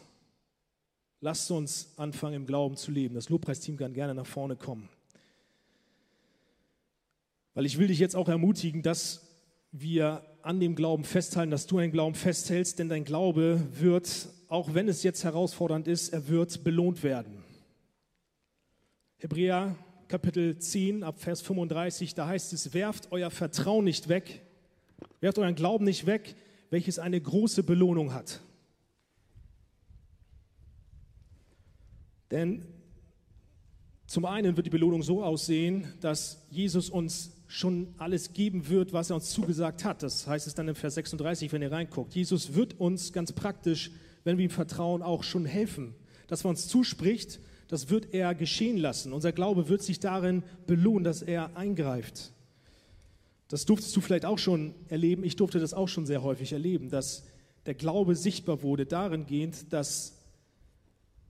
Lasst 1.21 1.49
uns 1.49 1.93
anfangen, 1.97 2.35
im 2.35 2.45
Glauben 2.45 2.75
zu 2.75 2.91
leben. 2.91 3.15
Das 3.15 3.29
Lobpreisteam 3.29 3.77
kann 3.77 3.93
gerne 3.93 4.13
nach 4.13 4.27
vorne 4.27 4.55
kommen. 4.55 4.89
Weil 7.55 7.65
ich 7.65 7.79
will 7.79 7.87
dich 7.87 7.99
jetzt 7.99 8.15
auch 8.15 8.27
ermutigen, 8.27 8.83
dass 8.83 9.25
wir 9.71 10.21
an 10.41 10.59
dem 10.59 10.75
Glauben 10.75 11.05
festhalten, 11.05 11.51
dass 11.51 11.65
du 11.65 11.79
dem 11.79 11.91
Glauben 11.91 12.13
festhältst, 12.13 12.77
denn 12.77 12.89
dein 12.89 13.05
Glaube 13.05 13.61
wird, 13.71 14.29
auch 14.49 14.73
wenn 14.73 14.87
es 14.89 15.03
jetzt 15.03 15.23
herausfordernd 15.23 15.87
ist, 15.87 16.09
er 16.09 16.27
wird 16.27 16.63
belohnt 16.63 17.01
werden. 17.01 17.43
Hebräer 19.17 19.75
Kapitel 20.09 20.59
10 20.59 21.03
ab 21.03 21.19
Vers 21.19 21.41
35, 21.41 22.13
da 22.13 22.27
heißt 22.27 22.53
es, 22.53 22.73
werft 22.73 23.11
euer 23.11 23.31
Vertrauen 23.31 23.85
nicht 23.85 24.09
weg, 24.09 24.41
werft 25.21 25.39
euren 25.39 25.55
Glauben 25.55 25.85
nicht 25.85 26.05
weg, 26.05 26.35
welches 26.69 26.99
eine 26.99 27.19
große 27.19 27.63
Belohnung 27.63 28.13
hat. 28.13 28.41
Denn 32.31 32.65
zum 34.07 34.25
einen 34.25 34.57
wird 34.57 34.67
die 34.67 34.71
Belohnung 34.71 35.03
so 35.03 35.23
aussehen, 35.23 35.93
dass 36.01 36.45
Jesus 36.51 36.89
uns 36.89 37.34
schon 37.47 37.93
alles 37.97 38.33
geben 38.33 38.69
wird, 38.69 38.93
was 38.93 39.09
er 39.09 39.17
uns 39.17 39.29
zugesagt 39.29 39.83
hat. 39.83 40.03
Das 40.03 40.27
heißt 40.27 40.47
es 40.47 40.55
dann 40.55 40.67
im 40.67 40.75
Vers 40.75 40.95
36, 40.95 41.51
wenn 41.51 41.61
ihr 41.61 41.71
reinguckt. 41.71 42.15
Jesus 42.15 42.55
wird 42.55 42.79
uns 42.79 43.13
ganz 43.13 43.31
praktisch, 43.31 43.91
wenn 44.23 44.37
wir 44.37 44.45
ihm 44.45 44.51
vertrauen, 44.51 45.01
auch 45.01 45.23
schon 45.23 45.45
helfen. 45.45 45.93
Das, 46.27 46.43
was 46.43 46.49
uns 46.49 46.67
zuspricht, 46.67 47.39
das 47.67 47.89
wird 47.89 48.13
er 48.13 48.35
geschehen 48.35 48.77
lassen. 48.77 49.13
Unser 49.13 49.31
Glaube 49.31 49.69
wird 49.69 49.81
sich 49.81 49.99
darin 49.99 50.43
belohnen, 50.65 51.03
dass 51.03 51.21
er 51.21 51.55
eingreift. 51.55 52.31
Das 53.47 53.65
durftest 53.65 53.95
du 53.95 54.01
vielleicht 54.01 54.25
auch 54.25 54.39
schon 54.39 54.73
erleben. 54.87 55.23
Ich 55.23 55.35
durfte 55.35 55.59
das 55.59 55.73
auch 55.73 55.87
schon 55.87 56.05
sehr 56.05 56.23
häufig 56.23 56.51
erleben, 56.51 56.89
dass 56.89 57.23
der 57.65 57.75
Glaube 57.75 58.15
sichtbar 58.15 58.63
wurde 58.63 58.85
darin 58.85 59.25
gehend, 59.25 59.71
dass 59.71 60.17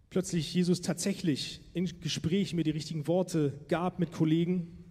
plötzlich 0.09 0.53
Jesus 0.53 0.81
tatsächlich 0.81 1.61
in 1.73 1.99
Gespräch 1.99 2.53
mir 2.53 2.63
die 2.63 2.71
richtigen 2.71 3.07
Worte 3.07 3.59
gab 3.67 3.99
mit 3.99 4.11
Kollegen, 4.11 4.84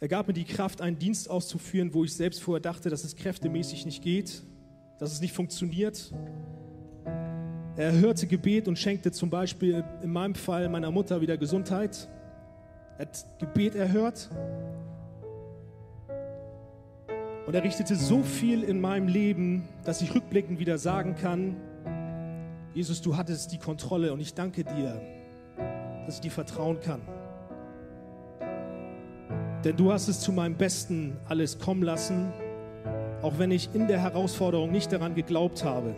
er 0.00 0.08
gab 0.08 0.28
mir 0.28 0.34
die 0.34 0.44
Kraft, 0.44 0.80
einen 0.80 0.98
Dienst 0.98 1.28
auszuführen, 1.28 1.92
wo 1.92 2.04
ich 2.04 2.14
selbst 2.14 2.40
vorher 2.40 2.60
dachte, 2.60 2.88
dass 2.88 3.02
es 3.02 3.16
kräftemäßig 3.16 3.84
nicht 3.84 4.02
geht, 4.02 4.42
dass 4.98 5.12
es 5.12 5.20
nicht 5.20 5.32
funktioniert. 5.32 6.12
Er 7.76 7.92
hörte 7.92 8.26
Gebet 8.26 8.68
und 8.68 8.78
schenkte 8.78 9.10
zum 9.10 9.28
Beispiel 9.30 9.84
in 10.02 10.12
meinem 10.12 10.34
Fall 10.34 10.68
meiner 10.68 10.90
Mutter 10.90 11.20
wieder 11.20 11.36
Gesundheit. 11.36 12.08
Er 12.96 13.06
hat 13.06 13.26
Gebet 13.40 13.74
erhört. 13.74 14.30
Und 17.46 17.54
er 17.54 17.64
richtete 17.64 17.96
so 17.96 18.22
viel 18.22 18.62
in 18.62 18.80
meinem 18.80 19.08
Leben, 19.08 19.68
dass 19.84 20.02
ich 20.02 20.14
rückblickend 20.14 20.58
wieder 20.58 20.78
sagen 20.78 21.16
kann, 21.16 21.56
Jesus, 22.74 23.00
du 23.00 23.16
hattest 23.16 23.50
die 23.52 23.58
Kontrolle 23.58 24.12
und 24.12 24.20
ich 24.20 24.34
danke 24.34 24.62
dir, 24.62 25.00
dass 26.04 26.16
ich 26.16 26.20
dir 26.20 26.30
vertrauen 26.30 26.78
kann. 26.80 27.00
Denn 29.64 29.76
du 29.76 29.92
hast 29.92 30.08
es 30.08 30.20
zu 30.20 30.32
meinem 30.32 30.54
Besten 30.54 31.16
alles 31.28 31.58
kommen 31.58 31.82
lassen, 31.82 32.32
auch 33.22 33.38
wenn 33.38 33.50
ich 33.50 33.74
in 33.74 33.88
der 33.88 34.00
Herausforderung 34.00 34.70
nicht 34.70 34.92
daran 34.92 35.14
geglaubt 35.14 35.64
habe. 35.64 35.96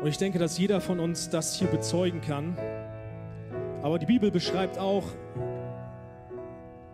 Und 0.00 0.08
ich 0.08 0.16
denke, 0.16 0.38
dass 0.38 0.58
jeder 0.58 0.80
von 0.80 0.98
uns 0.98 1.28
das 1.28 1.54
hier 1.54 1.68
bezeugen 1.68 2.20
kann. 2.22 2.56
Aber 3.82 3.98
die 3.98 4.06
Bibel 4.06 4.30
beschreibt 4.30 4.78
auch 4.78 5.04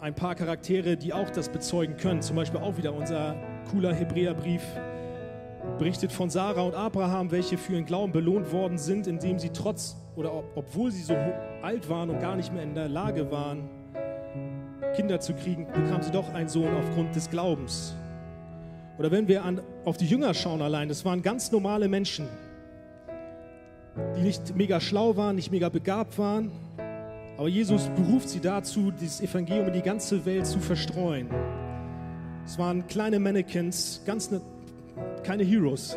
ein 0.00 0.14
paar 0.14 0.34
Charaktere, 0.34 0.96
die 0.96 1.12
auch 1.12 1.30
das 1.30 1.48
bezeugen 1.48 1.96
können. 1.96 2.20
Zum 2.20 2.36
Beispiel 2.36 2.60
auch 2.60 2.76
wieder 2.76 2.92
unser 2.94 3.36
cooler 3.70 3.94
Hebräerbrief 3.94 4.62
berichtet 5.78 6.12
von 6.12 6.28
Sarah 6.28 6.62
und 6.62 6.74
Abraham, 6.74 7.30
welche 7.30 7.56
für 7.56 7.74
ihren 7.74 7.84
Glauben 7.84 8.12
belohnt 8.12 8.52
worden 8.52 8.78
sind, 8.78 9.06
indem 9.06 9.38
sie 9.38 9.50
trotz 9.50 9.96
oder 10.16 10.32
obwohl 10.56 10.90
sie 10.90 11.02
so 11.02 11.16
alt 11.62 11.88
waren 11.88 12.10
und 12.10 12.20
gar 12.20 12.36
nicht 12.36 12.52
mehr 12.52 12.62
in 12.62 12.74
der 12.74 12.88
Lage 12.88 13.30
waren, 13.30 13.68
Kinder 14.96 15.20
zu 15.20 15.34
kriegen, 15.34 15.66
bekam 15.66 16.02
sie 16.02 16.10
doch 16.10 16.32
einen 16.34 16.48
Sohn 16.48 16.74
aufgrund 16.74 17.14
des 17.14 17.30
Glaubens. 17.30 17.94
Oder 18.98 19.10
wenn 19.10 19.28
wir 19.28 19.44
an, 19.44 19.60
auf 19.84 19.96
die 19.96 20.06
Jünger 20.06 20.34
schauen 20.34 20.60
allein, 20.60 20.88
das 20.88 21.04
waren 21.04 21.22
ganz 21.22 21.52
normale 21.52 21.88
Menschen, 21.88 22.26
die 24.16 24.22
nicht 24.22 24.56
mega 24.56 24.80
schlau 24.80 25.16
waren, 25.16 25.36
nicht 25.36 25.52
mega 25.52 25.68
begabt 25.68 26.18
waren, 26.18 26.50
aber 27.36 27.48
Jesus 27.48 27.88
beruft 27.94 28.28
sie 28.28 28.40
dazu, 28.40 28.90
dieses 28.90 29.20
Evangelium 29.20 29.68
in 29.68 29.72
die 29.72 29.82
ganze 29.82 30.26
Welt 30.26 30.46
zu 30.46 30.58
verstreuen. 30.58 31.28
Es 32.44 32.58
waren 32.58 32.86
kleine 32.88 33.20
Mannequins, 33.20 34.02
ganz 34.04 34.30
ne, 34.32 34.40
keine 35.22 35.44
Heroes. 35.44 35.96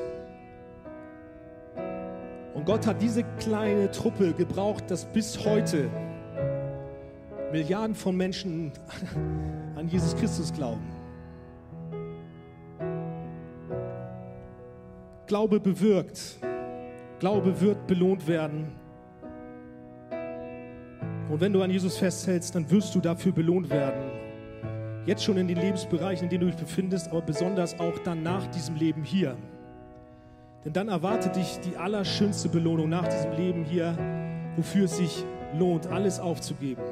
Und 2.54 2.66
Gott 2.66 2.86
hat 2.86 3.02
diese 3.02 3.24
kleine 3.40 3.90
Truppe 3.90 4.34
gebraucht, 4.34 4.84
das 4.90 5.06
bis 5.06 5.44
heute 5.44 5.90
Milliarden 7.52 7.96
von 7.96 8.16
Menschen 8.16 8.72
an 9.76 9.88
Jesus 9.88 10.16
Christus 10.16 10.54
glauben. 10.54 10.88
Glaube 15.28 15.60
bewirkt. 15.60 16.40
Glaube 17.20 17.60
wird 17.62 17.88
belohnt 17.88 18.28
werden. 18.28 18.68
Und 21.30 21.40
wenn 21.40 21.54
du 21.54 21.62
an 21.62 21.72
Jesus 21.72 21.98
festhältst, 21.98 22.54
dann 22.56 22.70
wirst 22.70 22.94
du 22.94 23.00
dafür 23.00 23.32
belohnt 23.32 23.70
werden. 23.70 24.02
Jetzt 25.06 25.24
schon 25.24 25.38
in 25.38 25.48
den 25.48 25.58
Lebensbereichen, 25.58 26.26
in 26.26 26.30
denen 26.30 26.42
du 26.42 26.48
dich 26.48 26.60
befindest, 26.60 27.08
aber 27.10 27.22
besonders 27.22 27.80
auch 27.80 27.98
dann 28.00 28.22
nach 28.22 28.48
diesem 28.48 28.76
Leben 28.76 29.04
hier. 29.04 29.38
Denn 30.64 30.74
dann 30.74 30.90
erwartet 30.90 31.36
dich 31.36 31.60
die 31.60 31.76
allerschönste 31.76 32.50
Belohnung 32.50 32.90
nach 32.90 33.08
diesem 33.08 33.32
Leben 33.32 33.64
hier, 33.64 33.98
wofür 34.58 34.86
es 34.86 34.98
sich 34.98 35.24
lohnt, 35.58 35.88
alles 35.88 36.20
aufzugeben, 36.20 36.84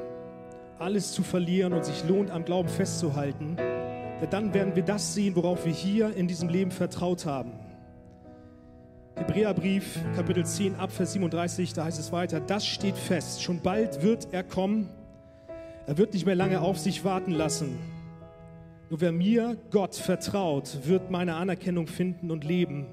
alles 0.80 1.11
zu 1.11 1.23
verlieren 1.23 1.73
und 1.73 1.86
sich 1.86 2.03
lohnt, 2.07 2.32
am 2.32 2.45
Glauben 2.45 2.69
festzuhalten. 2.69 3.55
Denn 3.57 4.30
dann 4.30 4.53
werden 4.53 4.75
wir 4.75 4.84
das 4.84 5.13
sehen, 5.13 5.36
worauf 5.36 5.65
wir 5.65 5.73
hier 5.73 6.15
in 6.15 6.27
diesem 6.27 6.49
Leben 6.49 6.71
vertraut 6.71 7.25
haben. 7.25 7.51
Hebräerbrief, 9.15 9.99
Kapitel 10.15 10.45
10, 10.45 10.75
Abvers 10.75 11.13
37, 11.13 11.73
da 11.73 11.84
heißt 11.84 11.99
es 11.99 12.11
weiter, 12.11 12.39
das 12.39 12.65
steht 12.65 12.95
fest, 12.95 13.43
schon 13.43 13.59
bald 13.59 14.01
wird 14.01 14.30
er 14.32 14.43
kommen, 14.43 14.89
er 15.88 15.97
wird 15.97 16.13
nicht 16.13 16.25
mehr 16.25 16.36
lange 16.36 16.61
auf 16.61 16.77
sich 16.77 17.03
warten 17.03 17.32
lassen. 17.32 17.77
Nur 18.89 19.01
wer 19.01 19.11
mir, 19.11 19.57
Gott, 19.71 19.95
vertraut, 19.95 20.80
wird 20.86 21.11
meine 21.11 21.36
Anerkennung 21.36 21.88
finden 21.88 22.32
und 22.32 22.43
leben. 22.43 22.88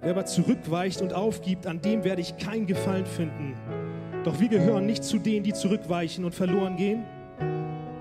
Wer 0.00 0.10
aber 0.10 0.26
zurückweicht 0.26 1.02
und 1.02 1.12
aufgibt, 1.12 1.66
an 1.66 1.80
dem 1.80 2.04
werde 2.04 2.20
ich 2.20 2.36
keinen 2.36 2.66
Gefallen 2.66 3.06
finden. 3.06 3.54
Doch 4.28 4.40
wir 4.40 4.48
gehören 4.48 4.84
nicht 4.84 5.04
zu 5.04 5.18
denen, 5.18 5.42
die 5.42 5.54
zurückweichen 5.54 6.22
und 6.26 6.34
verloren 6.34 6.76
gehen. 6.76 7.02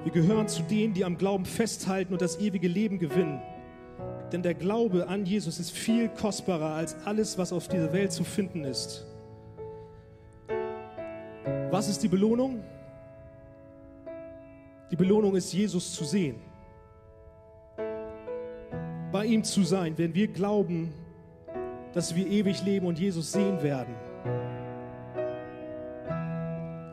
Wir 0.04 0.12
gehören 0.12 0.50
zu 0.50 0.62
denen, 0.62 0.94
die 0.94 1.06
am 1.06 1.18
Glauben 1.18 1.46
festhalten 1.46 2.12
und 2.12 2.22
das 2.22 2.42
ewige 2.42 2.68
Leben 2.68 3.00
gewinnen. 3.00 3.42
Denn 4.34 4.42
der 4.42 4.54
Glaube 4.54 5.08
an 5.08 5.26
Jesus 5.26 5.58
ist 5.58 5.72
viel 5.72 6.10
kostbarer 6.10 6.72
als 6.72 6.98
alles, 7.06 7.38
was 7.38 7.54
auf 7.54 7.70
dieser 7.70 7.94
Welt 7.94 8.12
zu 8.12 8.26
finden 8.26 8.66
ist. 8.66 9.06
Was 11.72 11.88
ist 11.88 12.04
die 12.04 12.10
Belohnung? 12.10 12.62
Die 14.92 14.98
Belohnung 14.98 15.34
ist, 15.34 15.54
Jesus 15.54 15.94
zu 15.94 16.04
sehen. 16.04 16.36
Bei 19.14 19.24
ihm 19.24 19.46
zu 19.46 19.64
sein, 19.64 19.94
wenn 19.98 20.14
wir 20.14 20.28
glauben, 20.28 20.94
dass 21.94 22.14
wir 22.14 22.28
ewig 22.28 22.66
leben 22.66 22.86
und 22.86 23.00
Jesus 23.00 23.32
sehen 23.32 23.64
werden. 23.64 23.96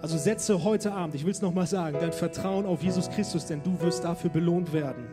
Also 0.05 0.19
setze 0.19 0.63
heute 0.63 0.93
Abend, 0.93 1.15
ich 1.15 1.25
will 1.25 1.33
es 1.33 1.41
nochmal 1.41 1.67
sagen, 1.67 1.97
dein 1.99 2.13
Vertrauen 2.13 2.67
auf 2.67 2.83
Jesus 2.83 3.09
Christus, 3.09 3.47
denn 3.47 3.63
du 3.63 3.81
wirst 3.81 4.05
dafür 4.05 4.29
belohnt 4.29 4.75
werden. 4.75 5.07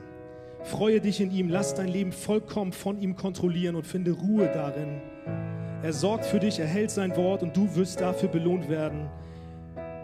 Freue 0.63 0.99
dich 0.99 1.21
in 1.21 1.31
ihm, 1.31 1.47
lass 1.47 1.73
dein 1.73 1.87
Leben 1.87 2.11
vollkommen 2.11 2.73
von 2.73 2.99
ihm 3.01 3.15
kontrollieren 3.15 3.77
und 3.77 3.87
finde 3.87 4.11
Ruhe 4.11 4.51
darin. 4.53 5.01
Er 5.81 5.93
sorgt 5.93 6.25
für 6.25 6.41
dich, 6.41 6.59
er 6.59 6.67
hält 6.67 6.91
sein 6.91 7.15
Wort 7.15 7.41
und 7.41 7.55
du 7.55 7.73
wirst 7.73 8.01
dafür 8.01 8.27
belohnt 8.27 8.67
werden. 8.67 9.09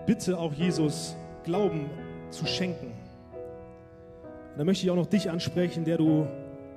Bitte 0.05 0.39
auch 0.39 0.53
Jesus 0.53 1.17
Glauben 1.43 1.89
zu 2.29 2.45
schenken. 2.45 2.93
Und 4.53 4.57
da 4.57 4.63
möchte 4.63 4.85
ich 4.85 4.89
auch 4.89 4.95
noch 4.95 5.07
dich 5.07 5.29
ansprechen, 5.29 5.83
der 5.83 5.97
du 5.97 6.27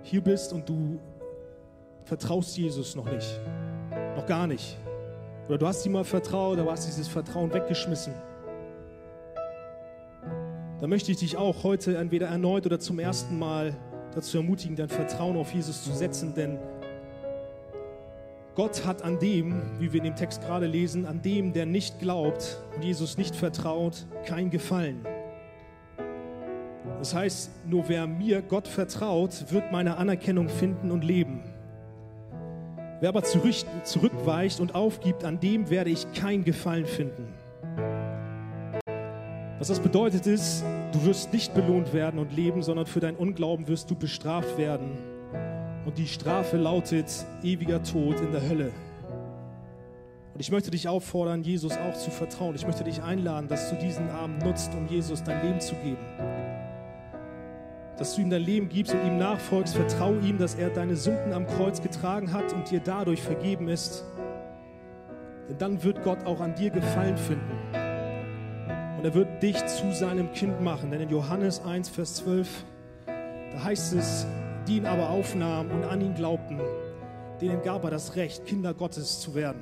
hier 0.02 0.20
bist 0.20 0.52
und 0.52 0.68
du 0.68 0.98
vertraust 2.06 2.58
Jesus 2.58 2.96
noch 2.96 3.08
nicht. 3.08 3.38
Noch 4.16 4.26
gar 4.26 4.48
nicht. 4.48 4.76
Oder 5.50 5.58
du 5.58 5.66
hast 5.66 5.84
ihm 5.84 5.92
mal 5.92 6.04
vertraut, 6.04 6.58
aber 6.58 6.72
hast 6.72 6.86
dieses 6.86 7.08
Vertrauen 7.08 7.52
weggeschmissen 7.52 8.14
da 10.80 10.86
möchte 10.86 11.12
ich 11.12 11.18
dich 11.18 11.36
auch 11.36 11.62
heute 11.62 11.98
entweder 11.98 12.28
erneut 12.28 12.64
oder 12.64 12.78
zum 12.80 12.98
ersten 12.98 13.38
Mal 13.38 13.76
dazu 14.14 14.38
ermutigen, 14.38 14.76
dein 14.76 14.88
Vertrauen 14.88 15.36
auf 15.36 15.52
Jesus 15.52 15.84
zu 15.84 15.92
setzen, 15.92 16.34
denn 16.34 16.58
Gott 18.54 18.86
hat 18.86 19.02
an 19.02 19.18
dem, 19.18 19.78
wie 19.78 19.92
wir 19.92 19.98
in 19.98 20.04
dem 20.04 20.16
Text 20.16 20.40
gerade 20.40 20.66
lesen, 20.66 21.04
an 21.04 21.20
dem, 21.20 21.52
der 21.52 21.66
nicht 21.66 21.98
glaubt 21.98 22.62
und 22.74 22.82
Jesus 22.82 23.18
nicht 23.18 23.36
vertraut, 23.36 24.06
kein 24.24 24.48
Gefallen. 24.48 25.06
Das 26.98 27.14
heißt, 27.14 27.66
nur 27.66 27.88
wer 27.88 28.06
mir 28.06 28.40
Gott 28.42 28.66
vertraut, 28.66 29.52
wird 29.52 29.70
meine 29.70 29.98
Anerkennung 29.98 30.48
finden 30.48 30.90
und 30.90 31.04
leben. 31.04 31.42
Wer 33.00 33.08
aber 33.08 33.22
zurückweicht 33.22 34.60
und 34.60 34.74
aufgibt, 34.74 35.24
an 35.24 35.40
dem 35.40 35.70
werde 35.70 35.88
ich 35.88 36.12
kein 36.12 36.44
Gefallen 36.44 36.84
finden. 36.84 37.32
Was 39.58 39.68
das 39.68 39.80
bedeutet 39.80 40.26
ist, 40.26 40.64
du 40.92 41.04
wirst 41.04 41.32
nicht 41.32 41.54
belohnt 41.54 41.94
werden 41.94 42.20
und 42.20 42.34
leben, 42.34 42.62
sondern 42.62 42.84
für 42.84 43.00
dein 43.00 43.16
Unglauben 43.16 43.68
wirst 43.68 43.90
du 43.90 43.94
bestraft 43.94 44.58
werden. 44.58 44.98
Und 45.86 45.96
die 45.96 46.06
Strafe 46.06 46.58
lautet 46.58 47.06
ewiger 47.42 47.82
Tod 47.82 48.20
in 48.20 48.32
der 48.32 48.46
Hölle. 48.46 48.70
Und 50.34 50.40
ich 50.40 50.50
möchte 50.50 50.70
dich 50.70 50.86
auffordern, 50.86 51.42
Jesus 51.42 51.78
auch 51.78 51.94
zu 51.94 52.10
vertrauen. 52.10 52.54
Ich 52.54 52.66
möchte 52.66 52.84
dich 52.84 53.02
einladen, 53.02 53.48
dass 53.48 53.70
du 53.70 53.76
diesen 53.76 54.10
Abend 54.10 54.44
nutzt, 54.44 54.74
um 54.74 54.86
Jesus 54.88 55.22
dein 55.22 55.46
Leben 55.46 55.60
zu 55.60 55.74
geben. 55.76 55.98
Dass 58.00 58.14
du 58.14 58.22
ihm 58.22 58.30
dein 58.30 58.40
Leben 58.40 58.70
gibst 58.70 58.94
und 58.94 59.06
ihm 59.06 59.18
nachfolgst. 59.18 59.76
Vertraue 59.76 60.18
ihm, 60.20 60.38
dass 60.38 60.54
er 60.54 60.70
deine 60.70 60.96
Sünden 60.96 61.34
am 61.34 61.46
Kreuz 61.46 61.82
getragen 61.82 62.32
hat 62.32 62.50
und 62.54 62.70
dir 62.70 62.80
dadurch 62.80 63.20
vergeben 63.20 63.68
ist. 63.68 64.06
Denn 65.50 65.58
dann 65.58 65.84
wird 65.84 66.02
Gott 66.02 66.24
auch 66.24 66.40
an 66.40 66.54
dir 66.54 66.70
Gefallen 66.70 67.18
finden. 67.18 67.52
Und 68.96 69.04
er 69.04 69.12
wird 69.12 69.42
dich 69.42 69.66
zu 69.66 69.92
seinem 69.92 70.32
Kind 70.32 70.62
machen. 70.62 70.90
Denn 70.90 71.02
in 71.02 71.10
Johannes 71.10 71.62
1, 71.62 71.90
Vers 71.90 72.14
12, 72.14 72.64
da 73.52 73.64
heißt 73.64 73.92
es, 73.92 74.26
die 74.66 74.78
ihn 74.78 74.86
aber 74.86 75.10
aufnahmen 75.10 75.70
und 75.70 75.84
an 75.84 76.00
ihn 76.00 76.14
glaubten, 76.14 76.58
denen 77.42 77.60
gab 77.62 77.84
er 77.84 77.90
das 77.90 78.16
Recht, 78.16 78.46
Kinder 78.46 78.72
Gottes 78.72 79.20
zu 79.20 79.34
werden. 79.34 79.60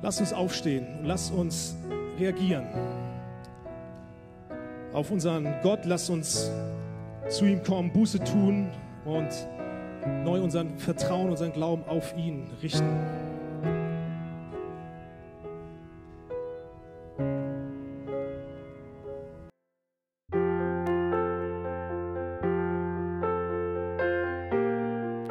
Lass 0.00 0.18
uns 0.18 0.32
aufstehen 0.32 0.86
und 0.98 1.04
lass 1.04 1.30
uns 1.30 1.76
reagieren 2.18 3.05
auf 4.96 5.10
unseren 5.10 5.54
Gott. 5.62 5.80
Lass 5.84 6.08
uns 6.10 6.50
zu 7.28 7.44
ihm 7.44 7.62
kommen, 7.62 7.92
Buße 7.92 8.18
tun 8.24 8.70
und 9.04 9.28
neu 10.24 10.40
unseren 10.40 10.78
Vertrauen, 10.78 11.30
unseren 11.30 11.52
Glauben 11.52 11.84
auf 11.86 12.16
ihn 12.16 12.50
richten. 12.62 12.96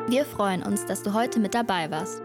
Wir 0.08 0.24
freuen 0.26 0.62
uns, 0.62 0.86
dass 0.86 1.02
du 1.02 1.14
heute 1.14 1.40
mit 1.40 1.56
dabei 1.56 1.90
warst. 1.90 2.25